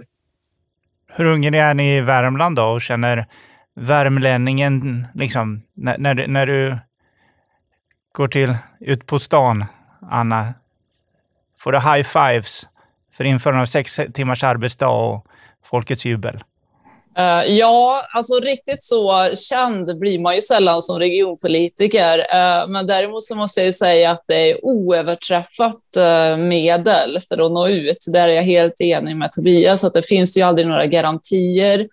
Hur 1.12 1.24
hungriga 1.24 1.66
är 1.66 1.74
ni 1.74 1.96
i 1.96 2.00
Värmland 2.00 2.56
då 2.56 2.64
och 2.64 2.82
känner 2.82 3.26
värmlänningen, 3.80 5.06
liksom, 5.14 5.62
när, 5.76 5.98
när, 5.98 6.28
när 6.28 6.46
du 6.46 6.78
går 8.12 8.28
till, 8.28 8.56
ut 8.80 9.06
på 9.06 9.18
stan 9.18 9.64
Anna, 10.10 10.54
får 11.58 11.72
du 11.72 11.78
high 11.78 12.02
fives 12.02 12.66
för 13.16 13.24
införandet 13.24 13.62
av 13.62 13.66
sex 13.66 14.00
timmars 14.14 14.44
arbetsdag 14.44 14.88
och 14.88 15.26
folkets 15.64 16.04
jubel? 16.04 16.42
Uh, 17.18 17.44
ja, 17.44 18.06
alltså 18.14 18.40
riktigt 18.40 18.82
så 18.82 19.34
känd 19.34 19.98
blir 19.98 20.18
man 20.18 20.34
ju 20.34 20.40
sällan 20.40 20.82
som 20.82 20.98
regionpolitiker. 20.98 22.18
Uh, 22.18 22.68
men 22.68 22.86
däremot 22.86 23.24
så 23.24 23.34
måste 23.34 23.62
jag 23.62 23.74
säga 23.74 24.10
att 24.10 24.24
det 24.26 24.50
är 24.50 24.64
oöverträffat 24.64 25.82
uh, 25.96 26.36
medel 26.36 27.20
för 27.28 27.46
att 27.46 27.52
nå 27.52 27.68
ut. 27.68 28.06
Där 28.12 28.28
är 28.28 28.32
jag 28.32 28.42
helt 28.42 28.80
enig 28.80 29.16
med 29.16 29.32
Tobias, 29.32 29.84
att 29.84 29.92
det 29.92 30.06
finns 30.06 30.38
ju 30.38 30.42
aldrig 30.42 30.66
några 30.66 30.86
garantier 30.86 31.88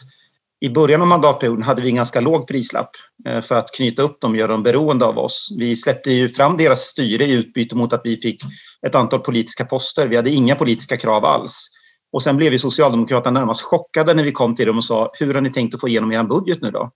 i 0.60 0.70
början 0.70 1.00
av 1.02 1.06
mandatperioden 1.06 1.62
hade 1.62 1.82
vi 1.82 1.88
en 1.88 1.96
ganska 1.96 2.20
låg 2.20 2.48
prislapp 2.48 2.90
eh, 3.28 3.40
för 3.40 3.54
att 3.54 3.74
knyta 3.74 4.02
upp 4.02 4.20
dem 4.20 4.30
och 4.30 4.36
göra 4.36 4.52
dem 4.52 4.62
beroende 4.62 5.04
av 5.04 5.18
oss. 5.18 5.48
Vi 5.58 5.76
släppte 5.76 6.10
ju 6.10 6.28
fram 6.28 6.56
deras 6.56 6.80
styre 6.80 7.24
i 7.24 7.32
utbyte 7.32 7.76
mot 7.76 7.92
att 7.92 8.00
vi 8.04 8.16
fick 8.16 8.42
ett 8.86 8.94
antal 8.94 9.20
politiska 9.20 9.64
poster. 9.64 10.08
Vi 10.08 10.16
hade 10.16 10.30
inga 10.30 10.54
politiska 10.54 10.96
krav 10.96 11.24
alls. 11.24 11.68
Och 12.12 12.22
sen 12.22 12.36
blev 12.36 12.50
vi 12.50 12.58
Socialdemokraterna 12.58 13.40
närmast 13.40 13.62
chockade 13.62 14.14
när 14.14 14.22
vi 14.22 14.32
kom 14.32 14.54
till 14.54 14.66
dem 14.66 14.76
och 14.76 14.84
sa 14.84 15.10
hur 15.14 15.34
har 15.34 15.40
ni 15.40 15.50
tänkt 15.50 15.74
att 15.74 15.80
få 15.80 15.88
igenom 15.88 16.12
er 16.12 16.22
budget 16.22 16.62
nu 16.62 16.70
då? 16.70 16.90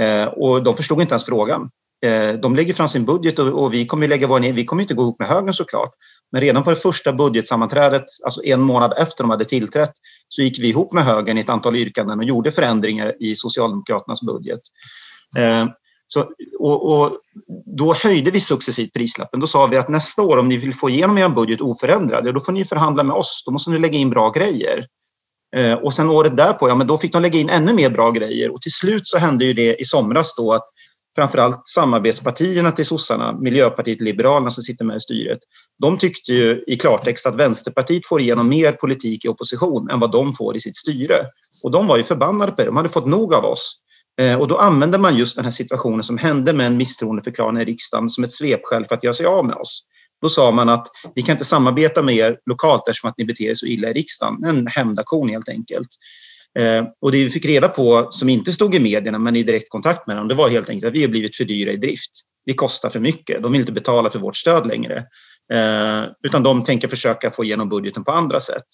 Eh, 0.00 0.24
och 0.24 0.62
de 0.62 0.74
förstod 0.74 1.00
inte 1.00 1.12
ens 1.12 1.24
frågan. 1.24 1.70
Eh, 2.04 2.32
de 2.32 2.56
lägger 2.56 2.74
fram 2.74 2.88
sin 2.88 3.04
budget 3.04 3.38
och, 3.38 3.74
vi 3.74 3.86
kommer 3.86 4.08
lägga 4.08 4.26
vår, 4.26 4.40
vi 4.40 4.64
kommer 4.64 4.82
inte 4.82 4.94
gå 4.94 5.02
ihop 5.02 5.18
med 5.18 5.28
högern 5.28 5.54
såklart. 5.54 5.90
Men 6.32 6.40
redan 6.40 6.62
på 6.62 6.70
det 6.70 6.76
första 6.76 7.12
budgetsammanträdet, 7.12 8.04
alltså 8.24 8.44
en 8.44 8.60
månad 8.60 8.94
efter 8.98 9.24
de 9.24 9.30
hade 9.30 9.44
tillträtt, 9.44 9.92
så 10.28 10.42
gick 10.42 10.58
vi 10.58 10.68
ihop 10.68 10.92
med 10.92 11.04
högern 11.04 11.38
i 11.38 11.40
ett 11.40 11.48
antal 11.48 11.76
yrkanden 11.76 12.18
och 12.18 12.24
gjorde 12.24 12.52
förändringar 12.52 13.14
i 13.20 13.36
Socialdemokraternas 13.36 14.22
budget. 14.22 14.60
Eh, 15.36 15.66
så, 16.08 16.24
och, 16.58 16.92
och, 16.92 17.18
då 17.76 17.94
höjde 17.94 18.30
vi 18.30 18.40
successivt 18.40 18.92
prislappen. 18.92 19.40
Då 19.40 19.46
sa 19.46 19.66
vi 19.66 19.76
att 19.76 19.88
nästa 19.88 20.22
år 20.22 20.38
om 20.38 20.48
ni 20.48 20.56
vill 20.56 20.74
få 20.74 20.90
igenom 20.90 21.18
er 21.18 21.28
budget 21.28 21.60
oförändrad, 21.60 22.34
då 22.34 22.40
får 22.40 22.52
ni 22.52 22.64
förhandla 22.64 23.02
med 23.02 23.16
oss. 23.16 23.42
Då 23.46 23.52
måste 23.52 23.70
ni 23.70 23.78
lägga 23.78 23.98
in 23.98 24.10
bra 24.10 24.30
grejer. 24.30 24.86
Eh, 25.56 25.74
och 25.74 25.94
sen 25.94 26.10
året 26.10 26.36
därpå, 26.36 26.68
ja 26.68 26.74
men 26.74 26.86
då 26.86 26.98
fick 26.98 27.12
de 27.12 27.22
lägga 27.22 27.38
in 27.38 27.48
ännu 27.48 27.72
mer 27.72 27.90
bra 27.90 28.10
grejer. 28.10 28.50
Och 28.54 28.62
till 28.62 28.72
slut 28.72 29.06
så 29.06 29.18
hände 29.18 29.44
ju 29.44 29.52
det 29.52 29.80
i 29.80 29.84
somras 29.84 30.34
då 30.36 30.52
att 30.52 30.64
framförallt 31.16 31.68
samarbetspartierna 31.68 32.72
till 32.72 32.84
sossarna, 32.84 33.38
Miljöpartiet 33.40 34.00
och 34.00 34.04
Liberalerna 34.04 34.50
som 34.50 34.62
sitter 34.62 34.84
med 34.84 34.96
i 34.96 35.00
styret, 35.00 35.38
de 35.82 35.98
tyckte 35.98 36.32
ju 36.32 36.64
i 36.66 36.76
klartext 36.76 37.26
att 37.26 37.34
Vänsterpartiet 37.34 38.06
får 38.06 38.20
igenom 38.20 38.48
mer 38.48 38.72
politik 38.72 39.24
i 39.24 39.28
opposition 39.28 39.90
än 39.90 40.00
vad 40.00 40.12
de 40.12 40.34
får 40.34 40.56
i 40.56 40.60
sitt 40.60 40.76
styre. 40.76 41.16
Och 41.64 41.70
de 41.70 41.86
var 41.86 41.96
ju 41.96 42.04
förbannade 42.04 42.52
på 42.52 42.56
det, 42.62 42.64
de 42.64 42.76
hade 42.76 42.88
fått 42.88 43.06
nog 43.06 43.34
av 43.34 43.44
oss. 43.44 43.76
Eh, 44.20 44.40
och 44.40 44.48
då 44.48 44.56
använde 44.56 44.98
man 44.98 45.16
just 45.16 45.36
den 45.36 45.44
här 45.44 45.52
situationen 45.52 46.02
som 46.02 46.18
hände 46.18 46.52
med 46.52 46.66
en 46.66 46.76
misstroendeförklaring 46.76 47.58
i 47.60 47.64
riksdagen 47.64 48.08
som 48.08 48.24
ett 48.24 48.32
svepskäl 48.32 48.84
för 48.84 48.94
att 48.94 49.04
göra 49.04 49.14
sig 49.14 49.26
av 49.26 49.46
med 49.46 49.56
oss. 49.56 49.82
Då 50.22 50.28
sa 50.28 50.50
man 50.50 50.68
att 50.68 50.86
vi 51.14 51.22
kan 51.22 51.32
inte 51.32 51.44
samarbeta 51.44 52.02
med 52.02 52.14
er 52.14 52.38
lokalt 52.46 52.88
eftersom 52.88 53.10
att 53.10 53.18
ni 53.18 53.24
beter 53.24 53.44
er 53.44 53.54
så 53.54 53.66
illa 53.66 53.88
i 53.88 53.92
riksdagen. 53.92 54.44
En 54.44 54.66
hämndaktion 54.66 55.28
helt 55.28 55.48
enkelt. 55.48 55.88
Eh, 56.56 56.84
och 57.00 57.12
det 57.12 57.24
vi 57.24 57.30
fick 57.30 57.44
reda 57.44 57.68
på, 57.68 58.08
som 58.10 58.28
inte 58.28 58.52
stod 58.52 58.74
i 58.74 58.80
medierna 58.80 59.18
men 59.18 59.36
i 59.36 59.42
direktkontakt 59.42 60.06
med 60.06 60.16
dem, 60.16 60.28
det 60.28 60.34
var 60.34 60.48
helt 60.48 60.70
enkelt 60.70 60.88
att 60.88 60.94
vi 60.94 61.02
har 61.02 61.08
blivit 61.08 61.36
för 61.36 61.44
dyra 61.44 61.72
i 61.72 61.76
drift. 61.76 62.10
Vi 62.44 62.54
kostar 62.54 62.90
för 62.90 63.00
mycket. 63.00 63.42
De 63.42 63.52
vill 63.52 63.60
inte 63.60 63.72
betala 63.72 64.10
för 64.10 64.18
vårt 64.18 64.36
stöd 64.36 64.66
längre. 64.66 64.96
Eh, 65.52 66.04
utan 66.22 66.42
de 66.42 66.64
tänker 66.64 66.88
försöka 66.88 67.30
få 67.30 67.44
igenom 67.44 67.68
budgeten 67.68 68.04
på 68.04 68.12
andra 68.12 68.40
sätt. 68.40 68.66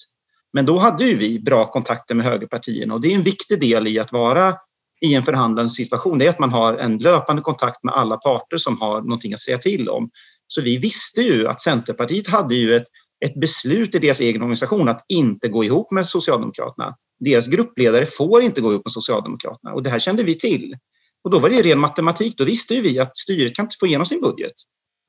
Men 0.52 0.66
då 0.66 0.78
hade 0.78 1.04
ju 1.04 1.16
vi 1.16 1.40
bra 1.40 1.70
kontakter 1.70 2.14
med 2.14 2.26
högerpartierna 2.26 2.94
och 2.94 3.00
det 3.00 3.12
är 3.12 3.14
en 3.14 3.22
viktig 3.22 3.60
del 3.60 3.88
i 3.88 3.98
att 3.98 4.12
vara 4.12 4.54
i 5.00 5.14
en 5.14 5.22
förhandlande 5.22 5.70
situation. 5.70 6.18
Det 6.18 6.26
är 6.26 6.30
att 6.30 6.38
man 6.38 6.50
har 6.50 6.74
en 6.74 6.98
löpande 6.98 7.42
kontakt 7.42 7.84
med 7.84 7.94
alla 7.94 8.16
parter 8.16 8.56
som 8.56 8.80
har 8.80 9.02
någonting 9.02 9.34
att 9.34 9.40
säga 9.40 9.58
till 9.58 9.88
om. 9.88 10.10
Så 10.46 10.62
vi 10.62 10.78
visste 10.78 11.22
ju 11.22 11.48
att 11.48 11.60
Centerpartiet 11.60 12.28
hade 12.28 12.54
ju 12.54 12.76
ett, 12.76 12.86
ett 13.24 13.34
beslut 13.34 13.94
i 13.94 13.98
deras 13.98 14.20
egen 14.20 14.42
organisation 14.42 14.88
att 14.88 15.04
inte 15.08 15.48
gå 15.48 15.64
ihop 15.64 15.90
med 15.90 16.06
Socialdemokraterna 16.06 16.96
deras 17.24 17.46
gruppledare 17.46 18.06
får 18.06 18.42
inte 18.42 18.60
gå 18.60 18.72
ihop 18.72 18.84
med 18.84 18.92
Socialdemokraterna 18.92 19.72
och 19.72 19.82
det 19.82 19.90
här 19.90 19.98
kände 19.98 20.22
vi 20.22 20.34
till. 20.34 20.76
Och 21.24 21.30
då 21.30 21.38
var 21.38 21.48
det 21.48 21.62
ren 21.62 21.78
matematik. 21.78 22.38
Då 22.38 22.44
visste 22.44 22.74
ju 22.74 22.80
vi 22.80 22.98
att 22.98 23.16
styret 23.16 23.56
kan 23.56 23.64
inte 23.64 23.76
få 23.80 23.86
igenom 23.86 24.06
sin 24.06 24.20
budget. 24.20 24.52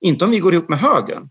Inte 0.01 0.25
om 0.25 0.31
vi 0.31 0.39
går 0.39 0.53
ihop 0.53 0.69
med 0.69 0.79
högern. 0.79 1.29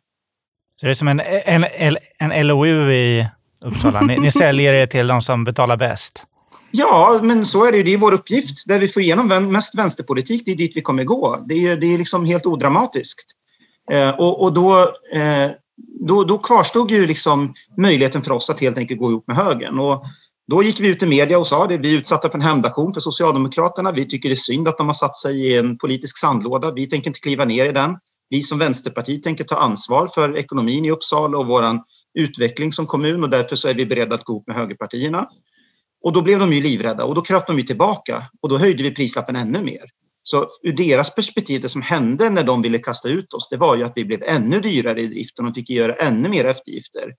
Så 0.81 0.87
det 0.87 0.93
är 0.93 0.95
som 0.95 1.09
en, 1.09 1.21
en, 1.21 1.99
en 2.19 2.47
LOU 2.47 2.93
i 2.93 3.27
Uppsala. 3.65 4.01
Ni, 4.01 4.19
ni 4.19 4.31
säljer 4.31 4.73
det 4.73 4.87
till 4.87 5.07
de 5.07 5.23
som 5.23 5.45
betalar 5.45 5.77
bäst. 5.77 6.27
Ja, 6.71 7.21
men 7.23 7.45
så 7.45 7.65
är 7.65 7.73
det 7.73 7.79
ju. 7.79 7.83
Det 7.83 7.95
är 7.95 7.99
vår 7.99 8.13
uppgift. 8.13 8.69
Där 8.69 8.81
vi 8.81 8.89
får 8.89 9.03
igenom 9.03 9.53
mest 9.53 9.79
vänsterpolitik, 9.79 10.43
det 10.45 10.53
är 10.53 10.57
dit 10.57 10.77
vi 10.77 10.81
kommer 10.81 11.05
gå. 11.05 11.45
Det 11.49 11.67
är, 11.67 11.77
det 11.77 11.95
är 11.95 11.99
liksom 11.99 12.25
helt 12.25 12.47
odramatiskt. 12.47 13.33
Eh, 13.91 14.11
och, 14.11 14.43
och 14.43 14.53
då, 14.53 14.81
eh, 15.15 15.51
då, 16.01 16.25
då 16.25 16.39
kvarstod 16.39 16.91
ju 16.91 17.07
liksom 17.07 17.55
möjligheten 17.77 18.23
för 18.23 18.33
oss 18.33 18.51
att 18.51 18.61
helt 18.61 18.79
enkelt 18.79 19.01
gå 19.01 19.11
ihop 19.11 19.27
med 19.27 19.37
högern. 19.37 19.79
Och 19.79 20.05
då 20.51 20.63
gick 20.63 20.81
vi 20.81 20.89
ut 20.89 21.03
i 21.03 21.07
media 21.07 21.39
och 21.39 21.47
sa 21.47 21.67
det. 21.67 21.79
Vi 21.79 21.95
är 21.95 21.99
utsatta 21.99 22.31
för 22.31 22.39
en 22.39 22.45
hämndaktion 22.45 22.95
för 22.95 23.01
Socialdemokraterna. 23.01 23.93
Vi 23.93 24.05
tycker 24.05 24.29
det 24.29 24.33
är 24.33 24.37
synd 24.37 24.69
att 24.69 24.79
de 24.79 24.87
har 24.87 24.95
satt 24.95 25.17
sig 25.17 25.47
i 25.47 25.59
en 25.59 25.79
politisk 25.79 26.19
sandlåda. 26.19 26.73
Vi 26.73 26.87
tänker 26.87 27.11
inte 27.11 27.21
kliva 27.21 27.45
ner 27.45 27.67
i 27.67 27.73
den. 27.73 27.97
Vi 28.31 28.43
som 28.43 28.59
Vänsterparti 28.59 29.23
tänker 29.23 29.45
ta 29.45 29.57
ansvar 29.57 30.09
för 30.15 30.37
ekonomin 30.37 30.85
i 30.85 30.91
Uppsala 30.91 31.39
och 31.39 31.47
vår 31.47 31.65
utveckling 32.15 32.73
som 32.73 32.87
kommun 32.87 33.23
och 33.23 33.31
därför 33.31 33.57
så 33.57 33.69
är 33.69 33.75
vi 33.75 33.87
beredda 33.87 34.15
att 34.15 34.25
gå 34.25 34.33
ihop 34.33 34.47
med 34.47 34.57
högerpartierna. 34.57 35.27
Och 36.05 36.13
då 36.13 36.23
blev 36.23 36.39
de 36.39 36.53
ju 36.53 36.63
livrädda 36.63 37.05
och 37.05 37.15
då 37.15 37.21
kröp 37.21 37.47
de 37.47 37.57
ju 37.57 37.63
tillbaka 37.63 38.23
och 38.41 38.49
då 38.49 38.59
höjde 38.59 38.83
vi 38.83 38.91
prislappen 38.91 39.37
ännu 39.37 39.63
mer. 39.63 39.83
Så 40.23 40.47
ur 40.63 40.73
deras 40.73 41.15
perspektiv, 41.15 41.61
det 41.61 41.69
som 41.69 41.83
hände 41.83 42.31
när 42.31 42.45
de 42.45 42.63
ville 42.63 42.79
kasta 42.79 43.09
ut 43.09 43.35
oss, 43.35 43.49
det 43.49 43.57
var 43.57 43.77
ju 43.77 43.83
att 43.83 43.93
vi 43.97 44.05
blev 44.05 44.23
ännu 44.23 44.61
dyrare 44.61 45.01
i 45.01 45.07
driften 45.07 45.47
och 45.47 45.55
fick 45.55 45.71
göra 45.71 45.95
ännu 45.95 46.29
mer 46.29 46.45
eftergifter. 46.45 47.15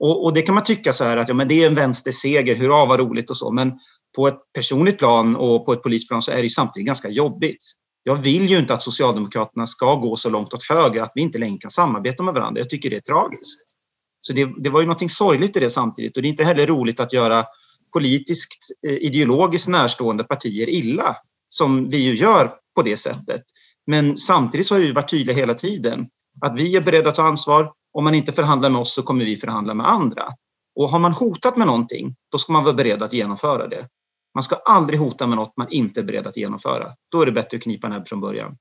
Och, 0.00 0.24
och, 0.24 0.34
det 0.34 0.42
kan 0.42 0.54
man 0.54 0.64
tycka 0.64 0.92
så 0.92 1.04
här 1.04 1.16
att 1.16 1.28
ja, 1.28 1.34
men 1.34 1.48
det 1.48 1.62
är 1.62 1.66
en 1.66 1.74
vänsterseger, 1.74 2.56
hurra 2.56 2.86
vad 2.86 3.00
roligt 3.00 3.30
och 3.30 3.36
så. 3.36 3.50
Men 3.52 3.72
på 4.16 4.28
ett 4.28 4.38
personligt 4.54 4.98
plan 4.98 5.36
och 5.36 5.66
på 5.66 5.72
ett 5.72 5.82
polisplan 5.82 6.22
så 6.22 6.32
är 6.32 6.42
det 6.42 6.50
samtidigt 6.50 6.86
ganska 6.86 7.08
jobbigt. 7.08 7.72
Jag 8.02 8.16
vill 8.16 8.50
ju 8.50 8.58
inte 8.58 8.74
att 8.74 8.82
Socialdemokraterna 8.82 9.66
ska 9.66 9.94
gå 9.94 10.16
så 10.16 10.30
långt 10.30 10.54
åt 10.54 10.64
höger 10.68 11.02
att 11.02 11.12
vi 11.14 11.20
inte 11.20 11.38
längre 11.38 11.58
kan 11.58 11.70
samarbeta 11.70 12.22
med 12.22 12.34
varandra. 12.34 12.60
Jag 12.60 12.70
tycker 12.70 12.90
det 12.90 12.96
är 12.96 13.00
tragiskt. 13.00 13.76
Så 14.20 14.32
det, 14.32 14.48
det 14.58 14.70
var 14.70 14.80
ju 14.80 14.86
någonting 14.86 15.10
sorgligt 15.10 15.56
i 15.56 15.60
det 15.60 15.70
samtidigt 15.70 16.16
och 16.16 16.22
det 16.22 16.28
är 16.28 16.30
inte 16.30 16.44
heller 16.44 16.66
roligt 16.66 17.00
att 17.00 17.12
göra 17.12 17.44
politiskt 17.92 18.58
eh, 18.86 18.94
ideologiskt 18.94 19.68
närstående 19.68 20.24
partier 20.24 20.68
illa 20.68 21.16
som 21.48 21.88
vi 21.88 21.96
ju 21.96 22.14
gör 22.14 22.52
på 22.76 22.82
det 22.82 22.96
sättet. 22.96 23.42
Men 23.86 24.16
samtidigt 24.16 24.66
så 24.66 24.74
har 24.74 24.80
vi 24.80 24.92
varit 24.92 25.10
tydliga 25.10 25.36
hela 25.36 25.54
tiden 25.54 26.06
att 26.40 26.60
vi 26.60 26.76
är 26.76 26.80
beredda 26.80 27.08
att 27.08 27.14
ta 27.14 27.22
ansvar 27.22 27.72
om 27.92 28.04
man 28.04 28.14
inte 28.14 28.32
förhandlar 28.32 28.70
med 28.70 28.80
oss 28.80 28.94
så 28.94 29.02
kommer 29.02 29.24
vi 29.24 29.36
förhandla 29.36 29.74
med 29.74 29.88
andra. 29.88 30.24
Och 30.76 30.88
har 30.88 30.98
man 30.98 31.12
hotat 31.12 31.56
med 31.56 31.66
någonting, 31.66 32.14
då 32.32 32.38
ska 32.38 32.52
man 32.52 32.64
vara 32.64 32.74
beredd 32.74 33.02
att 33.02 33.12
genomföra 33.12 33.68
det. 33.68 33.88
Man 34.34 34.42
ska 34.42 34.56
aldrig 34.56 35.00
hota 35.00 35.26
med 35.26 35.36
något 35.36 35.56
man 35.56 35.66
inte 35.70 36.00
är 36.00 36.04
beredd 36.04 36.26
att 36.26 36.36
genomföra. 36.36 36.94
Då 37.12 37.22
är 37.22 37.26
det 37.26 37.32
bättre 37.32 37.56
att 37.56 37.62
knipa 37.62 37.88
näbb 37.88 38.08
från 38.08 38.20
början. 38.20 38.56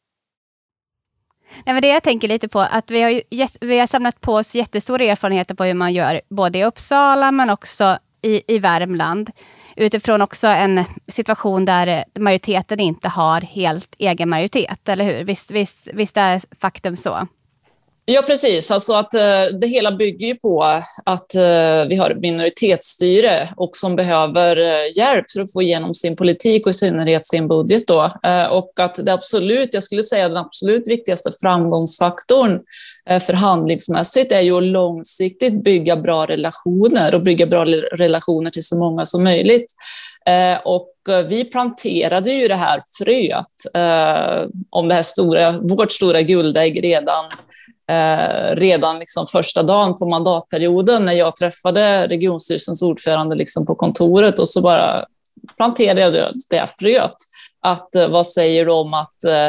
Nej, 1.65 1.73
men 1.73 1.81
det 1.81 1.87
jag 1.87 2.03
tänker 2.03 2.27
lite 2.27 2.47
på, 2.47 2.59
att 2.59 2.91
vi 2.91 3.01
har, 3.01 3.21
vi 3.65 3.79
har 3.79 3.87
samlat 3.87 4.21
på 4.21 4.33
oss 4.33 4.55
jättestora 4.55 5.03
erfarenheter 5.03 5.55
på 5.55 5.63
hur 5.63 5.73
man 5.73 5.93
gör, 5.93 6.21
både 6.29 6.59
i 6.59 6.65
Uppsala 6.65 7.31
men 7.31 7.49
också 7.49 7.97
i, 8.21 8.55
i 8.55 8.59
Värmland. 8.59 9.31
Utifrån 9.75 10.21
också 10.21 10.47
en 10.47 10.83
situation 11.07 11.65
där 11.65 12.05
majoriteten 12.19 12.79
inte 12.79 13.09
har 13.09 13.41
helt 13.41 13.95
egen 13.97 14.29
majoritet, 14.29 14.89
eller 14.89 15.05
hur? 15.05 15.23
Visst, 15.23 15.51
visst, 15.51 15.87
visst 15.93 16.17
är 16.17 16.41
faktum 16.59 16.97
så? 16.97 17.27
Ja, 18.11 18.21
precis. 18.21 18.71
Alltså 18.71 18.93
att 18.93 19.13
eh, 19.13 19.45
det 19.61 19.67
hela 19.67 19.91
bygger 19.91 20.27
ju 20.27 20.35
på 20.35 20.63
att 21.05 21.35
eh, 21.35 21.85
vi 21.89 21.95
har 21.95 22.09
ett 22.09 22.19
minoritetsstyre 22.19 23.49
och 23.55 23.75
som 23.75 23.95
behöver 23.95 24.57
eh, 24.57 24.97
hjälp 24.97 25.25
för 25.33 25.41
att 25.41 25.53
få 25.53 25.61
igenom 25.61 25.93
sin 25.93 26.15
politik 26.15 26.65
och 26.65 26.69
i 26.69 26.73
synnerhet 26.73 27.25
sin 27.25 27.47
budget. 27.47 27.87
Då. 27.87 28.13
Eh, 28.23 28.51
och 28.51 28.73
att 28.79 29.05
det 29.05 29.13
absolut, 29.13 29.73
jag 29.73 29.83
skulle 29.83 30.03
säga 30.03 30.27
den 30.27 30.37
absolut 30.37 30.87
viktigaste 30.87 31.31
framgångsfaktorn 31.41 32.59
eh, 33.09 33.19
förhandlingsmässigt 33.19 34.31
är 34.31 34.41
ju 34.41 34.57
att 34.57 34.63
långsiktigt 34.63 35.63
bygga 35.63 35.95
bra 35.95 36.25
relationer 36.25 37.15
och 37.15 37.23
bygga 37.23 37.45
bra 37.45 37.65
relationer 37.93 38.49
till 38.49 38.65
så 38.65 38.77
många 38.77 39.05
som 39.05 39.23
möjligt. 39.23 39.73
Eh, 40.25 40.57
och 40.63 40.93
vi 41.27 41.45
planterade 41.45 42.31
ju 42.31 42.47
det 42.47 42.55
här 42.55 42.81
fröet 42.97 43.45
om 44.69 44.87
det 44.87 44.95
här 44.95 45.01
stora, 45.01 45.51
vårt 45.51 45.91
stora 45.91 46.21
guldägg 46.21 46.83
redan 46.83 47.25
eh, 47.89 48.55
redan 48.55 48.99
liksom 48.99 49.27
första 49.27 49.63
dagen 49.63 49.95
på 49.95 50.09
mandatperioden 50.09 51.05
när 51.05 51.13
jag 51.13 51.35
träffade 51.35 52.07
regionstyrelsens 52.07 52.81
ordförande 52.81 53.35
liksom 53.35 53.65
på 53.65 53.75
kontoret 53.75 54.39
och 54.39 54.49
så 54.49 54.61
bara 54.61 55.05
planterade 55.57 56.01
jag 56.01 56.13
det, 56.13 56.33
det 56.49 56.67
fröet. 56.79 57.15
Att 57.61 57.95
eh, 57.95 58.07
vad 58.07 58.27
säger 58.27 58.65
du 58.65 58.71
om 58.71 58.93
att 58.93 59.23
eh, 59.23 59.47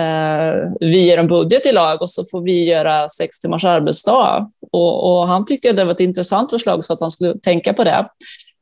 eh, 0.00 0.54
vi 0.80 1.10
gör 1.10 1.18
en 1.18 1.28
budget 1.28 1.66
i 1.66 1.72
lag 1.72 2.02
och 2.02 2.10
så 2.10 2.24
får 2.30 2.42
vi 2.42 2.64
göra 2.64 3.08
sex 3.08 3.38
timmars 3.38 3.64
arbetsdag. 3.64 4.50
Och, 4.72 5.12
och, 5.12 5.28
han 5.28 5.44
tyckte 5.44 5.70
att 5.70 5.76
det 5.76 5.84
var 5.84 5.92
ett 5.92 6.00
intressant 6.00 6.50
förslag 6.50 6.84
så 6.84 6.92
att 6.92 7.00
han 7.00 7.10
skulle 7.10 7.38
tänka 7.38 7.72
på 7.72 7.84
det. 7.84 8.08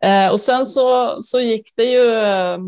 Eh, 0.04 0.32
och 0.32 0.40
sen 0.40 0.66
så, 0.66 1.16
så 1.22 1.40
gick 1.40 1.76
det 1.76 1.84
ju, 1.84 2.14
eh, 2.14 2.58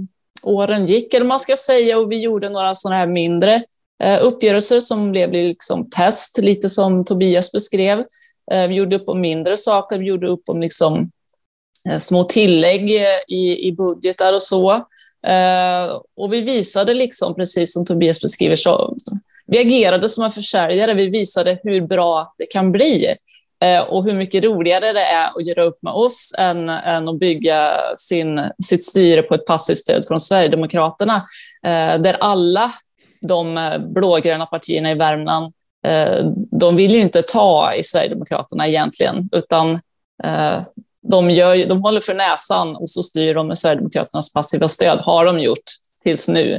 åren 0.42 0.86
gick 0.86 1.14
eller 1.14 1.26
man 1.26 1.40
ska 1.40 1.56
säga 1.56 1.98
och 1.98 2.12
vi 2.12 2.20
gjorde 2.20 2.48
några 2.48 2.74
sådana 2.74 2.96
här 2.96 3.06
mindre 3.06 3.62
Eh, 4.02 4.18
uppgörelser 4.22 4.80
som 4.80 5.10
blev 5.10 5.32
liksom 5.32 5.90
test, 5.90 6.38
lite 6.38 6.68
som 6.68 7.04
Tobias 7.04 7.52
beskrev. 7.52 7.98
Eh, 8.52 8.68
vi 8.68 8.74
gjorde 8.74 8.96
upp 8.96 9.08
om 9.08 9.20
mindre 9.20 9.56
saker, 9.56 9.96
vi 9.96 10.06
gjorde 10.06 10.28
upp 10.28 10.48
om 10.48 10.60
liksom 10.60 11.10
eh, 11.90 11.98
små 11.98 12.24
tillägg 12.24 12.90
i, 13.28 13.68
i 13.68 13.72
budgetar 13.72 14.32
och 14.32 14.42
så. 14.42 14.86
Och 16.16 16.32
vi 16.32 16.40
visade, 16.40 16.94
liksom, 16.94 17.34
precis 17.34 17.72
som 17.72 17.84
Tobias 17.84 18.20
beskriver, 18.20 18.56
så 18.56 18.96
vi 19.46 19.58
agerade 19.58 20.08
som 20.08 20.24
en 20.24 20.30
försäljare. 20.30 20.94
Vi 20.94 21.08
visade 21.08 21.58
hur 21.62 21.80
bra 21.80 22.34
det 22.38 22.46
kan 22.46 22.72
bli. 22.72 23.16
och 23.88 24.04
hur 24.04 24.14
mycket 24.14 24.44
roligare 24.44 24.92
det 24.92 25.00
är 25.00 25.26
att 25.26 25.46
göra 25.46 25.62
upp 25.62 25.82
med 25.82 25.92
oss 25.92 26.34
än, 26.38 26.68
än 26.68 27.08
att 27.08 27.18
bygga 27.18 27.72
sin, 27.96 28.40
sitt 28.64 28.84
styre 28.84 29.22
på 29.22 29.34
ett 29.34 29.46
passivt 29.46 29.78
stöd 29.78 30.06
från 30.08 30.20
Sverigedemokraterna, 30.20 31.22
där 31.98 32.16
alla 32.20 32.72
de 33.22 33.58
eh, 33.58 33.78
blågröna 33.78 34.46
partierna 34.46 34.90
i 34.90 34.94
Värmland, 34.94 35.52
eh, 35.86 36.24
de 36.50 36.76
vill 36.76 36.92
ju 36.92 37.00
inte 37.00 37.22
ta 37.22 37.74
i 37.74 37.82
Sverigedemokraterna 37.82 38.68
egentligen, 38.68 39.28
utan 39.32 39.80
eh, 40.24 40.62
de, 41.02 41.30
gör, 41.30 41.66
de 41.66 41.82
håller 41.82 42.00
för 42.00 42.14
näsan 42.14 42.76
och 42.76 42.90
så 42.90 43.02
styr 43.02 43.34
de 43.34 43.48
med 43.48 43.58
Sverigedemokraternas 43.58 44.32
passiva 44.32 44.68
stöd, 44.68 44.98
har 44.98 45.24
de 45.24 45.40
gjort 45.40 45.64
tills 46.02 46.28
nu. 46.28 46.58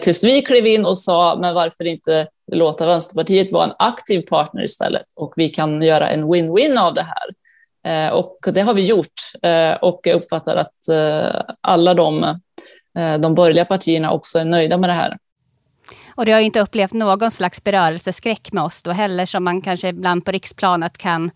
Tills 0.00 0.24
vi 0.24 0.42
klev 0.42 0.66
in 0.66 0.86
och 0.86 0.98
sa, 0.98 1.38
men 1.40 1.54
varför 1.54 1.84
inte 1.84 2.26
låta 2.52 2.86
Vänsterpartiet 2.86 3.52
vara 3.52 3.64
en 3.64 3.72
aktiv 3.78 4.20
partner 4.20 4.62
istället 4.62 5.06
och 5.16 5.32
vi 5.36 5.48
kan 5.48 5.82
göra 5.82 6.10
en 6.10 6.24
win-win 6.24 6.78
av 6.78 6.94
det 6.94 7.06
här. 7.82 8.12
Och 8.12 8.38
det 8.52 8.60
har 8.60 8.74
vi 8.74 8.86
gjort 8.86 9.12
och 9.80 10.00
jag 10.04 10.16
uppfattar 10.16 10.56
att 10.56 10.74
alla 11.60 11.94
de, 11.94 12.40
de 13.20 13.34
borgerliga 13.34 13.64
partierna 13.64 14.12
också 14.12 14.38
är 14.38 14.44
nöjda 14.44 14.76
med 14.76 14.90
det 14.90 14.94
här. 14.94 15.16
Och 16.14 16.26
du 16.26 16.32
har 16.32 16.40
inte 16.40 16.60
upplevt 16.60 16.92
någon 16.92 17.30
slags 17.30 17.64
berörelseskräck 17.64 18.52
med 18.52 18.64
oss 18.64 18.82
då 18.82 18.90
heller, 18.90 19.26
som 19.26 19.44
man 19.44 19.62
kanske 19.62 19.88
ibland 19.88 20.24
på 20.24 20.30
riksplanet 20.30 20.98
kan 20.98 21.30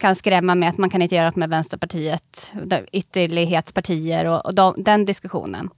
kan 0.00 0.16
skrämma 0.16 0.54
med 0.54 0.68
att 0.68 0.78
man 0.78 0.90
kan 0.90 1.02
inte 1.02 1.14
göra 1.14 1.28
upp 1.28 1.36
med 1.36 1.48
Vänsterpartiet, 1.50 2.52
ytterlighetspartier 2.92 4.24
och, 4.24 4.46
och 4.46 4.54
de, 4.54 4.74
den 4.78 5.04
diskussionen? 5.04 5.68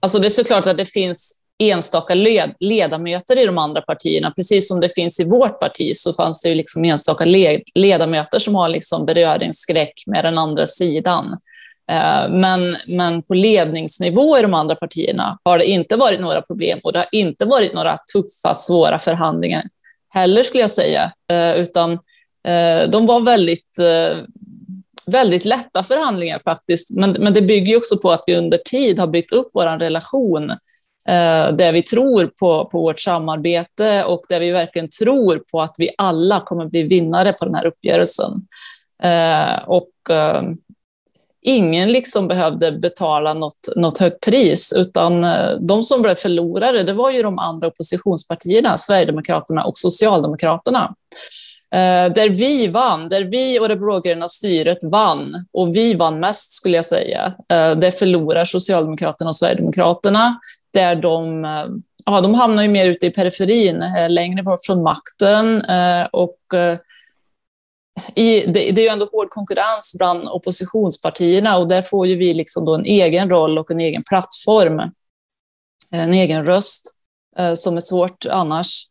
Alltså 0.00 0.18
det 0.18 0.26
är 0.26 0.30
såklart 0.30 0.66
att 0.66 0.76
det 0.76 0.86
finns 0.86 1.44
enstaka 1.58 2.14
led, 2.14 2.54
ledamöter 2.60 3.38
i 3.38 3.46
de 3.46 3.58
andra 3.58 3.80
partierna. 3.80 4.30
Precis 4.30 4.68
som 4.68 4.80
det 4.80 4.94
finns 4.94 5.20
i 5.20 5.24
vårt 5.24 5.60
parti 5.60 5.96
så 5.96 6.12
fanns 6.12 6.42
det 6.42 6.48
ju 6.48 6.54
liksom 6.54 6.84
enstaka 6.84 7.24
led, 7.24 7.62
ledamöter 7.74 8.38
som 8.38 8.54
har 8.54 8.68
liksom 8.68 9.06
beröringsskräck 9.06 10.02
med 10.06 10.24
den 10.24 10.38
andra 10.38 10.66
sidan. 10.66 11.38
Eh, 11.90 12.28
men, 12.28 12.76
men 12.86 13.22
på 13.22 13.34
ledningsnivå 13.34 14.38
i 14.38 14.42
de 14.42 14.54
andra 14.54 14.74
partierna 14.74 15.38
har 15.44 15.58
det 15.58 15.64
inte 15.64 15.96
varit 15.96 16.20
några 16.20 16.42
problem 16.42 16.80
och 16.82 16.92
det 16.92 16.98
har 16.98 17.08
inte 17.12 17.44
varit 17.44 17.74
några 17.74 17.98
tuffa, 18.14 18.54
svåra 18.54 18.98
förhandlingar 18.98 19.64
heller 20.14 20.42
skulle 20.42 20.60
jag 20.60 20.70
säga, 20.70 21.12
eh, 21.30 21.56
utan 21.56 21.92
eh, 22.48 22.90
de 22.90 23.06
var 23.06 23.20
väldigt, 23.20 23.78
väldigt 25.06 25.44
lätta 25.44 25.82
förhandlingar 25.82 26.40
faktiskt, 26.44 26.90
men, 26.90 27.12
men 27.12 27.32
det 27.32 27.42
bygger 27.42 27.76
också 27.76 27.98
på 27.98 28.10
att 28.10 28.24
vi 28.26 28.36
under 28.36 28.58
tid 28.58 28.98
har 28.98 29.06
byggt 29.06 29.32
upp 29.32 29.48
vår 29.54 29.78
relation 29.78 30.52
där 31.52 31.72
vi 31.72 31.82
tror 31.82 32.26
på, 32.40 32.64
på 32.64 32.80
vårt 32.80 33.00
samarbete 33.00 34.04
och 34.04 34.20
där 34.28 34.40
vi 34.40 34.50
verkligen 34.50 34.88
tror 34.88 35.42
på 35.52 35.60
att 35.60 35.74
vi 35.78 35.88
alla 35.98 36.40
kommer 36.40 36.66
bli 36.66 36.82
vinnare 36.82 37.32
på 37.32 37.44
den 37.44 37.54
här 37.54 37.66
uppgörelsen. 37.66 38.32
Och 39.66 39.90
ingen 41.42 41.92
liksom 41.92 42.28
behövde 42.28 42.72
betala 42.72 43.34
något, 43.34 43.68
något 43.76 43.98
högt 43.98 44.20
pris, 44.20 44.72
utan 44.76 45.24
eh, 45.24 45.50
de 45.60 45.82
som 45.82 46.02
blev 46.02 46.14
förlorare, 46.14 46.82
det 46.82 46.92
var 46.92 47.10
ju 47.10 47.22
de 47.22 47.38
andra 47.38 47.68
oppositionspartierna, 47.68 48.76
Sverigedemokraterna 48.78 49.64
och 49.64 49.76
Socialdemokraterna. 49.76 50.94
Eh, 51.74 52.12
där 52.12 52.28
vi 52.28 52.68
vann, 52.68 53.08
där 53.08 53.24
vi 53.24 53.60
och 53.60 53.68
det 53.68 53.76
blågröna 53.76 54.28
styret 54.28 54.78
vann, 54.92 55.34
och 55.52 55.76
vi 55.76 55.94
vann 55.94 56.20
mest 56.20 56.52
skulle 56.52 56.76
jag 56.76 56.84
säga. 56.84 57.34
Eh, 57.48 57.70
det 57.70 57.98
förlorar 57.98 58.44
Socialdemokraterna 58.44 59.28
och 59.28 59.36
Sverigedemokraterna, 59.36 60.38
där 60.72 60.96
de, 60.96 61.44
eh, 61.44 61.66
ja, 62.04 62.20
de 62.20 62.34
hamnar 62.34 62.62
ju 62.62 62.68
mer 62.68 62.90
ute 62.90 63.06
i 63.06 63.10
periferin, 63.10 63.82
eh, 63.82 64.10
längre 64.10 64.42
bort 64.42 64.66
från 64.66 64.82
makten. 64.82 65.62
och 66.10 66.38
i, 68.14 68.40
det, 68.46 68.72
det, 68.72 68.80
är 68.80 68.82
ju 68.82 68.88
ändå 68.88 69.08
hård 69.12 69.30
konkurrens 69.30 69.94
bland 69.98 70.28
oppositionspartierna 70.28 71.58
och 71.58 71.68
där 71.68 71.82
får 71.82 72.06
ju 72.06 72.16
vi 72.16 72.34
liksom 72.34 72.64
då 72.64 72.74
en 72.74 72.84
egen 72.84 73.30
roll 73.30 73.58
och 73.58 73.70
en 73.70 73.80
egen 73.80 74.02
plattform, 74.08 74.80
eh, 74.80 74.90
en 75.90 76.14
egen 76.14 76.44
röst, 76.44 76.96
eh, 77.38 77.54
som 77.54 77.76
är 77.76 77.80
svårt 77.80 78.26
annars. 78.30 78.86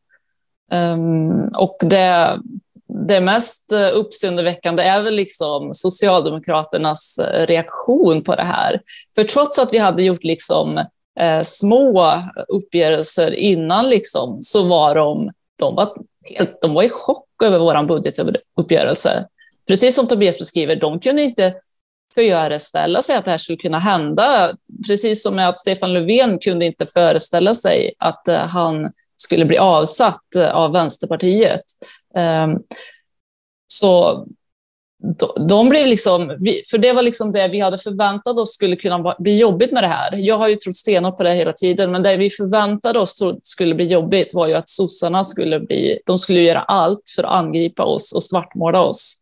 Um, 0.74 1.48
och 1.58 1.78
det, 1.80 2.40
det 3.08 3.22
mest 3.22 3.72
eh, 3.72 3.90
uppseendeväckande 3.94 4.84
är 4.84 5.04
väl 5.04 5.16
liksom 5.16 5.74
Socialdemokraternas 5.74 7.20
reaktion 7.34 8.24
på 8.24 8.36
det 8.36 8.44
här. 8.44 8.82
För 9.16 9.24
trots 9.24 9.60
att 9.60 9.74
vi 9.74 9.78
hade 9.78 10.04
gjort 10.04 10.24
liksom, 10.24 10.78
eh, 11.20 11.42
små 11.44 12.14
uppgörelser 12.48 13.34
innan 13.34 13.90
liksom, 13.90 14.38
så 14.42 14.68
var 14.68 14.96
de, 14.96 15.32
de, 15.60 15.76
var 15.76 15.94
helt, 16.24 16.62
de 16.62 16.74
var 16.74 16.84
i 16.84 16.90
chock 16.90 17.44
över 17.44 17.60
vår 17.60 17.84
budgetuppgörelse. 17.84 19.28
Precis 19.68 19.96
som 19.96 20.08
Tobias 20.08 20.40
beskriver, 20.40 20.76
de 20.76 21.00
kunde 21.00 21.22
inte 21.22 21.54
föreställa 22.14 23.02
sig 23.02 23.16
att 23.16 23.26
det 23.26 23.32
här 23.32 23.38
skulle 23.38 23.58
kunna 23.58 23.80
hända. 23.80 24.54
Precis 24.88 25.24
som 25.24 25.40
att 25.40 25.60
Stefan 25.60 25.94
Löfven 25.94 26.40
kunde 26.40 26.66
inte 26.66 26.86
föreställa 26.86 27.56
sig 27.56 27.94
att 27.98 28.28
eh, 28.28 28.36
han 28.38 28.92
skulle 29.16 29.46
bli 29.46 29.58
avsatt 29.58 30.36
eh, 30.36 30.56
av 30.56 30.72
Vänsterpartiet. 30.72 31.64
Ehm, 32.16 32.58
så 33.68 34.26
de 35.50 35.70
blev 35.70 35.88
liksom, 35.88 36.28
för 36.72 36.78
det 36.78 36.94
var 36.94 37.02
liksom 37.02 37.32
det 37.32 37.48
vi 37.48 37.60
hade 37.60 37.78
förväntat 37.78 38.38
oss 38.38 38.54
skulle 38.54 38.76
kunna 38.76 39.16
bli 39.20 39.40
jobbigt 39.40 39.72
med 39.72 39.84
det 39.84 39.88
här. 39.88 40.16
Jag 40.18 40.38
har 40.38 40.48
ju 40.48 40.56
trott 40.56 40.76
stenhårt 40.76 41.18
på 41.18 41.24
det 41.24 41.34
hela 41.34 41.54
tiden, 41.54 41.92
men 41.92 42.04
det 42.04 42.18
vi 42.18 42.30
förväntade 42.30 43.00
oss 43.00 43.24
skulle 43.44 43.76
bli 43.76 43.86
jobbigt 43.86 44.34
var 44.34 44.48
ju 44.48 44.54
att 44.54 44.70
sossarna 44.70 45.24
skulle 45.24 45.60
bli, 45.60 46.00
de 46.06 46.20
skulle 46.20 46.40
göra 46.40 46.62
allt 46.62 47.02
för 47.16 47.24
att 47.24 47.32
angripa 47.32 47.84
oss 47.84 48.14
och 48.14 48.24
svartmåla 48.24 48.82
oss 48.82 49.18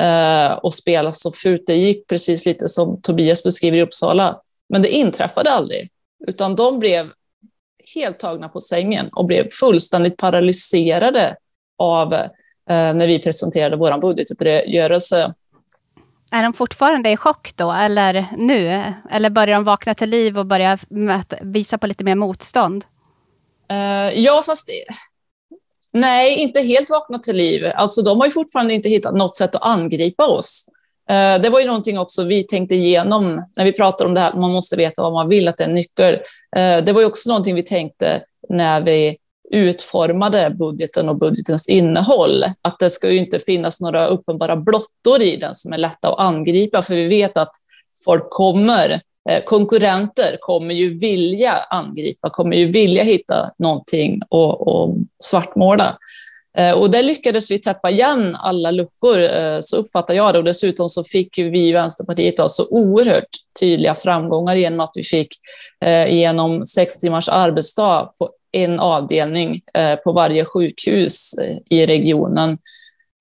eh, 0.00 0.52
och 0.52 0.74
spela 0.74 1.12
så 1.12 1.32
fult 1.32 1.66
det 1.66 1.76
gick, 1.76 2.06
precis 2.06 2.46
lite 2.46 2.68
som 2.68 3.00
Tobias 3.02 3.44
beskriver 3.44 3.78
i 3.78 3.82
Uppsala. 3.82 4.40
Men 4.68 4.82
det 4.82 4.88
inträffade 4.88 5.50
aldrig, 5.50 5.90
utan 6.28 6.56
de 6.56 6.78
blev 6.78 7.06
helt 7.94 8.18
tagna 8.18 8.48
på 8.48 8.60
sängen 8.60 9.08
och 9.12 9.26
blev 9.26 9.48
fullständigt 9.50 10.16
paralyserade 10.16 11.36
av 11.78 12.14
eh, 12.14 12.26
när 12.70 13.06
vi 13.06 13.18
presenterade 13.18 13.76
vår 13.76 14.00
budgetuppgörelse. 14.00 15.34
Är 16.32 16.42
de 16.42 16.52
fortfarande 16.52 17.10
i 17.10 17.16
chock 17.16 17.56
då, 17.56 17.72
eller 17.72 18.26
nu? 18.38 18.84
Eller 19.10 19.30
börjar 19.30 19.54
de 19.54 19.64
vakna 19.64 19.94
till 19.94 20.10
liv 20.10 20.38
och 20.38 20.46
börja 20.46 20.78
visa 21.40 21.78
på 21.78 21.86
lite 21.86 22.04
mer 22.04 22.14
motstånd? 22.14 22.84
Uh, 23.72 24.18
ja, 24.18 24.42
fast 24.46 24.66
det, 24.66 24.94
nej, 25.92 26.36
inte 26.36 26.60
helt 26.60 26.90
vakna 26.90 27.18
till 27.18 27.36
liv. 27.36 27.72
Alltså, 27.74 28.02
de 28.02 28.18
har 28.18 28.26
ju 28.26 28.32
fortfarande 28.32 28.74
inte 28.74 28.88
hittat 28.88 29.14
något 29.14 29.36
sätt 29.36 29.54
att 29.54 29.62
angripa 29.62 30.26
oss. 30.26 30.68
Uh, 31.10 31.42
det 31.42 31.48
var 31.48 31.60
ju 31.60 31.66
någonting 31.66 31.98
också 31.98 32.24
vi 32.24 32.42
tänkte 32.42 32.74
igenom 32.74 33.46
när 33.56 33.64
vi 33.64 33.72
pratade 33.72 34.08
om 34.08 34.14
det 34.14 34.20
här, 34.20 34.32
man 34.34 34.52
måste 34.52 34.76
veta 34.76 35.02
vad 35.02 35.12
man 35.12 35.28
vill, 35.28 35.48
att 35.48 35.56
det 35.56 35.64
är 35.64 35.68
en 35.68 35.74
nyckel. 35.74 36.18
Det 36.84 36.92
var 36.92 37.00
ju 37.00 37.06
också 37.06 37.30
någonting 37.30 37.54
vi 37.54 37.62
tänkte 37.62 38.22
när 38.48 38.80
vi 38.80 39.16
utformade 39.50 40.50
budgeten 40.58 41.08
och 41.08 41.16
budgetens 41.16 41.68
innehåll. 41.68 42.44
Att 42.62 42.78
det 42.78 42.90
ska 42.90 43.10
ju 43.10 43.18
inte 43.18 43.38
finnas 43.38 43.80
några 43.80 44.06
uppenbara 44.06 44.56
blottor 44.56 45.22
i 45.22 45.36
den 45.36 45.54
som 45.54 45.72
är 45.72 45.78
lätta 45.78 46.08
att 46.08 46.18
angripa, 46.18 46.82
för 46.82 46.94
vi 46.94 47.08
vet 47.08 47.36
att 47.36 47.50
folk 48.04 48.30
kommer, 48.30 49.00
eh, 49.30 49.44
konkurrenter 49.44 50.36
kommer 50.40 50.74
ju 50.74 50.98
vilja 50.98 51.52
angripa, 51.52 52.30
kommer 52.30 52.56
ju 52.56 52.66
vilja 52.66 53.02
hitta 53.02 53.50
någonting 53.58 54.20
och, 54.28 54.68
och 54.68 54.96
svartmåla. 55.24 55.98
Eh, 56.58 56.78
och 56.78 56.90
där 56.90 57.02
lyckades 57.02 57.50
vi 57.50 57.58
täppa 57.58 57.90
igen 57.90 58.36
alla 58.36 58.70
luckor, 58.70 59.20
eh, 59.20 59.58
så 59.60 59.76
uppfattar 59.76 60.14
jag 60.14 60.34
det. 60.34 60.38
Och 60.38 60.44
dessutom 60.44 60.88
så 60.88 61.04
fick 61.04 61.38
vi 61.38 61.68
i 61.68 61.72
Vänsterpartiet 61.72 62.50
så 62.50 62.66
oerhört 62.70 63.28
tydliga 63.60 63.94
framgångar 63.94 64.54
genom 64.54 64.80
att 64.80 64.92
vi 64.94 65.02
fick 65.02 65.28
igenom 66.08 66.66
sex 66.66 66.98
timmars 66.98 67.28
arbetsdag 67.28 68.12
på 68.18 68.30
en 68.52 68.80
avdelning 68.80 69.62
eh, 69.74 69.96
på 69.96 70.12
varje 70.12 70.44
sjukhus 70.44 71.34
i 71.70 71.86
regionen. 71.86 72.58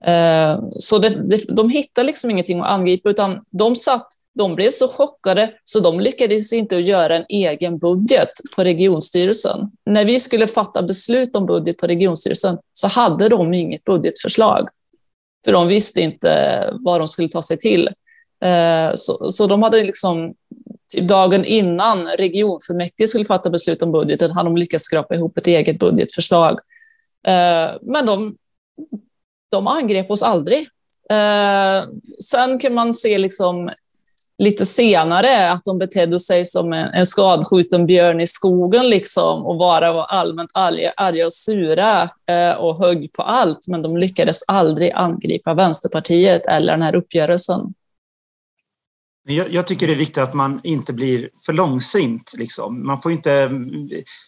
Eh, 0.06 0.60
så 0.78 0.98
det, 0.98 1.10
det, 1.10 1.56
de 1.56 1.70
hittade 1.70 2.08
liksom 2.08 2.32
ingenting 2.32 2.60
att 2.60 2.70
angripa, 2.70 3.10
utan 3.10 3.44
de 3.52 3.76
satt 3.76 4.08
de 4.40 4.56
blev 4.56 4.72
så 4.72 4.88
chockade 4.88 5.54
så 5.64 5.80
de 5.80 6.00
lyckades 6.00 6.54
inte 6.54 6.76
göra 6.76 7.18
en 7.18 7.26
egen 7.30 7.78
budget 7.78 8.30
på 8.56 8.64
regionstyrelsen. 8.64 9.72
När 9.86 10.06
vi 10.06 10.20
skulle 10.20 10.48
fatta 10.48 10.84
beslut 10.84 11.36
om 11.36 11.46
budget 11.46 11.78
på 11.78 11.88
regionstyrelsen 11.88 12.58
så 12.72 12.88
hade 12.88 13.30
de 13.30 13.54
inget 13.54 13.84
budgetförslag. 13.84 14.70
För 15.46 15.52
de 15.52 15.68
visste 15.68 16.02
inte 16.02 16.64
vad 16.80 17.02
de 17.02 17.08
skulle 17.08 17.28
ta 17.28 17.42
sig 17.42 17.58
till. 17.58 17.90
Eh, 18.44 18.92
så, 18.96 19.32
så 19.32 19.48
de 19.48 19.64
hade 19.64 19.84
liksom 19.84 20.34
Typ 20.94 21.08
dagen 21.08 21.46
innan 21.46 22.08
regionfullmäktige 22.08 23.08
skulle 23.08 23.26
fatta 23.26 23.50
beslut 23.50 23.82
om 23.82 23.92
budgeten 23.92 24.32
hade 24.32 24.50
de 24.50 24.58
lyckats 24.58 24.86
skrapa 24.86 25.16
ihop 25.16 25.38
ett 25.38 25.48
eget 25.48 25.80
budgetförslag. 25.80 26.60
Eh, 27.28 27.78
men 27.82 28.06
de, 28.06 28.36
de 29.52 29.68
angrep 29.68 30.12
oss 30.12 30.24
aldrig. 30.24 30.70
Eh, 31.12 31.90
sen 32.24 32.60
kan 32.60 32.74
man 32.74 32.94
se 32.94 33.18
liksom 33.18 33.70
lite 34.38 34.66
senare 34.66 35.52
att 35.52 35.66
de 35.66 35.80
betedde 35.80 36.20
sig 36.20 36.46
som 36.46 36.74
en, 36.74 36.88
en 36.94 37.06
skadskjuten 37.06 37.86
björn 37.86 38.22
i 38.22 38.28
skogen 38.28 38.90
liksom 38.90 39.46
och 39.46 39.58
bara 39.58 39.94
var 39.94 40.04
allmänt 40.04 40.52
arga, 40.54 40.94
arga 40.98 41.26
och 41.26 41.34
sura 41.34 42.10
eh, 42.32 42.52
och 42.52 42.86
högg 42.86 43.14
på 43.14 43.22
allt, 43.22 43.68
men 43.68 43.82
de 43.82 43.98
lyckades 43.98 44.44
aldrig 44.48 44.92
angripa 44.92 45.54
Vänsterpartiet 45.54 46.46
eller 46.48 46.74
den 46.74 46.82
här 46.82 46.96
uppgörelsen. 46.96 47.74
Jag, 49.32 49.54
jag, 49.54 49.68
tycker 49.68 49.88
det 49.88 49.94
är 49.94 49.98
viktigt 49.98 50.18
att 50.18 50.34
man 50.34 50.62
inte 50.64 50.94
blir 50.94 51.30
för 51.46 51.54
långsint. 51.54 52.34
Liksom. 52.38 52.86
Man 52.86 53.02
får 53.02 53.12
inte, 53.12 53.50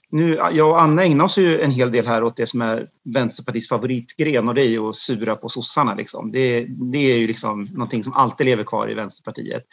nu, 0.09 0.39
jag 0.53 0.69
och 0.69 0.81
Anna 0.81 1.03
ägnar 1.03 1.25
oss 1.25 1.37
ju 1.37 1.61
en 1.61 1.71
hel 1.71 1.91
del 1.91 2.07
här 2.07 2.23
åt 2.23 2.37
det 2.37 2.47
som 2.47 2.61
är 2.61 2.87
Vänsterpartiets 3.13 3.69
favoritgren 3.69 4.47
och 4.47 4.55
det 4.55 4.65
är 4.65 4.69
ju 4.69 4.89
att 4.89 4.95
sura 4.95 5.35
på 5.35 5.49
sossarna. 5.49 5.95
Liksom. 5.95 6.31
Det, 6.31 6.65
det 6.91 7.11
är 7.11 7.17
ju 7.17 7.27
liksom 7.27 7.63
någonting 7.63 8.03
som 8.03 8.13
alltid 8.13 8.45
lever 8.45 8.63
kvar 8.63 8.91
i 8.91 8.93
Vänsterpartiet. 8.93 9.63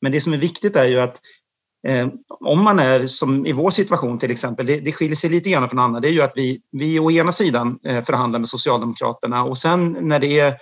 Men 0.00 0.12
det 0.12 0.20
som 0.20 0.32
är 0.32 0.38
viktigt 0.38 0.76
är 0.76 0.86
ju 0.86 1.00
att 1.00 1.20
eh, 1.88 2.08
om 2.40 2.62
man 2.64 2.78
är 2.78 3.06
som 3.06 3.46
i 3.46 3.52
vår 3.52 3.70
situation 3.70 4.18
till 4.18 4.30
exempel, 4.30 4.66
det, 4.66 4.80
det 4.80 4.92
skiljer 4.92 5.16
sig 5.16 5.30
lite 5.30 5.50
grann 5.50 5.68
från 5.68 5.78
andra, 5.78 6.00
det 6.00 6.08
är 6.08 6.12
ju 6.12 6.22
att 6.22 6.32
vi, 6.36 6.60
vi 6.72 6.98
å 6.98 7.10
ena 7.10 7.32
sidan 7.32 7.78
eh, 7.84 8.04
förhandlar 8.04 8.38
med 8.38 8.48
Socialdemokraterna 8.48 9.44
och 9.44 9.58
sen 9.58 9.96
när 10.00 10.18
det 10.18 10.40
är 10.40 10.56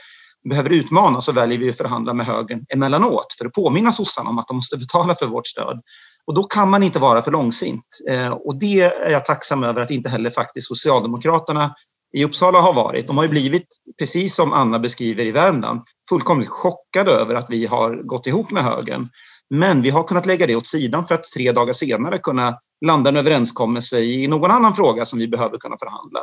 behöver 0.49 0.71
utmana 0.71 1.21
så 1.21 1.33
väljer 1.33 1.59
vi 1.59 1.71
att 1.71 1.77
förhandla 1.77 2.15
med 2.15 2.27
högern 2.27 2.67
emellanåt 2.69 3.35
för 3.39 3.47
att 3.47 3.53
påminna 3.53 3.93
sossarna 3.93 4.31
om 4.31 4.39
att 4.39 4.49
de 4.49 4.57
måste 4.57 4.77
betala 4.77 5.15
för 5.15 5.27
vårt 5.27 5.47
stöd. 5.47 5.81
Och 6.27 6.35
då 6.35 6.43
kan 6.43 6.71
man 6.71 6.83
inte 6.83 6.99
vara 6.99 7.23
för 7.23 7.31
långsint. 7.31 7.87
Eh, 8.11 8.33
och 8.33 8.57
det 8.57 8.81
är 8.81 9.11
jag 9.11 9.25
tacksam 9.25 9.65
över 9.65 9.81
att 9.81 9.91
inte 9.91 10.09
heller 10.09 10.31
faktiskt 10.31 10.69
Socialdemokraterna 10.69 11.75
i 12.13 12.25
Uppsala 12.25 12.61
har 12.61 12.73
varit. 12.73 13.07
De 13.07 13.17
har 13.17 13.25
ju 13.25 13.31
blivit, 13.31 13.67
precis 13.99 14.35
som 14.35 14.53
Anna 14.53 14.79
beskriver 14.79 15.25
i 15.25 15.33
Värmland, 15.33 15.81
fullkomligt 16.09 16.49
chockade 16.49 17.11
över 17.11 17.35
att 17.35 17.47
vi 17.49 17.67
har 17.67 18.03
gått 18.03 18.27
ihop 18.27 18.51
med 18.51 18.65
högern. 18.65 19.09
Men 19.51 19.83
vi 19.83 19.91
har 19.91 20.03
kunnat 20.03 20.27
lägga 20.27 20.47
det 20.47 20.57
åt 20.57 20.67
sidan 20.67 21.05
för 21.05 21.15
att 21.15 21.25
tre 21.25 21.53
dagar 21.53 21.73
senare 21.73 22.19
kunna 22.19 22.59
landa 22.87 23.11
en 23.11 23.17
överenskommelse 23.17 24.01
i 24.01 24.29
någon 24.29 24.51
annan 24.51 24.75
fråga 24.75 25.05
som 25.05 25.19
vi 25.19 25.29
behöver 25.29 25.59
kunna 25.59 25.77
förhandla. 25.79 26.21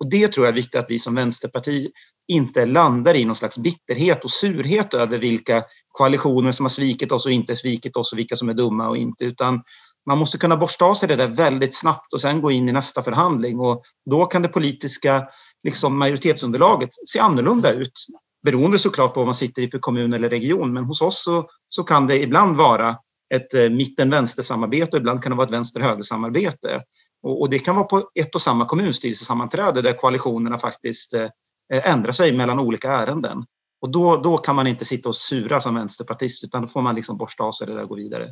Och 0.00 0.10
det 0.10 0.28
tror 0.28 0.46
jag 0.46 0.52
är 0.52 0.56
viktigt 0.56 0.80
att 0.80 0.86
vi 0.90 0.98
som 0.98 1.14
vänsterparti 1.14 1.90
inte 2.28 2.66
landar 2.66 3.14
i 3.14 3.24
någon 3.24 3.36
slags 3.36 3.58
bitterhet 3.58 4.24
och 4.24 4.30
surhet 4.30 4.94
över 4.94 5.18
vilka 5.18 5.62
koalitioner 5.88 6.52
som 6.52 6.64
har 6.64 6.70
svikit 6.70 7.12
oss 7.12 7.26
och 7.26 7.32
inte 7.32 7.56
svikit 7.56 7.96
oss 7.96 8.12
och 8.12 8.18
vilka 8.18 8.36
som 8.36 8.48
är 8.48 8.54
dumma 8.54 8.88
och 8.88 8.96
inte, 8.96 9.24
utan 9.24 9.62
man 10.06 10.18
måste 10.18 10.38
kunna 10.38 10.56
borsta 10.56 10.84
av 10.84 10.94
sig 10.94 11.08
det 11.08 11.16
där 11.16 11.28
väldigt 11.28 11.74
snabbt 11.74 12.14
och 12.14 12.20
sen 12.20 12.40
gå 12.40 12.50
in 12.50 12.68
i 12.68 12.72
nästa 12.72 13.02
förhandling 13.02 13.60
och 13.60 13.82
då 14.10 14.26
kan 14.26 14.42
det 14.42 14.48
politiska 14.48 15.28
liksom, 15.62 15.98
majoritetsunderlaget 15.98 16.88
se 17.06 17.18
annorlunda 17.18 17.72
ut. 17.72 17.92
Beroende 18.44 18.78
såklart 18.78 19.14
på 19.14 19.20
vad 19.20 19.26
man 19.26 19.34
sitter 19.34 19.62
i 19.62 19.70
för 19.70 19.78
kommun 19.78 20.12
eller 20.12 20.30
region, 20.30 20.72
men 20.72 20.84
hos 20.84 21.02
oss 21.02 21.24
så, 21.24 21.48
så 21.68 21.84
kan 21.84 22.06
det 22.06 22.22
ibland 22.22 22.56
vara 22.56 22.96
ett 23.34 23.54
eh, 23.54 23.70
mitten-vänster-samarbete 23.70 24.96
och 24.96 25.00
ibland 25.00 25.22
kan 25.22 25.30
det 25.30 25.36
vara 25.36 25.46
ett 25.46 25.52
vänster-höger-samarbete. 25.52 26.82
Och, 27.22 27.40
och, 27.40 27.50
det 27.50 27.58
kan 27.58 27.76
vara 27.76 27.86
på 27.86 28.10
ett 28.14 28.34
och 28.34 28.42
samma 28.42 28.64
kommunstyrelsesammanträde 28.64 29.82
där 29.82 29.92
koalitionerna 29.92 30.58
faktiskt 30.58 31.14
eh, 31.14 31.28
ändrar 31.68 32.12
sig 32.12 32.32
mellan 32.32 32.58
olika 32.58 32.92
ärenden. 32.92 33.44
Och 33.80 33.90
då, 33.90 34.16
då 34.16 34.38
kan 34.38 34.56
man 34.56 34.66
inte 34.66 34.84
sitta 34.84 35.08
och 35.08 35.16
sura 35.16 35.60
som 35.60 35.74
vänsterpartist 35.74 36.44
utan 36.44 36.62
då 36.62 36.68
får 36.68 36.82
man 36.82 36.94
liksom 36.94 37.16
borsta 37.16 37.44
av 37.44 37.52
sig 37.52 37.66
det 37.66 37.74
där 37.74 37.82
och 37.82 37.88
gå 37.88 37.94
vidare. 37.94 38.28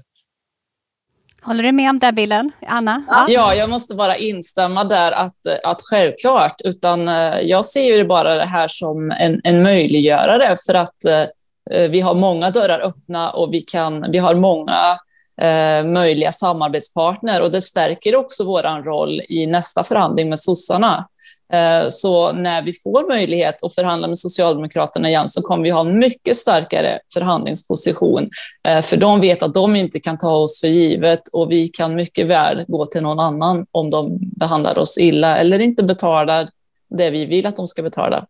Håller 1.43 1.63
du 1.63 1.73
med 1.73 1.91
om 1.91 1.99
det, 1.99 2.13
bilden? 2.13 2.53
Anna? 2.67 3.05
Ja. 3.09 3.27
ja, 3.29 3.55
jag 3.55 3.71
måste 3.71 3.95
bara 3.95 4.17
instämma 4.17 4.85
där 4.85 5.13
att, 5.13 5.47
att 5.65 5.83
självklart, 5.83 6.55
utan 6.65 7.09
eh, 7.09 7.41
jag 7.41 7.65
ser 7.65 7.95
ju 7.95 8.05
bara 8.05 8.35
det 8.35 8.47
här 8.47 8.69
som 8.69 9.11
en, 9.11 9.41
en 9.45 9.63
möjliggörare 9.63 10.57
för 10.67 10.75
att 10.75 11.05
eh, 11.05 11.25
Eh, 11.71 11.91
vi 11.91 12.01
har 12.01 12.15
många 12.15 12.51
dörrar 12.51 12.81
öppna 12.81 13.31
och 13.31 13.55
vi, 13.55 13.61
kan, 13.61 14.11
vi 14.11 14.19
har 14.19 14.35
många 14.35 14.99
eh, 15.41 15.85
möjliga 15.85 16.33
samarbetspartner 16.33 17.43
och 17.43 17.51
det 17.51 17.61
stärker 17.61 18.17
också 18.17 18.45
vår 18.45 18.85
roll 18.85 19.21
i 19.29 19.47
nästa 19.47 19.85
förhandling 19.85 20.29
med 20.29 20.41
sossarna. 20.41 21.09
Eh, 21.53 21.89
så 21.89 22.33
när 22.33 22.63
vi 22.63 22.73
får 22.73 23.09
möjlighet 23.09 23.65
att 23.65 23.75
förhandla 23.75 24.09
med 24.09 24.19
Socialdemokraterna 24.19 25.09
igen 25.09 25.29
så 25.29 25.43
kommer 25.43 25.65
vi 25.65 25.71
ha 25.71 25.81
en 25.81 25.99
mycket 25.99 26.37
starkare 26.37 26.99
förhandlingsposition. 27.13 28.27
Eh, 28.69 28.83
för 28.83 28.97
de 28.97 29.21
vet 29.21 29.43
att 29.43 29.55
de 29.55 29.77
inte 29.77 30.01
kan 30.01 30.19
ta 30.19 30.37
oss 30.37 30.61
för 30.61 30.69
givet 30.69 31.23
och 31.33 31.51
vi 31.51 31.69
kan 31.69 31.95
mycket 31.95 32.27
väl 32.27 32.65
gå 32.69 32.87
till 32.87 33.03
någon 33.03 33.21
annan 33.21 33.67
om 33.71 33.91
de 33.91 34.19
behandlar 34.21 34.79
oss 34.79 34.99
illa 34.99 35.39
eller 35.39 35.59
inte 35.59 35.83
betalar 35.83 36.49
det 36.91 37.11
vi 37.11 37.25
vill 37.25 37.47
att 37.47 37.57
de 37.57 37.69
ska 37.69 37.83
betala. 37.83 38.27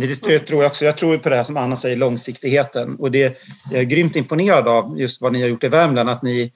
Det 0.00 0.38
tror 0.38 0.62
jag 0.62 0.70
också. 0.70 0.84
Jag 0.84 0.98
tror 0.98 1.18
på 1.18 1.28
det 1.28 1.36
här 1.36 1.44
som 1.44 1.56
Anna 1.56 1.76
säger, 1.76 1.96
långsiktigheten. 1.96 2.96
Och 2.96 3.10
det, 3.10 3.38
jag 3.70 3.80
är 3.80 3.84
grymt 3.84 4.16
imponerad 4.16 4.68
av 4.68 5.00
just 5.00 5.22
vad 5.22 5.32
ni 5.32 5.40
har 5.40 5.48
gjort 5.48 5.64
i 5.64 5.68
Värmland. 5.68 6.10
Att 6.10 6.22
ni 6.22 6.52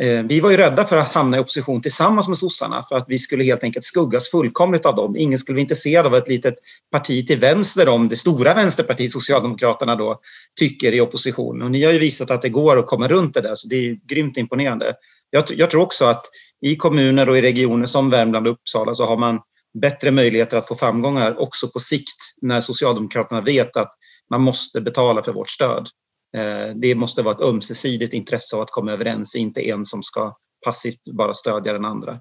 Eh, 0.00 0.22
vi 0.22 0.40
var 0.40 0.50
ju 0.50 0.56
rädda 0.56 0.84
för 0.84 0.96
att 0.96 1.14
hamna 1.14 1.36
i 1.36 1.40
opposition 1.40 1.82
tillsammans 1.82 2.28
med 2.28 2.38
sossarna 2.38 2.82
för 2.88 2.96
att 2.96 3.04
vi 3.08 3.18
skulle 3.18 3.44
helt 3.44 3.64
enkelt 3.64 3.84
skuggas 3.84 4.30
fullkomligt 4.30 4.86
av 4.86 4.96
dem. 4.96 5.16
Ingen 5.16 5.38
skulle 5.38 5.56
vara 5.56 5.60
intresserad 5.60 6.06
av 6.06 6.14
ett 6.14 6.28
litet 6.28 6.54
parti 6.92 7.26
till 7.26 7.38
vänster 7.38 7.88
om 7.88 8.08
det 8.08 8.16
stora 8.16 8.54
vänsterpartiet 8.54 9.12
Socialdemokraterna 9.12 9.96
då 9.96 10.20
tycker 10.56 10.92
i 10.92 11.00
opposition. 11.00 11.62
Och 11.62 11.70
ni 11.70 11.84
har 11.84 11.92
ju 11.92 11.98
visat 11.98 12.30
att 12.30 12.42
det 12.42 12.48
går 12.48 12.78
att 12.78 12.86
komma 12.86 13.08
runt 13.08 13.34
det 13.34 13.40
där 13.40 13.54
så 13.54 13.68
det 13.68 13.76
är 13.76 13.98
grymt 14.08 14.36
imponerande. 14.36 14.94
Jag, 15.30 15.44
jag 15.48 15.70
tror 15.70 15.82
också 15.82 16.04
att 16.04 16.24
i 16.60 16.76
kommuner 16.76 17.28
och 17.28 17.38
i 17.38 17.42
regioner 17.42 17.86
som 17.86 18.10
Värmland 18.10 18.46
och 18.46 18.52
Uppsala 18.52 18.94
så 18.94 19.06
har 19.06 19.16
man 19.16 19.40
bättre 19.80 20.10
möjligheter 20.10 20.56
att 20.56 20.68
få 20.68 20.74
framgångar 20.74 21.40
också 21.40 21.68
på 21.68 21.80
sikt 21.80 22.34
när 22.42 22.60
Socialdemokraterna 22.60 23.40
vet 23.40 23.76
att 23.76 23.90
man 24.30 24.42
måste 24.42 24.80
betala 24.80 25.22
för 25.22 25.32
vårt 25.32 25.50
stöd. 25.50 25.88
Eh, 26.36 26.74
det 26.74 26.94
måste 26.94 27.22
vara 27.22 27.34
ett 27.34 27.42
ömsesidigt 27.42 28.14
intresse 28.14 28.56
av 28.56 28.62
att 28.62 28.70
komma 28.70 28.92
överens, 28.92 29.34
inte 29.34 29.70
en 29.70 29.84
som 29.84 30.02
ska 30.02 30.36
passivt 30.64 31.00
bara 31.12 31.34
stödja 31.34 31.72
den 31.72 31.84
andra. 31.84 32.20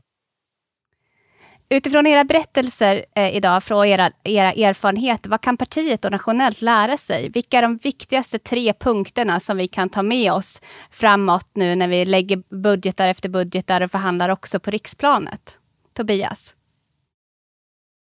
Utifrån 1.69 2.07
era 2.07 2.23
berättelser 2.23 3.05
eh, 3.15 3.35
idag, 3.35 3.63
från 3.63 3.85
era, 3.85 4.11
era 4.23 4.51
erfarenheter, 4.53 5.29
vad 5.29 5.41
kan 5.41 5.57
partiet 5.57 6.05
och 6.05 6.11
nationellt 6.11 6.61
lära 6.61 6.97
sig? 6.97 7.29
Vilka 7.29 7.57
är 7.57 7.61
de 7.61 7.77
viktigaste 7.77 8.39
tre 8.39 8.73
punkterna 8.73 9.39
som 9.39 9.57
vi 9.57 9.67
kan 9.67 9.89
ta 9.89 10.03
med 10.03 10.33
oss 10.33 10.61
framåt 10.91 11.49
nu 11.53 11.75
när 11.75 11.87
vi 11.87 12.05
lägger 12.05 12.61
budgetar 12.61 13.07
efter 13.07 13.29
budgetar 13.29 13.81
och 13.81 13.91
förhandlar 13.91 14.29
också 14.29 14.59
på 14.59 14.71
riksplanet? 14.71 15.57
Tobias? 15.93 16.56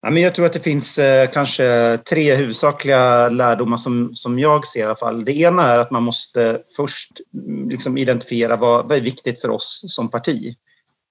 Ja, 0.02 0.10
men 0.10 0.22
jag 0.22 0.34
tror 0.34 0.46
att 0.46 0.52
det 0.52 0.60
finns 0.60 0.98
eh, 0.98 1.30
kanske 1.30 1.98
tre 2.10 2.34
huvudsakliga 2.34 3.28
lärdomar 3.28 3.76
som, 3.76 4.14
som 4.14 4.38
jag 4.38 4.66
ser 4.66 4.80
i 4.80 4.82
alla 4.82 4.96
fall. 4.96 5.24
Det 5.24 5.32
ena 5.32 5.62
är 5.62 5.78
att 5.78 5.90
man 5.90 6.02
måste 6.02 6.60
först 6.76 7.10
mm, 7.34 7.68
liksom 7.68 7.98
identifiera 7.98 8.56
vad, 8.56 8.88
vad 8.88 8.98
är 8.98 9.02
viktigt 9.02 9.40
för 9.40 9.50
oss 9.50 9.82
som 9.86 10.10
parti. 10.10 10.54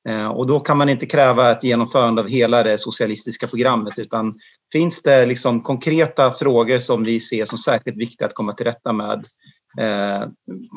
Eh, 0.10 0.28
och 0.28 0.48
då 0.48 0.60
kan 0.60 0.78
man 0.78 0.90
inte 0.90 1.06
kräva 1.06 1.52
ett 1.52 1.64
genomförande 1.64 2.22
av 2.22 2.28
hela 2.28 2.64
det 2.64 2.78
socialistiska 2.78 3.48
programmet 3.48 4.00
utan 4.00 4.36
finns 4.72 5.02
det 5.02 5.26
liksom 5.26 5.62
konkreta 5.62 6.34
frågor 6.34 6.78
som 6.78 7.04
vi 7.04 7.20
ser 7.20 7.46
som 7.46 7.58
särskilt 7.58 7.98
viktiga 7.98 8.28
att 8.28 8.34
komma 8.34 8.54
till 8.54 8.66
rätta 8.66 8.94
med 8.94 9.26
eh, 9.80 10.28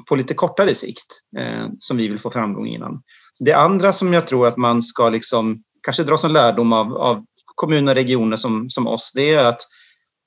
på 0.09 0.17
lite 0.17 0.35
kortare 0.35 0.75
sikt 0.75 1.21
eh, 1.39 1.67
som 1.79 1.97
vi 1.97 2.09
vill 2.09 2.19
få 2.19 2.31
framgång 2.31 2.67
innan. 2.67 3.03
Det 3.39 3.53
andra 3.53 3.93
som 3.93 4.13
jag 4.13 4.27
tror 4.27 4.47
att 4.47 4.57
man 4.57 4.83
ska 4.83 5.09
liksom 5.09 5.63
kanske 5.83 6.03
dra 6.03 6.17
som 6.17 6.33
lärdom 6.33 6.73
av, 6.73 6.97
av 6.97 7.25
kommuner 7.55 7.93
och 7.93 7.97
regioner 7.97 8.37
som, 8.37 8.71
som 8.71 8.87
oss, 8.87 9.13
det 9.15 9.35
är 9.35 9.49
att, 9.49 9.61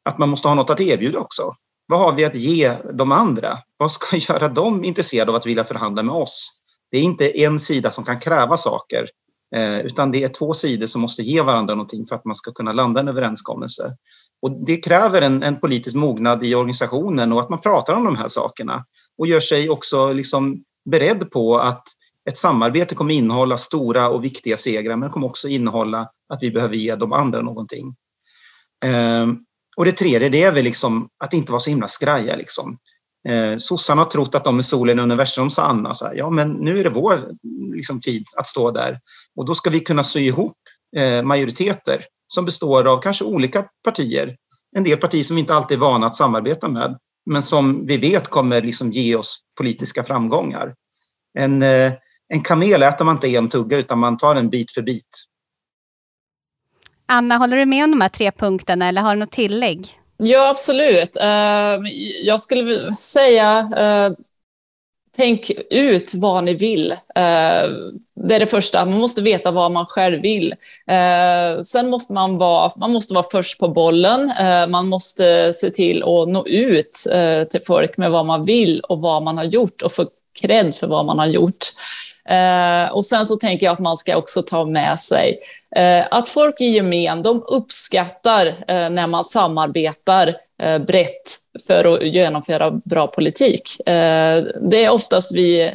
att 0.09 0.17
man 0.17 0.29
måste 0.29 0.47
ha 0.47 0.55
något 0.55 0.69
att 0.69 0.81
erbjuda 0.81 1.19
också. 1.19 1.53
Vad 1.87 1.99
har 1.99 2.13
vi 2.13 2.25
att 2.25 2.35
ge 2.35 2.73
de 2.93 3.11
andra? 3.11 3.57
Vad 3.77 3.91
ska 3.91 4.17
göra 4.33 4.47
dem 4.47 4.83
intresserade 4.83 5.31
av 5.31 5.35
att 5.35 5.45
vilja 5.45 5.63
förhandla 5.63 6.03
med 6.03 6.15
oss? 6.15 6.61
Det 6.91 6.97
är 6.97 7.01
inte 7.01 7.39
en 7.39 7.59
sida 7.59 7.91
som 7.91 8.03
kan 8.03 8.19
kräva 8.19 8.57
saker, 8.57 9.07
eh, 9.55 9.79
utan 9.79 10.11
det 10.11 10.23
är 10.23 10.27
två 10.27 10.53
sidor 10.53 10.87
som 10.87 11.01
måste 11.01 11.21
ge 11.21 11.41
varandra 11.41 11.75
någonting 11.75 12.05
för 12.05 12.15
att 12.15 12.25
man 12.25 12.35
ska 12.35 12.51
kunna 12.51 12.73
landa 12.73 12.99
en 12.99 13.07
överenskommelse. 13.07 13.95
Och 14.41 14.65
det 14.65 14.77
kräver 14.77 15.21
en, 15.21 15.43
en 15.43 15.59
politisk 15.59 15.95
mognad 15.95 16.43
i 16.43 16.55
organisationen 16.55 17.33
och 17.33 17.39
att 17.39 17.49
man 17.49 17.61
pratar 17.61 17.93
om 17.93 18.03
de 18.03 18.15
här 18.15 18.27
sakerna 18.27 18.85
och 19.17 19.27
gör 19.27 19.39
sig 19.39 19.69
också 19.69 20.13
liksom 20.13 20.63
beredd 20.91 21.31
på 21.31 21.57
att 21.57 21.83
ett 22.27 22.37
samarbete 22.37 22.95
kommer 22.95 23.13
innehålla 23.13 23.57
stora 23.57 24.09
och 24.09 24.23
viktiga 24.23 24.57
segrar 24.57 24.95
men 24.95 25.09
kommer 25.09 25.27
också 25.27 25.47
innehålla 25.47 26.09
att 26.33 26.43
vi 26.43 26.51
behöver 26.51 26.75
ge 26.75 26.95
de 26.95 27.13
andra 27.13 27.41
någonting. 27.41 27.95
Ehm, 28.85 29.37
och 29.77 29.85
det 29.85 29.91
tredje 29.91 30.29
det 30.29 30.43
är 30.43 30.51
väl 30.51 30.63
liksom 30.63 31.09
att 31.23 31.33
inte 31.33 31.51
vara 31.51 31.59
så 31.59 31.69
himla 31.69 31.87
skraja. 31.87 32.35
Liksom. 32.35 32.77
Ehm, 33.29 33.59
sossarna 33.59 34.01
har 34.01 34.09
trott 34.09 34.35
att 34.35 34.43
de 34.43 34.57
är 34.57 34.61
solen 34.61 34.99
i 34.99 35.01
universum, 35.01 35.49
sa 35.49 35.63
Anna. 35.63 35.93
Så 35.93 36.05
här, 36.05 36.15
ja, 36.15 36.29
men 36.29 36.51
nu 36.51 36.79
är 36.79 36.83
det 36.83 36.89
vår 36.89 37.29
liksom, 37.75 38.01
tid 38.01 38.23
att 38.37 38.47
stå 38.47 38.71
där. 38.71 38.99
Och 39.35 39.45
då 39.45 39.55
ska 39.55 39.69
vi 39.69 39.79
kunna 39.79 40.03
sy 40.03 40.19
ihop 40.19 40.57
eh, 40.97 41.23
majoriteter 41.23 42.05
som 42.27 42.45
består 42.45 42.87
av 42.87 43.01
kanske 43.01 43.23
olika 43.23 43.65
partier. 43.83 44.35
En 44.77 44.83
del 44.83 44.97
partier 44.97 45.23
som 45.23 45.35
vi 45.35 45.39
inte 45.39 45.55
alltid 45.55 45.77
är 45.77 45.81
vana 45.81 46.07
att 46.07 46.15
samarbeta 46.15 46.67
med, 46.67 46.97
men 47.25 47.41
som 47.41 47.85
vi 47.85 47.97
vet 47.97 48.27
kommer 48.27 48.61
liksom 48.61 48.91
ge 48.91 49.15
oss 49.15 49.39
politiska 49.57 50.03
framgångar. 50.03 50.75
En, 51.39 51.61
eh, 51.61 51.93
en 52.29 52.43
kamel 52.43 52.83
äter 52.83 53.05
man 53.05 53.15
inte 53.15 53.27
en 53.27 53.49
tugga 53.49 53.77
utan 53.77 53.99
man 53.99 54.17
tar 54.17 54.35
en 54.35 54.49
bit 54.49 54.71
för 54.71 54.81
bit. 54.81 55.25
Anna, 57.05 57.37
håller 57.37 57.57
du 57.57 57.65
med 57.65 57.83
om 57.83 57.91
de 57.91 58.01
här 58.01 58.09
tre 58.09 58.31
punkterna 58.31 58.87
eller 58.87 59.01
har 59.01 59.15
du 59.15 59.19
något 59.19 59.31
tillägg? 59.31 59.99
Ja, 60.17 60.49
absolut. 60.49 61.17
Eh, 61.17 61.79
jag 62.23 62.39
skulle 62.39 62.93
säga 62.95 63.69
eh, 63.77 64.11
tänk 65.17 65.51
ut 65.69 66.13
vad 66.15 66.43
ni 66.43 66.53
vill. 66.53 66.91
Eh, 66.91 67.69
det 68.15 68.35
är 68.35 68.39
det 68.39 68.47
första, 68.47 68.85
man 68.85 68.99
måste 68.99 69.21
veta 69.21 69.51
vad 69.51 69.71
man 69.71 69.85
själv 69.85 70.21
vill. 70.21 70.51
Eh, 70.87 71.59
sen 71.61 71.89
måste 71.89 72.13
man 72.13 72.37
vara, 72.37 72.71
man 72.77 72.93
måste 72.93 73.13
vara 73.13 73.25
först 73.31 73.59
på 73.59 73.67
bollen. 73.67 74.31
Eh, 74.31 74.67
man 74.67 74.87
måste 74.87 75.53
se 75.53 75.69
till 75.69 76.03
att 76.03 76.27
nå 76.27 76.47
ut 76.47 77.07
till 77.49 77.61
folk 77.67 77.97
med 77.97 78.11
vad 78.11 78.25
man 78.25 78.45
vill 78.45 78.79
och 78.79 78.99
vad 78.99 79.23
man 79.23 79.37
har 79.37 79.45
gjort 79.45 79.81
och 79.81 79.91
få 79.91 80.05
cred 80.41 80.75
för 80.75 80.87
vad 80.87 81.05
man 81.05 81.19
har 81.19 81.27
gjort. 81.27 81.65
Eh, 82.27 82.91
och 82.91 83.05
sen 83.05 83.25
så 83.25 83.35
tänker 83.35 83.65
jag 83.65 83.73
att 83.73 83.79
man 83.79 83.97
ska 83.97 84.17
också 84.17 84.41
ta 84.41 84.65
med 84.65 84.99
sig 84.99 85.39
eh, 85.75 86.05
att 86.11 86.27
folk 86.27 86.61
i 86.61 86.65
gemen, 86.65 87.23
de 87.23 87.43
uppskattar 87.47 88.47
eh, 88.47 88.89
när 88.89 89.07
man 89.07 89.23
samarbetar 89.23 90.35
brett 90.87 91.37
för 91.67 91.93
att 91.93 92.07
genomföra 92.07 92.71
bra 92.71 93.07
politik. 93.07 93.81
Det 94.61 94.85
är 94.85 94.89
oftast 94.89 95.35
vi 95.35 95.71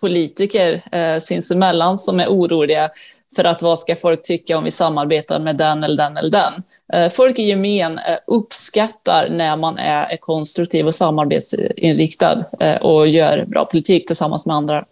politiker 0.00 0.82
eh, 0.92 1.18
sinsemellan 1.18 1.98
som 1.98 2.20
är 2.20 2.26
oroliga 2.26 2.90
för 3.36 3.44
att 3.44 3.62
vad 3.62 3.78
ska 3.78 3.96
folk 3.96 4.22
tycka 4.22 4.58
om 4.58 4.64
vi 4.64 4.70
samarbetar 4.70 5.38
med 5.38 5.56
den 5.56 5.84
eller 5.84 5.96
den 5.96 6.16
eller 6.16 6.30
den. 6.30 6.62
Folk 7.10 7.38
i 7.38 7.42
gemen 7.42 8.00
uppskattar 8.26 9.28
när 9.28 9.56
man 9.56 9.78
är, 9.78 10.16
konstruktiv 10.16 10.86
och 10.86 10.94
samarbetsinriktad 10.94 12.36
och 12.80 13.08
gör 13.08 13.44
bra 13.46 13.64
politik 13.64 14.06
tillsammans 14.06 14.46
med 14.46 14.56
andra. 14.56 14.84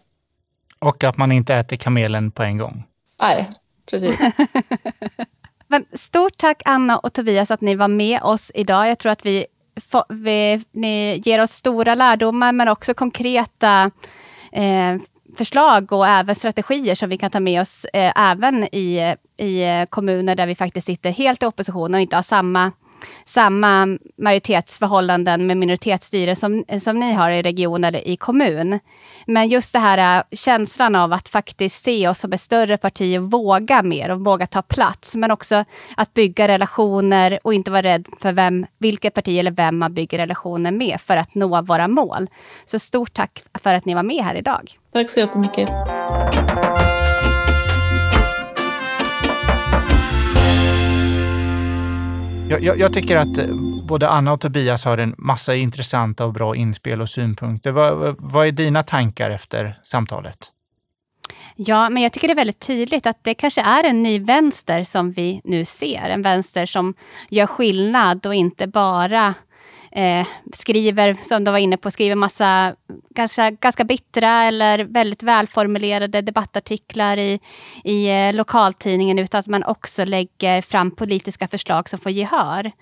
Och 0.83 1.05
att 1.05 1.17
man 1.17 1.33
inte 1.33 1.55
äter 1.55 1.77
kamelen 1.77 2.31
på 2.31 2.43
en 2.43 2.59
gång. 2.59 2.85
Nej, 3.23 3.49
precis. 3.91 4.21
Men 5.69 5.85
stort 5.93 6.37
tack 6.37 6.63
Anna 6.65 6.99
och 6.99 7.13
Tobias 7.13 7.51
att 7.51 7.61
ni 7.61 7.75
var 7.75 7.89
med 7.89 8.23
oss 8.23 8.53
idag. 8.55 8.89
Jag 8.89 8.99
tror 8.99 9.13
att 9.13 9.27
vi, 9.27 9.47
vi 10.09 10.65
ni 10.73 11.23
ger 11.25 11.43
oss 11.43 11.51
stora 11.51 11.95
lärdomar 11.95 12.53
men 12.53 12.69
också 12.69 12.95
konkreta 12.95 13.91
eh, 14.53 14.97
förslag 15.37 15.93
och 15.93 16.07
även 16.07 16.35
strategier 16.35 16.95
som 16.95 17.11
vi 17.11 17.19
kan 17.19 17.31
ta 17.31 17.41
med 17.41 17.61
oss 17.61 17.85
eh, 17.85 18.31
även 18.31 18.65
i, 18.65 19.17
i 19.37 19.87
kommuner 19.91 20.35
där 20.35 20.47
vi 20.47 20.55
faktiskt 20.55 20.87
sitter 20.87 21.11
helt 21.11 21.43
i 21.43 21.47
opposition 21.47 21.95
och 21.95 22.01
inte 22.01 22.17
har 22.17 22.23
samma 22.23 22.73
samma 23.25 23.99
majoritetsförhållanden 24.19 25.47
med 25.47 25.57
minoritetsstyre 25.57 26.37
som, 26.37 26.65
som 26.81 26.99
ni 26.99 27.13
har 27.13 27.31
i 27.31 27.43
region 27.43 27.85
eller 27.85 28.09
i 28.09 28.17
kommun. 28.17 28.79
Men 29.27 29.49
just 29.49 29.73
det 29.73 29.79
här 29.79 30.19
äh, 30.19 30.25
känslan 30.33 30.95
av 30.95 31.13
att 31.13 31.29
faktiskt 31.29 31.85
se 31.85 32.09
oss 32.09 32.19
som 32.19 32.33
ett 32.33 32.41
större 32.41 32.79
parti 32.79 33.19
och 33.19 33.31
våga 33.31 33.83
mer 33.83 34.11
och 34.11 34.25
våga 34.25 34.47
ta 34.47 34.63
plats. 34.63 35.15
Men 35.15 35.31
också 35.31 35.65
att 35.97 36.15
bygga 36.15 36.49
relationer 36.49 37.39
och 37.45 37.55
inte 37.55 37.71
vara 37.71 37.83
rädd 37.83 38.07
för 38.21 38.33
vem, 38.33 38.67
vilket 38.79 39.15
parti 39.15 39.39
eller 39.39 39.51
vem 39.51 39.79
man 39.79 39.95
bygger 39.95 40.19
relationer 40.19 40.73
med 40.73 41.01
för 41.01 41.17
att 41.17 41.35
nå 41.35 41.63
våra 41.63 41.89
mål. 41.89 42.29
Så 42.67 42.79
stort 42.79 43.13
tack 43.13 43.43
för 43.63 43.75
att 43.75 43.85
ni 43.85 43.95
var 43.95 44.03
med 44.03 44.25
här 44.25 44.35
idag. 44.35 44.73
Tack 44.93 45.11
så 45.11 45.21
jättemycket. 45.21 45.69
Jag, 52.53 52.63
jag, 52.65 52.79
jag, 52.79 52.93
tycker 52.93 53.17
att 53.17 53.39
eh, 53.39 53.47
både 53.85 54.09
Anna 54.09 54.33
och 54.33 54.41
Tobias 54.41 54.85
har 54.85 54.99
en 54.99 55.15
massa 55.19 55.55
intressanta 55.55 56.25
och 56.25 56.33
bra 56.33 56.57
inspel 56.57 57.01
och 57.01 57.09
synpunkter. 57.09 57.71
Vad, 57.71 58.17
vad 58.19 58.47
är 58.47 58.53
dina 58.53 58.83
tankar 58.83 59.31
efter 59.31 59.81
samtalet? 59.83 60.39
Ja, 61.57 61.91
men 61.91 62.03
jag 62.03 62.13
tycker 62.13 62.29
det 62.29 62.33
är 62.33 62.37
väldigt 62.37 62.67
tydligt 62.67 63.07
att 63.07 63.25
det 63.25 63.35
kanske 63.35 63.61
är 63.61 63.85
en 63.85 64.03
ny 64.03 64.19
vänster 64.19 64.85
som 64.85 65.13
vi 65.13 65.41
nu 65.45 65.65
ser. 65.65 66.11
En 66.11 66.23
vänster 66.23 66.67
som 66.67 66.95
gör 67.29 67.47
skillnad 67.47 68.27
och 68.27 68.35
inte 68.35 68.67
bara 68.67 69.35
eh, 69.93 70.27
skriver, 70.53 71.17
som 71.23 71.45
de 71.45 71.51
var 71.51 71.59
inne 71.59 71.77
på, 71.77 71.91
skriver 71.91 72.15
massa 72.15 72.75
ganska, 73.11 73.51
ganska 73.51 73.85
bittra 73.85 74.43
eller 74.43 74.79
väldigt 74.79 75.23
välformulerade 75.23 76.23
debattartiklar 76.23 77.17
i, 77.17 77.41
i 77.85 78.09
eh, 78.11 78.33
lokaltidningen, 78.33 79.19
utan 79.19 79.39
att 79.39 79.47
man 79.47 79.65
också 79.65 80.05
lägger 80.05 80.61
fram 80.61 80.91
politiska 80.91 81.49
förslag 81.49 81.89
som 81.89 81.99
får 81.99 82.13
gehör. 82.13 82.73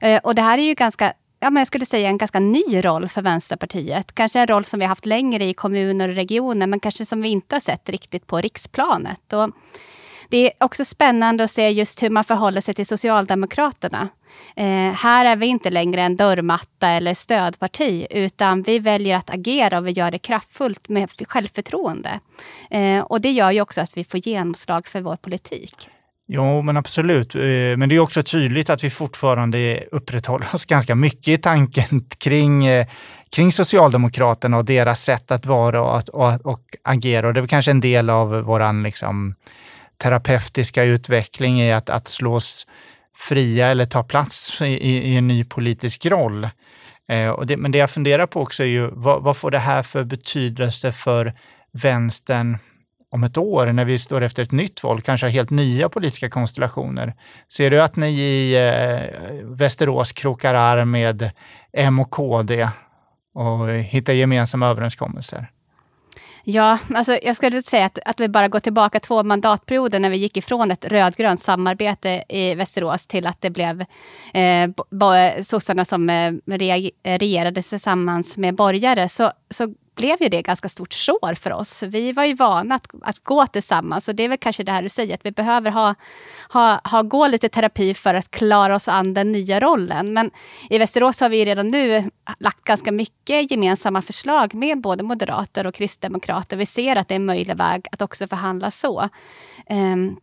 Eh, 0.00 0.20
och 0.22 0.34
det 0.34 0.42
här 0.42 0.58
är 0.58 0.62
ju 0.62 0.74
ganska 0.74 1.12
ja, 1.40 1.50
men 1.50 1.60
jag 1.60 1.66
skulle 1.66 1.86
säga 1.86 2.08
en 2.08 2.18
ganska 2.18 2.40
ny 2.40 2.84
roll 2.84 3.08
för 3.08 3.22
Vänsterpartiet. 3.22 4.14
Kanske 4.14 4.40
en 4.40 4.46
roll 4.46 4.64
som 4.64 4.80
vi 4.80 4.84
har 4.84 4.88
haft 4.88 5.06
längre 5.06 5.44
i 5.44 5.54
kommuner 5.54 6.08
och 6.08 6.14
regioner, 6.14 6.66
men 6.66 6.80
kanske 6.80 7.06
som 7.06 7.22
vi 7.22 7.28
inte 7.28 7.54
har 7.54 7.60
sett 7.60 7.88
riktigt 7.88 8.26
på 8.26 8.38
riksplanet. 8.38 9.32
Och 9.32 9.50
det 10.30 10.46
är 10.46 10.52
också 10.64 10.84
spännande 10.84 11.44
att 11.44 11.50
se 11.50 11.70
just 11.70 12.02
hur 12.02 12.10
man 12.10 12.24
förhåller 12.24 12.60
sig 12.60 12.74
till 12.74 12.86
Socialdemokraterna. 12.86 14.08
Eh, 14.56 14.92
här 14.92 15.24
är 15.24 15.36
vi 15.36 15.46
inte 15.46 15.70
längre 15.70 16.02
en 16.02 16.16
dörrmatta 16.16 16.88
eller 16.88 17.14
stödparti, 17.14 18.06
utan 18.10 18.62
vi 18.62 18.78
väljer 18.78 19.16
att 19.16 19.30
agera 19.30 19.78
och 19.78 19.86
vi 19.86 19.90
gör 19.90 20.10
det 20.10 20.18
kraftfullt 20.18 20.88
med 20.88 21.10
självförtroende. 21.28 22.20
Eh, 22.70 23.00
och 23.00 23.20
det 23.20 23.30
gör 23.30 23.50
ju 23.50 23.60
också 23.60 23.80
att 23.80 23.90
vi 23.96 24.04
får 24.04 24.20
genomslag 24.28 24.86
för 24.86 25.00
vår 25.00 25.16
politik. 25.16 25.88
Jo, 26.32 26.62
men 26.62 26.76
absolut. 26.76 27.34
Eh, 27.34 27.40
men 27.76 27.88
det 27.88 27.94
är 27.94 27.98
också 27.98 28.22
tydligt 28.22 28.70
att 28.70 28.84
vi 28.84 28.90
fortfarande 28.90 29.84
upprätthåller 29.92 30.54
oss 30.54 30.64
ganska 30.64 30.94
mycket 30.94 31.28
i 31.28 31.38
tanken 31.38 32.04
kring, 32.18 32.66
eh, 32.66 32.86
kring 33.36 33.52
Socialdemokraterna 33.52 34.56
och 34.56 34.64
deras 34.64 35.04
sätt 35.04 35.30
att 35.30 35.46
vara 35.46 35.82
och, 35.82 36.08
och, 36.08 36.46
och 36.46 36.60
agera. 36.84 37.28
Och 37.28 37.34
det 37.34 37.40
är 37.40 37.46
kanske 37.46 37.70
en 37.70 37.80
del 37.80 38.10
av 38.10 38.30
våran 38.30 38.82
liksom, 38.82 39.34
terapeutiska 40.02 40.84
utveckling 40.84 41.60
i 41.60 41.72
att, 41.72 41.90
att 41.90 42.08
slås 42.08 42.66
fria 43.16 43.66
eller 43.66 43.84
ta 43.84 44.02
plats 44.02 44.62
i, 44.62 44.66
i 44.66 45.16
en 45.16 45.28
ny 45.28 45.44
politisk 45.44 46.06
roll. 46.06 46.48
Eh, 47.08 47.28
och 47.28 47.46
det, 47.46 47.56
men 47.56 47.70
det 47.70 47.78
jag 47.78 47.90
funderar 47.90 48.26
på 48.26 48.40
också 48.40 48.62
är 48.62 48.66
ju 48.66 48.90
vad, 48.92 49.22
vad 49.22 49.36
får 49.36 49.50
det 49.50 49.58
här 49.58 49.82
för 49.82 50.04
betydelse 50.04 50.92
för 50.92 51.34
vänstern 51.72 52.58
om 53.10 53.24
ett 53.24 53.36
år 53.36 53.66
när 53.66 53.84
vi 53.84 53.98
står 53.98 54.20
efter 54.20 54.42
ett 54.42 54.52
nytt 54.52 54.84
val, 54.84 55.00
kanske 55.00 55.28
helt 55.28 55.50
nya 55.50 55.88
politiska 55.88 56.30
konstellationer. 56.30 57.14
Ser 57.52 57.70
du 57.70 57.82
att 57.82 57.96
ni 57.96 58.20
i 58.20 58.68
eh, 58.68 59.44
Västerås 59.44 60.12
krokar 60.12 60.54
arm 60.54 60.90
med 60.90 61.30
M 61.72 61.98
och 61.98 62.10
KD 62.10 62.68
och 63.34 63.68
hittar 63.68 64.12
gemensamma 64.12 64.66
överenskommelser? 64.66 65.50
Ja, 66.44 66.78
alltså 66.94 67.18
jag 67.22 67.36
skulle 67.36 67.62
säga 67.62 67.84
att, 67.86 67.98
att 68.04 68.20
vi 68.20 68.28
bara 68.28 68.48
går 68.48 68.60
tillbaka 68.60 69.00
två 69.00 69.22
mandatperioder 69.22 70.00
när 70.00 70.10
vi 70.10 70.16
gick 70.16 70.36
ifrån 70.36 70.70
ett 70.70 70.84
rödgrönt 70.84 71.40
samarbete 71.40 72.24
i 72.28 72.54
Västerås 72.54 73.06
till 73.06 73.26
att 73.26 73.40
det 73.40 73.50
blev 73.50 73.84
eh, 74.34 75.42
sossarna 75.42 75.84
som 75.84 76.10
eh, 76.10 76.32
regerade 77.04 77.62
tillsammans 77.62 78.36
med 78.36 78.54
borgare. 78.54 79.08
Så, 79.08 79.32
så 79.50 79.74
blev 79.96 80.22
ju 80.22 80.28
det 80.28 80.42
ganska 80.42 80.68
stort 80.68 80.92
sår 80.92 81.34
för 81.34 81.52
oss. 81.52 81.82
Vi 81.82 82.12
var 82.12 82.24
ju 82.24 82.34
vana 82.34 82.74
att, 82.74 82.86
att 83.02 83.18
gå 83.18 83.46
tillsammans 83.46 84.08
och 84.08 84.14
det 84.14 84.22
är 84.22 84.28
väl 84.28 84.38
kanske 84.38 84.62
det 84.62 84.72
här 84.72 84.82
du 84.82 84.88
säger, 84.88 85.14
att 85.14 85.26
vi 85.26 85.30
behöver 85.30 85.70
ha, 85.70 85.94
ha, 86.48 86.80
ha, 86.84 87.02
gå 87.02 87.26
lite 87.26 87.48
terapi 87.48 87.94
för 87.94 88.14
att 88.14 88.30
klara 88.30 88.74
oss 88.74 88.88
an 88.88 89.14
den 89.14 89.32
nya 89.32 89.60
rollen. 89.60 90.12
Men 90.12 90.30
i 90.70 90.78
Västerås 90.78 91.20
har 91.20 91.28
vi 91.28 91.44
redan 91.44 91.68
nu 91.68 92.10
lagt 92.38 92.64
ganska 92.64 92.92
mycket 92.92 93.50
gemensamma 93.50 94.02
förslag 94.02 94.54
med 94.54 94.80
både 94.80 95.02
moderater 95.02 95.66
och 95.66 95.74
kristdemokrater. 95.74 96.56
Vi 96.56 96.66
ser 96.66 96.96
att 96.96 97.08
det 97.08 97.14
är 97.14 97.16
en 97.16 97.26
möjlig 97.26 97.56
väg 97.56 97.86
att 97.92 98.02
också 98.02 98.28
förhandla 98.28 98.70
så. 98.70 99.08
Um, 99.70 100.20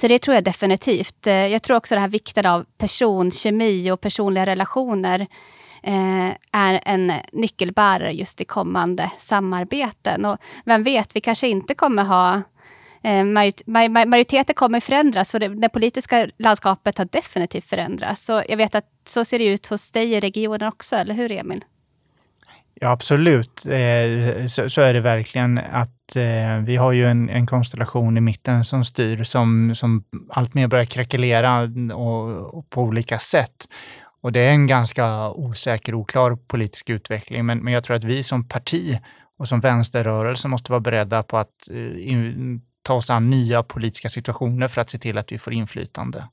så 0.00 0.08
det 0.08 0.18
tror 0.18 0.34
jag 0.34 0.44
definitivt. 0.44 1.26
Eh, 1.26 1.46
jag 1.46 1.62
tror 1.62 1.76
också 1.76 1.94
det 1.94 2.00
här 2.00 2.08
vikten 2.08 2.46
av 2.46 2.64
personkemi 2.78 3.90
och 3.90 4.00
personliga 4.00 4.46
relationer 4.46 5.26
Eh, 5.82 6.36
är 6.52 6.80
en 6.84 7.12
nyckelbärare 7.32 8.12
just 8.12 8.40
i 8.40 8.44
kommande 8.44 9.10
samarbeten. 9.18 10.24
Och 10.24 10.38
vem 10.64 10.82
vet, 10.82 11.16
vi 11.16 11.20
kanske 11.20 11.48
inte 11.48 11.74
kommer 11.74 12.04
ha 12.04 12.42
eh, 13.02 13.24
Majoriteter 13.24 14.06
Majoriteten 14.06 14.54
kommer 14.54 14.80
förändras 14.80 15.34
och 15.34 15.40
det, 15.40 15.48
det 15.48 15.68
politiska 15.68 16.28
landskapet 16.38 16.98
har 16.98 17.04
definitivt 17.04 17.64
förändrats. 17.64 18.24
Så 18.24 18.42
jag 18.48 18.56
vet 18.56 18.74
att 18.74 18.86
så 19.06 19.24
ser 19.24 19.38
det 19.38 19.46
ut 19.46 19.66
hos 19.66 19.90
dig 19.90 20.12
i 20.12 20.20
regionen 20.20 20.68
också, 20.68 20.96
eller 20.96 21.14
hur 21.14 21.32
Emil? 21.32 21.64
Ja, 22.82 22.90
absolut. 22.90 23.66
Eh, 23.66 24.46
så, 24.46 24.70
så, 24.70 24.80
är 24.80 24.94
det 24.94 25.00
verkligen. 25.00 25.58
att 25.58 26.16
eh, 26.16 26.58
Vi 26.64 26.76
har 26.76 26.92
ju 26.92 27.06
en, 27.06 27.28
en, 27.28 27.46
konstellation 27.46 28.16
i 28.16 28.20
mitten 28.20 28.64
som 28.64 28.84
styr, 28.84 29.24
som, 29.24 29.74
som 29.74 30.04
allt 30.30 30.54
mer 30.54 30.66
börjar 30.66 30.84
krackelera 30.84 31.60
och, 31.94 32.54
och 32.54 32.70
på 32.70 32.82
olika 32.82 33.18
sätt. 33.18 33.68
Och 34.22 34.32
det 34.32 34.40
är 34.40 34.50
en 34.50 34.66
ganska 34.66 35.30
osäker, 35.30 35.94
oklar 35.94 36.36
politisk 36.36 36.90
utveckling. 36.90 37.46
Men, 37.46 37.58
men 37.58 37.72
jag 37.72 37.84
tror 37.84 37.96
att 37.96 38.04
vi 38.04 38.22
som 38.22 38.48
parti 38.48 38.98
och 39.38 39.48
som 39.48 39.60
vänsterrörelse 39.60 40.48
måste 40.48 40.72
vara 40.72 40.80
beredda 40.80 41.22
på 41.22 41.38
att 41.38 41.70
eh, 41.70 42.08
in, 42.08 42.60
ta 42.82 42.94
oss 42.94 43.10
an 43.10 43.30
nya 43.30 43.62
politiska 43.62 44.08
situationer 44.08 44.68
för 44.68 44.80
att 44.80 44.90
se 44.90 44.98
till 44.98 45.18
att 45.18 45.32
vi 45.32 45.38
får 45.38 45.52
inflytande. 45.52 46.28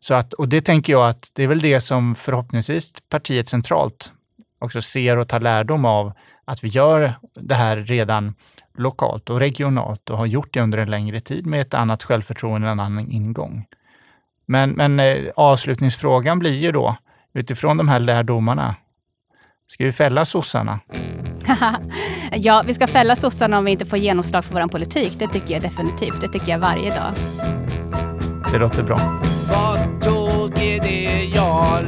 Så 0.00 0.14
att, 0.14 0.32
och 0.32 0.48
det 0.48 0.60
tänker 0.60 0.92
jag 0.92 1.08
att 1.08 1.30
det 1.34 1.42
är 1.42 1.48
väl 1.48 1.60
det 1.60 1.80
som 1.80 2.14
förhoppningsvis 2.14 2.92
partiet 3.08 3.48
centralt 3.48 4.12
också 4.58 4.80
ser 4.80 5.16
och 5.16 5.28
tar 5.28 5.40
lärdom 5.40 5.84
av 5.84 6.12
att 6.44 6.64
vi 6.64 6.68
gör 6.68 7.14
det 7.34 7.54
här 7.54 7.76
redan 7.76 8.34
lokalt 8.74 9.30
och 9.30 9.40
regionalt 9.40 10.10
och 10.10 10.18
har 10.18 10.26
gjort 10.26 10.54
det 10.54 10.60
under 10.60 10.78
en 10.78 10.90
längre 10.90 11.20
tid 11.20 11.46
med 11.46 11.60
ett 11.60 11.74
annat 11.74 12.02
självförtroende, 12.02 12.68
en 12.68 12.80
annan 12.80 13.10
ingång. 13.10 13.66
Men, 14.50 14.70
men 14.70 15.00
eh, 15.00 15.16
avslutningsfrågan 15.36 16.38
blir 16.38 16.54
ju 16.54 16.72
då, 16.72 16.96
utifrån 17.34 17.76
de 17.76 17.88
här 17.88 17.98
lärdomarna, 17.98 18.76
ska 19.66 19.84
vi 19.84 19.92
fälla 19.92 20.24
sossarna? 20.24 20.80
ja, 22.32 22.62
vi 22.66 22.74
ska 22.74 22.86
fälla 22.86 23.16
sossarna 23.16 23.58
om 23.58 23.64
vi 23.64 23.70
inte 23.70 23.86
får 23.86 23.98
genomslag 23.98 24.44
för 24.44 24.54
vår 24.54 24.68
politik. 24.68 25.12
Det 25.18 25.26
tycker 25.26 25.54
jag 25.54 25.62
definitivt. 25.62 26.20
Det 26.20 26.28
tycker 26.28 26.48
jag 26.48 26.58
varje 26.58 26.90
dag. 26.90 27.12
Det 28.52 28.58
låter 28.58 28.82
bra. 28.82 29.22
Vad 29.50 30.02
tog 30.02 30.54
det 30.54 31.24
jag 31.34 31.84